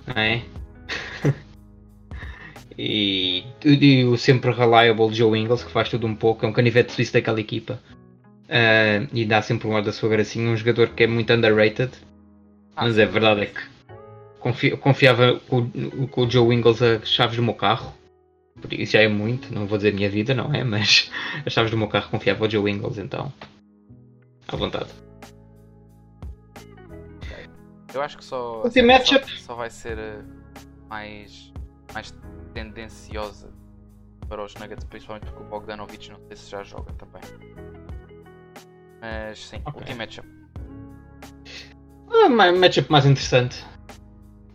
Não 0.06 0.20
é? 0.20 0.42
e, 2.78 3.44
e, 3.64 4.04
o 4.04 4.16
sempre 4.16 4.50
reliable 4.50 5.12
Joe 5.14 5.38
Ingles 5.38 5.64
que 5.64 5.70
faz 5.70 5.88
tudo 5.88 6.06
um 6.06 6.14
pouco, 6.14 6.44
é 6.44 6.48
um 6.48 6.52
canivete 6.52 6.92
suíço 6.92 7.12
daquela 7.12 7.40
equipa. 7.40 7.80
Uh, 8.44 9.08
e 9.12 9.24
dá 9.24 9.40
sempre 9.40 9.66
um 9.68 9.72
lado 9.72 9.84
da 9.84 9.92
sua 9.92 10.08
gracinha, 10.08 10.50
um 10.50 10.56
jogador 10.56 10.88
que 10.90 11.04
é 11.04 11.06
muito 11.06 11.32
underrated. 11.32 11.90
Ah, 12.76 12.84
mas 12.84 12.98
é 12.98 13.06
verdade 13.06 13.42
é 13.42 13.46
que 13.46 13.73
confi, 14.44 14.76
confiava 14.76 15.40
com, 15.48 15.70
com 16.08 16.20
o 16.26 16.30
Joe 16.30 16.54
Ingles 16.54 16.82
as 16.82 17.08
chaves 17.08 17.36
do 17.36 17.42
meu 17.42 17.54
carro 17.54 17.94
isso 18.70 18.92
já 18.92 19.00
é 19.02 19.08
muito, 19.08 19.52
não 19.52 19.66
vou 19.66 19.76
dizer 19.76 19.92
minha 19.92 20.08
vida, 20.08 20.34
não 20.34 20.54
é? 20.54 20.62
Mas 20.64 21.10
as 21.44 21.52
chaves 21.52 21.70
do 21.70 21.76
meu 21.76 21.88
carro 21.88 22.10
confiava 22.10 22.44
ao 22.44 22.50
Joe 22.50 22.70
Ingles, 22.70 22.98
então. 22.98 23.32
À 24.48 24.56
vontade. 24.56 24.90
Eu 27.92 28.02
acho 28.02 28.16
que 28.16 28.24
só, 28.24 28.62
assim, 28.64 28.80
só, 29.04 29.18
só, 29.36 29.54
vai 29.54 29.70
ser 29.70 29.98
eh, 29.98 30.22
mais, 30.88 31.52
mais 31.92 32.12
tendenciosa 32.52 33.52
para 34.28 34.42
os 34.44 34.54
Nuggets, 34.54 34.84
principalmente 34.84 35.26
porque 35.26 35.42
o 35.42 35.46
Bogdanovich 35.46 36.10
não 36.10 36.18
sei 36.26 36.36
se 36.36 36.50
já 36.50 36.62
joga 36.62 36.92
também. 36.94 37.22
Mas 39.00 39.46
sim, 39.46 39.60
Ok. 39.66 39.80
último 39.80 39.98
matchup. 39.98 40.28
Ah, 42.10 42.28
ma- 42.28 42.52
matchup 42.52 42.90
mais 42.90 43.04
interessante. 43.04 43.64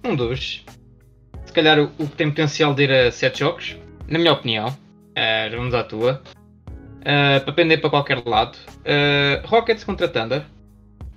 Um 0.04 0.16
dos. 0.16 0.64
Se 1.46 1.54
calhar 1.54 1.80
o, 1.80 1.88
que 1.90 2.06
tem 2.16 2.30
potencial 2.30 2.74
de 2.74 2.84
ir 2.84 2.92
a 2.92 3.12
7 3.12 3.40
jogos, 3.40 3.78
na 4.08 4.20
minha 4.20 4.32
opinião. 4.34 4.76
Ah, 5.16 5.50
vamos 5.52 5.74
à 5.74 5.84
tua. 5.84 6.22
Ah, 7.06 7.40
para 7.44 7.54
pender 7.54 7.82
para 7.82 7.90
qualquer 7.90 8.24
lado. 8.26 8.58
Ah, 8.86 9.42
Rockets 9.46 9.84
contra 9.84 10.08
Thunder. 10.08 10.44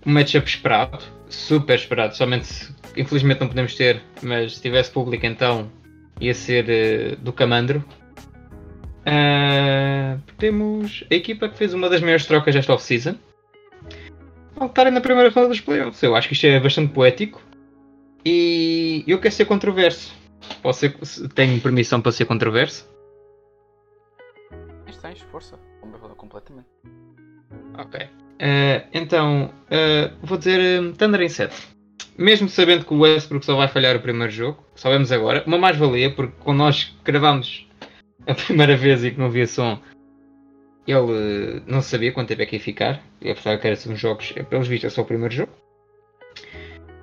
Um 0.07 0.13
matchup 0.13 0.49
esperado. 0.49 0.99
Super 1.29 1.75
esperado. 1.77 2.17
Somente 2.17 2.47
se- 2.47 2.75
infelizmente 2.97 3.41
não 3.41 3.49
podemos 3.49 3.75
ter, 3.75 4.03
mas 4.23 4.57
se 4.57 4.63
tivesse 4.63 4.91
público 4.91 5.25
então 5.27 5.71
ia 6.21 6.35
ser 6.35 7.17
do 7.17 7.33
Camandro. 7.33 7.85
Temos 10.39 11.05
a 11.11 11.15
equipa 11.15 11.49
que 11.49 11.57
fez 11.57 11.73
uma 11.75 11.89
das 11.89 12.01
maiores 12.01 12.27
trocas 12.27 12.55
desta 12.55 12.73
off-season 12.75 13.15
voltarem 14.55 14.93
na 14.93 15.01
primeira 15.01 15.29
ronda 15.31 15.49
dos 15.49 15.61
playoffs. 15.61 16.03
Eu 16.03 16.15
acho 16.15 16.29
que 16.29 16.35
isto 16.35 16.47
é 16.47 16.59
bastante 16.61 16.93
poético 16.93 17.41
e 18.25 19.05
eu 19.07 19.21
quero 19.21 19.35
ser 19.35 19.45
controverso. 19.47 20.15
Posso 20.63 20.81
ser, 20.81 20.97
se- 21.03 21.29
tenho 21.31 21.61
permissão 21.61 22.01
para 22.01 22.13
ser 22.13 22.25
controverso? 22.25 22.89
Tens, 24.85 24.97
tens, 24.99 25.21
força. 25.31 25.59
Com- 25.81 25.93
Completamente. 26.15 26.69
Ok. 27.79 28.01
Eh, 28.39 28.87
então, 28.93 29.53
eh, 29.71 30.11
vou 30.23 30.39
dizer 30.39 30.61
eh, 30.61 30.93
Thunder 30.97 31.21
em 31.21 31.29
7. 31.29 31.55
Mesmo 32.17 32.49
sabendo 32.49 32.85
que 32.85 32.95
o 32.95 32.99
Westbrook 33.01 33.45
só 33.45 33.57
vai 33.57 33.69
falhar 33.69 33.97
o 33.97 34.01
primeiro 34.01 34.31
jogo, 34.33 34.63
sabemos 34.75 35.11
agora, 35.11 35.43
uma 35.47 35.59
mais-valia, 35.59 36.15
porque 36.15 36.35
quando 36.45 36.59
nós 36.59 36.97
gravámos 37.05 37.67
a 38.27 38.35
primeira 38.35 38.77
vez 38.77 39.05
e 39.05 39.11
que 39.11 39.19
não 39.19 39.27
havia 39.27 39.47
som, 39.47 39.81
ele 40.87 40.97
eh, 41.59 41.63
não 41.67 41.83
sabia 41.83 42.13
quanto 42.13 42.29
tempo 42.29 42.43
é 42.43 42.47
que 42.47 42.57
ia 42.57 42.61
ficar. 42.63 43.03
Eu 43.21 43.35
pensava 43.35 43.59
que 43.59 43.67
era 43.67 43.77
uns 43.89 43.99
jogos, 43.99 44.33
pelos 44.49 44.69
vistos, 44.69 44.93
é 44.93 44.95
só 44.95 45.03
o 45.03 45.07
primeiro 45.07 45.35
jogo. 45.35 45.53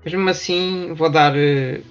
Mesmo 0.03 0.29
assim, 0.29 0.93
vou 0.93 1.09
dar 1.09 1.35
eh, 1.35 1.81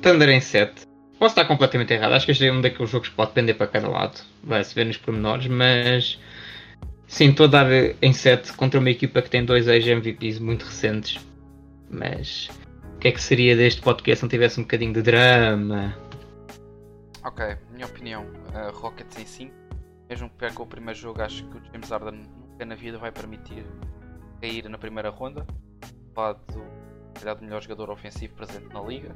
Thunder 0.00 0.28
em 0.28 0.40
7. 0.40 0.86
Posso 1.18 1.32
estar 1.32 1.44
completamente 1.44 1.92
errado, 1.92 2.12
acho 2.12 2.26
que 2.26 2.32
este 2.32 2.46
é 2.46 2.52
um 2.52 2.60
daqueles 2.60 2.90
jogos 2.90 3.08
que 3.08 3.14
pode 3.14 3.32
pender 3.32 3.56
para 3.56 3.68
cada 3.68 3.88
lado, 3.88 4.20
vai-se 4.42 4.74
ver 4.74 4.86
nos 4.86 4.96
pormenores, 4.96 5.46
mas 5.46 6.18
Sim, 7.12 7.28
estou 7.28 7.44
a 7.44 7.48
dar 7.50 7.70
eh, 7.70 7.94
em 8.00 8.10
7 8.10 8.54
contra 8.54 8.80
uma 8.80 8.88
equipa 8.88 9.20
que 9.20 9.28
tem 9.28 9.44
dois 9.44 9.68
ex-MVPs 9.68 10.38
muito 10.38 10.64
recentes. 10.64 11.22
Mas 11.90 12.48
o 12.96 12.98
que 12.98 13.08
é 13.08 13.12
que 13.12 13.20
seria 13.20 13.54
deste 13.54 13.82
podcast 13.82 14.20
se 14.20 14.24
não 14.24 14.30
tivesse 14.30 14.58
um 14.58 14.62
bocadinho 14.62 14.94
de 14.94 15.02
drama? 15.02 15.94
Ok, 17.22 17.44
minha 17.70 17.84
opinião, 17.84 18.26
a 18.54 18.70
Rockets 18.70 19.18
em 19.18 19.26
5, 19.26 19.54
mesmo 20.08 20.30
que 20.30 20.36
perca 20.36 20.62
o 20.62 20.66
primeiro 20.66 20.98
jogo, 20.98 21.20
acho 21.20 21.44
que 21.48 21.58
o 21.58 21.60
James 21.70 21.90
Harden 21.90 22.22
nunca 22.48 22.64
na 22.64 22.74
vida 22.76 22.96
vai 22.96 23.12
permitir 23.12 23.66
cair 24.40 24.66
na 24.70 24.78
primeira 24.78 25.10
ronda. 25.10 25.46
Lado 26.16 26.64
calhar, 27.20 27.36
do 27.36 27.44
melhor 27.44 27.62
jogador 27.62 27.90
ofensivo 27.90 28.34
presente 28.34 28.72
na 28.72 28.80
liga, 28.82 29.12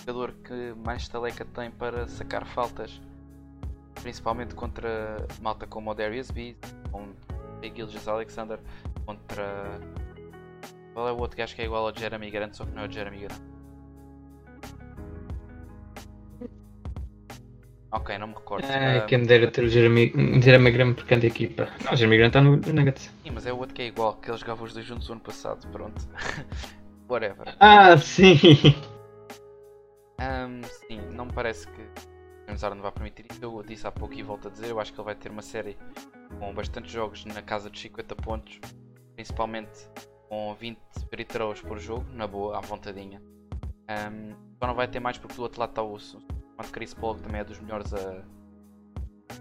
jogador 0.00 0.32
que 0.44 0.74
mais 0.84 1.08
taleca 1.08 1.44
tem 1.44 1.70
para 1.70 2.06
sacar 2.08 2.46
faltas, 2.46 3.00
principalmente 4.02 4.54
contra 4.54 5.26
malta 5.40 5.66
como 5.66 5.90
o 5.90 5.94
Darius 5.94 6.30
B, 6.30 6.56
com 6.90 7.02
o 7.02 7.74
Gilgis 7.74 8.06
Alexander, 8.08 8.58
contra. 9.04 9.80
Qual 10.92 11.08
é 11.08 11.12
o 11.12 11.18
outro 11.18 11.36
gajo 11.36 11.54
que 11.54 11.62
é 11.62 11.64
igual 11.66 11.86
ao 11.86 11.94
Jeremy 11.94 12.30
Grant, 12.30 12.54
só 12.54 12.64
que 12.64 12.72
não 12.72 12.82
é 12.82 12.88
o 12.88 12.90
Jeremy 12.92 13.18
Grant? 13.18 13.40
Ok, 17.92 18.18
não 18.18 18.28
me 18.28 18.34
recordo. 18.34 18.66
Ah, 18.68 18.98
Ah, 18.98 19.06
quem 19.06 19.18
me 19.18 19.26
dera 19.26 19.50
ter 19.50 19.64
o 19.64 19.68
Jeremy, 19.68 20.12
Jeremy 20.42 20.70
Graham 20.70 20.92
por 20.94 21.04
canto 21.06 21.24
equipa. 21.24 21.68
Não, 21.84 21.92
o 21.92 21.96
Jeremy 21.96 22.16
Graham 22.16 22.28
está 22.28 22.40
no, 22.40 22.56
no 22.56 22.72
Nuggets. 22.72 23.10
Sim, 23.22 23.30
mas 23.32 23.46
é 23.46 23.52
o 23.52 23.58
outro 23.58 23.74
que 23.74 23.82
é 23.82 23.86
igual, 23.86 24.14
que 24.16 24.28
eles 24.30 24.40
jogavam 24.40 24.64
os 24.66 24.72
dois 24.74 24.84
juntos 24.84 25.08
o 25.08 25.12
ano 25.12 25.20
passado, 25.20 25.66
pronto. 25.68 26.06
Whatever. 27.08 27.56
Ah, 27.60 27.96
sim! 27.96 28.36
Ahm, 30.18 30.62
sim, 30.64 31.00
não 31.12 31.26
me 31.26 31.32
parece 31.32 31.66
que 31.68 31.88
James 32.46 32.62
Harden 32.62 32.80
vai 32.80 32.92
permitir 32.92 33.26
isso. 33.30 33.42
Eu 33.42 33.62
disse 33.62 33.86
há 33.86 33.92
pouco 33.92 34.14
e 34.14 34.22
volto 34.22 34.48
a 34.48 34.50
dizer, 34.50 34.70
eu 34.70 34.80
acho 34.80 34.92
que 34.92 34.98
ele 34.98 35.04
vai 35.04 35.14
ter 35.14 35.30
uma 35.30 35.42
série 35.42 35.76
com 36.38 36.52
bastantes 36.54 36.90
jogos 36.90 37.24
na 37.24 37.42
casa 37.42 37.70
dos 37.70 37.80
50 37.80 38.16
pontos, 38.16 38.60
principalmente 39.14 39.88
com 40.28 40.54
20 40.54 40.78
free 41.10 41.24
throws 41.24 41.60
por 41.60 41.78
jogo, 41.78 42.06
na 42.12 42.26
boa, 42.26 42.58
à 42.58 42.60
vontadinha. 42.60 43.22
Ahm, 43.88 44.34
só 44.58 44.66
não 44.66 44.74
vai 44.74 44.88
ter 44.88 45.00
mais 45.00 45.18
porque 45.18 45.36
do 45.36 45.42
outro 45.42 45.60
lado 45.60 45.70
está 45.70 45.82
o 45.82 45.96
o 46.58 46.72
Chris 46.72 46.94
Paul, 46.94 47.16
que 47.16 47.22
também 47.22 47.40
é 47.40 47.44
dos 47.44 47.60
melhores 47.60 47.92
a, 47.92 48.24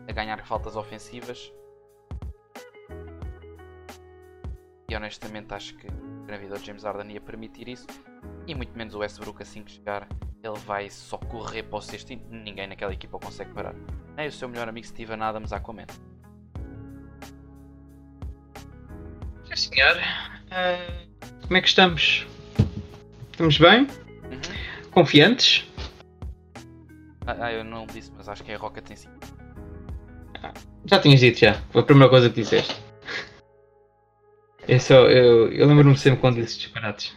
a 0.08 0.12
ganhar 0.12 0.46
faltas 0.46 0.76
ofensivas. 0.76 1.52
E 4.90 4.96
honestamente 4.96 5.54
acho 5.54 5.76
que 5.78 5.88
na 6.28 6.38
vida 6.38 6.56
o 6.56 6.60
James 6.60 6.84
Harden 6.84 7.12
ia 7.12 7.22
permitir 7.22 7.68
isso. 7.68 7.88
E 8.48 8.56
muito 8.56 8.78
menos 8.78 8.94
o 8.96 9.00
Westbrook 9.00 9.42
assim 9.42 9.64
que 9.64 9.72
chegar, 9.72 10.08
ele 10.44 10.58
vai 10.66 10.90
só 10.90 11.18
correr 11.18 11.64
para 11.64 11.78
o 11.78 11.82
sexto 11.82 12.12
e 12.12 12.16
ninguém 12.30 12.68
naquela 12.68 12.94
equipa 12.94 13.18
o 13.18 13.20
consegue 13.20 13.52
parar. 13.52 13.76
Nem 14.16 14.28
o 14.28 14.32
seu 14.32 14.48
melhor 14.48 14.70
amigo 14.70 14.86
Steven 14.86 15.22
Adams 15.22 15.52
a 15.52 15.60
comer. 15.60 15.88
Sim, 19.46 19.56
senhor. 19.56 19.98
Ah, 20.52 21.06
como 21.44 21.58
é 21.58 21.62
que 21.62 21.68
estamos? 21.68 22.26
Estamos 23.32 23.58
bem? 23.58 23.82
Uhum. 23.82 24.90
Confiantes? 24.92 25.70
Ah, 27.28 27.38
ah, 27.40 27.52
eu 27.52 27.64
não 27.64 27.86
disse, 27.86 28.12
mas 28.16 28.30
acho 28.30 28.44
que 28.44 28.52
é 28.52 28.56
Rocket 28.56 28.90
em 28.92 28.96
si. 28.96 29.10
Já 30.86 31.00
tinhas 31.00 31.20
dito 31.20 31.40
já. 31.40 31.54
Foi 31.72 31.82
a 31.82 31.86
primeira 31.86 32.10
coisa 32.10 32.30
que 32.30 32.42
disseste. 32.42 32.85
Eu, 34.68 34.80
só, 34.80 35.08
eu, 35.08 35.52
eu 35.52 35.68
lembro-me 35.68 35.98
sempre 35.98 36.20
quando 36.20 36.36
disse 36.36 36.58
disparates. 36.60 37.14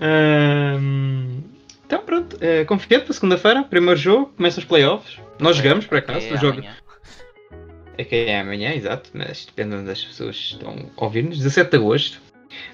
Ahm, 0.00 1.42
então 1.86 2.02
pronto, 2.04 2.36
é, 2.40 2.64
confiante 2.64 3.04
para 3.04 3.14
segunda-feira, 3.14 3.62
primeiro 3.64 3.98
jogo, 3.98 4.32
começam 4.36 4.60
os 4.60 4.64
playoffs. 4.64 5.18
Nós 5.38 5.56
jogamos 5.56 5.86
por 5.86 5.98
acaso, 5.98 6.26
É 6.26 6.34
o 6.34 6.36
jogo 6.36 6.58
amanhã. 6.58 6.76
é 7.96 8.04
que 8.04 8.14
é 8.14 8.40
amanhã, 8.40 8.72
exato, 8.74 9.10
mas 9.14 9.46
depende 9.46 9.70
de 9.70 9.76
onde 9.82 9.90
as 9.90 10.02
pessoas 10.04 10.36
estão 10.36 10.90
a 10.96 11.04
ouvir-nos. 11.04 11.38
17 11.38 11.70
de 11.70 11.76
agosto 11.76 12.20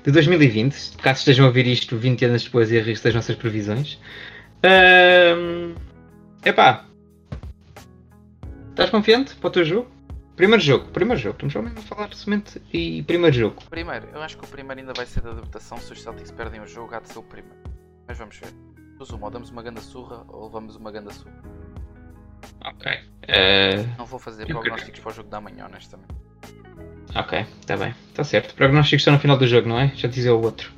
de 0.04 0.10
2020, 0.10 0.96
caso 0.98 1.18
estejam 1.20 1.44
a 1.44 1.48
ouvir 1.48 1.66
isto 1.66 1.96
20 1.96 2.24
anos 2.24 2.44
depois 2.44 2.70
e 2.72 2.78
a 2.78 2.82
risco 2.82 3.04
das 3.04 3.14
nossas 3.14 3.36
previsões. 3.36 3.98
Ahm, 4.62 5.74
epá, 6.44 6.86
estás 8.70 8.90
confiante 8.90 9.34
para 9.36 9.48
o 9.48 9.50
teu 9.50 9.64
jogo? 9.64 9.95
Primeiro 10.36 10.62
jogo, 10.62 10.84
primeiro 10.90 11.20
jogo, 11.20 11.34
estamos 11.42 11.54
mesmo 11.54 11.78
a 11.78 11.82
falar 11.82 12.12
somente 12.14 12.60
e 12.72 13.02
primeiro 13.04 13.34
jogo. 13.34 13.62
Primeiro, 13.70 14.06
eu 14.12 14.20
acho 14.22 14.36
que 14.36 14.44
o 14.44 14.48
primeiro 14.48 14.80
ainda 14.80 14.92
vai 14.92 15.06
ser 15.06 15.22
da 15.22 15.30
adaptação. 15.30 15.78
Se 15.78 15.92
os 15.92 16.02
Celtics 16.02 16.30
perdem 16.30 16.60
o 16.60 16.66
jogo, 16.66 16.94
há 16.94 17.00
de 17.00 17.08
ser 17.08 17.18
o 17.18 17.22
primeiro. 17.22 17.56
Mas 18.06 18.18
vamos 18.18 18.36
ver. 18.36 18.52
Ou 19.20 19.30
damos 19.30 19.50
uma 19.50 19.62
ganda 19.62 19.80
surra 19.80 20.24
ou 20.28 20.44
levamos 20.46 20.76
uma 20.76 20.90
ganda 20.92 21.10
surra. 21.12 21.42
Ok. 22.66 22.92
Eh, 23.28 23.84
Não 23.98 24.04
vou 24.06 24.18
fazer 24.18 24.46
prognósticos 24.46 25.00
para 25.00 25.10
o 25.10 25.14
jogo 25.14 25.28
da 25.30 25.40
manhã, 25.40 25.66
honestamente. 25.66 26.14
ok, 27.14 27.46
está 27.60 27.76
bem, 27.76 27.94
está 28.08 28.22
certo. 28.24 28.54
Prognósticos 28.54 29.00
estão 29.02 29.14
no 29.14 29.20
final 29.20 29.36
do 29.38 29.46
jogo, 29.46 29.68
não 29.68 29.78
é? 29.78 29.88
Já 29.94 30.06
dizia 30.08 30.34
o 30.34 30.42
outro. 30.42 30.70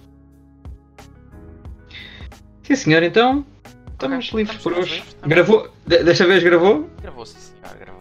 Sim 2.62 2.74
senhor, 2.76 3.02
então 3.02 3.44
estamos 3.92 4.28
Ok, 4.28 4.38
livres 4.38 4.56
estamos 4.56 4.62
por 4.62 4.72
hoje. 4.84 4.94
livres, 4.96 5.16
Gravou? 5.22 5.68
De- 5.86 6.02
desta 6.04 6.26
vez 6.26 6.42
gravou? 6.44 6.88
Gravou, 7.00 7.24
sim 7.26 7.38
senhor, 7.38 7.76
gravou, 7.78 7.97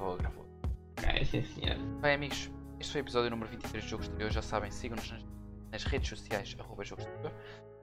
sim. 1.28 1.44
Bem, 2.02 2.16
amigos, 2.16 2.50
este 2.80 2.94
foi 2.94 3.02
o 3.02 3.04
episódio 3.04 3.30
número 3.30 3.50
23 3.50 3.84
de 3.84 3.90
Jogos 3.90 4.08
de. 4.08 4.30
Já 4.30 4.42
sabem, 4.42 4.72
sigam-nos 4.72 5.12
nas, 5.12 5.26
nas 5.72 5.84
redes 5.84 6.10
sociais, 6.10 6.56
arroba. 6.60 6.84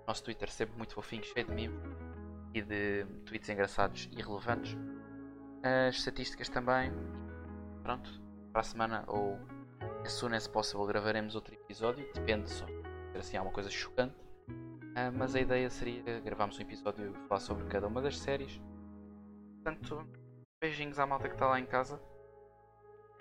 Nosso 0.06 0.24
Twitter 0.24 0.50
sempre 0.50 0.76
muito 0.76 0.94
fofinho, 0.94 1.24
cheio 1.24 1.46
de 1.46 1.52
mimos 1.52 1.82
e 2.54 2.62
de 2.62 3.04
tweets 3.26 3.48
engraçados 3.48 4.08
e 4.12 4.22
relevantes. 4.22 4.76
As 5.62 5.96
estatísticas 5.96 6.48
também. 6.48 6.92
Pronto, 7.82 8.10
para 8.52 8.60
a 8.60 8.64
semana 8.64 9.04
ou 9.08 9.38
as 10.04 10.12
soon 10.12 10.34
as 10.34 10.46
possible 10.48 10.86
gravaremos 10.86 11.34
outro 11.34 11.54
episódio. 11.54 12.06
Depende 12.14 12.50
só 12.50 12.66
se 12.66 13.18
assim 13.18 13.36
há 13.36 13.42
uma 13.42 13.52
coisa 13.52 13.70
chocante. 13.70 14.14
Ah, 14.96 15.10
mas 15.10 15.34
a 15.34 15.40
ideia 15.40 15.68
seria 15.68 16.20
gravarmos 16.20 16.58
um 16.58 16.62
episódio 16.62 17.10
e 17.10 17.28
falar 17.28 17.40
sobre 17.40 17.64
cada 17.66 17.86
uma 17.86 18.00
das 18.00 18.18
séries. 18.18 18.60
Portanto, 19.62 20.06
beijinhos 20.62 20.98
à 20.98 21.06
malta 21.06 21.28
que 21.28 21.34
está 21.34 21.46
lá 21.46 21.58
em 21.58 21.66
casa 21.66 22.00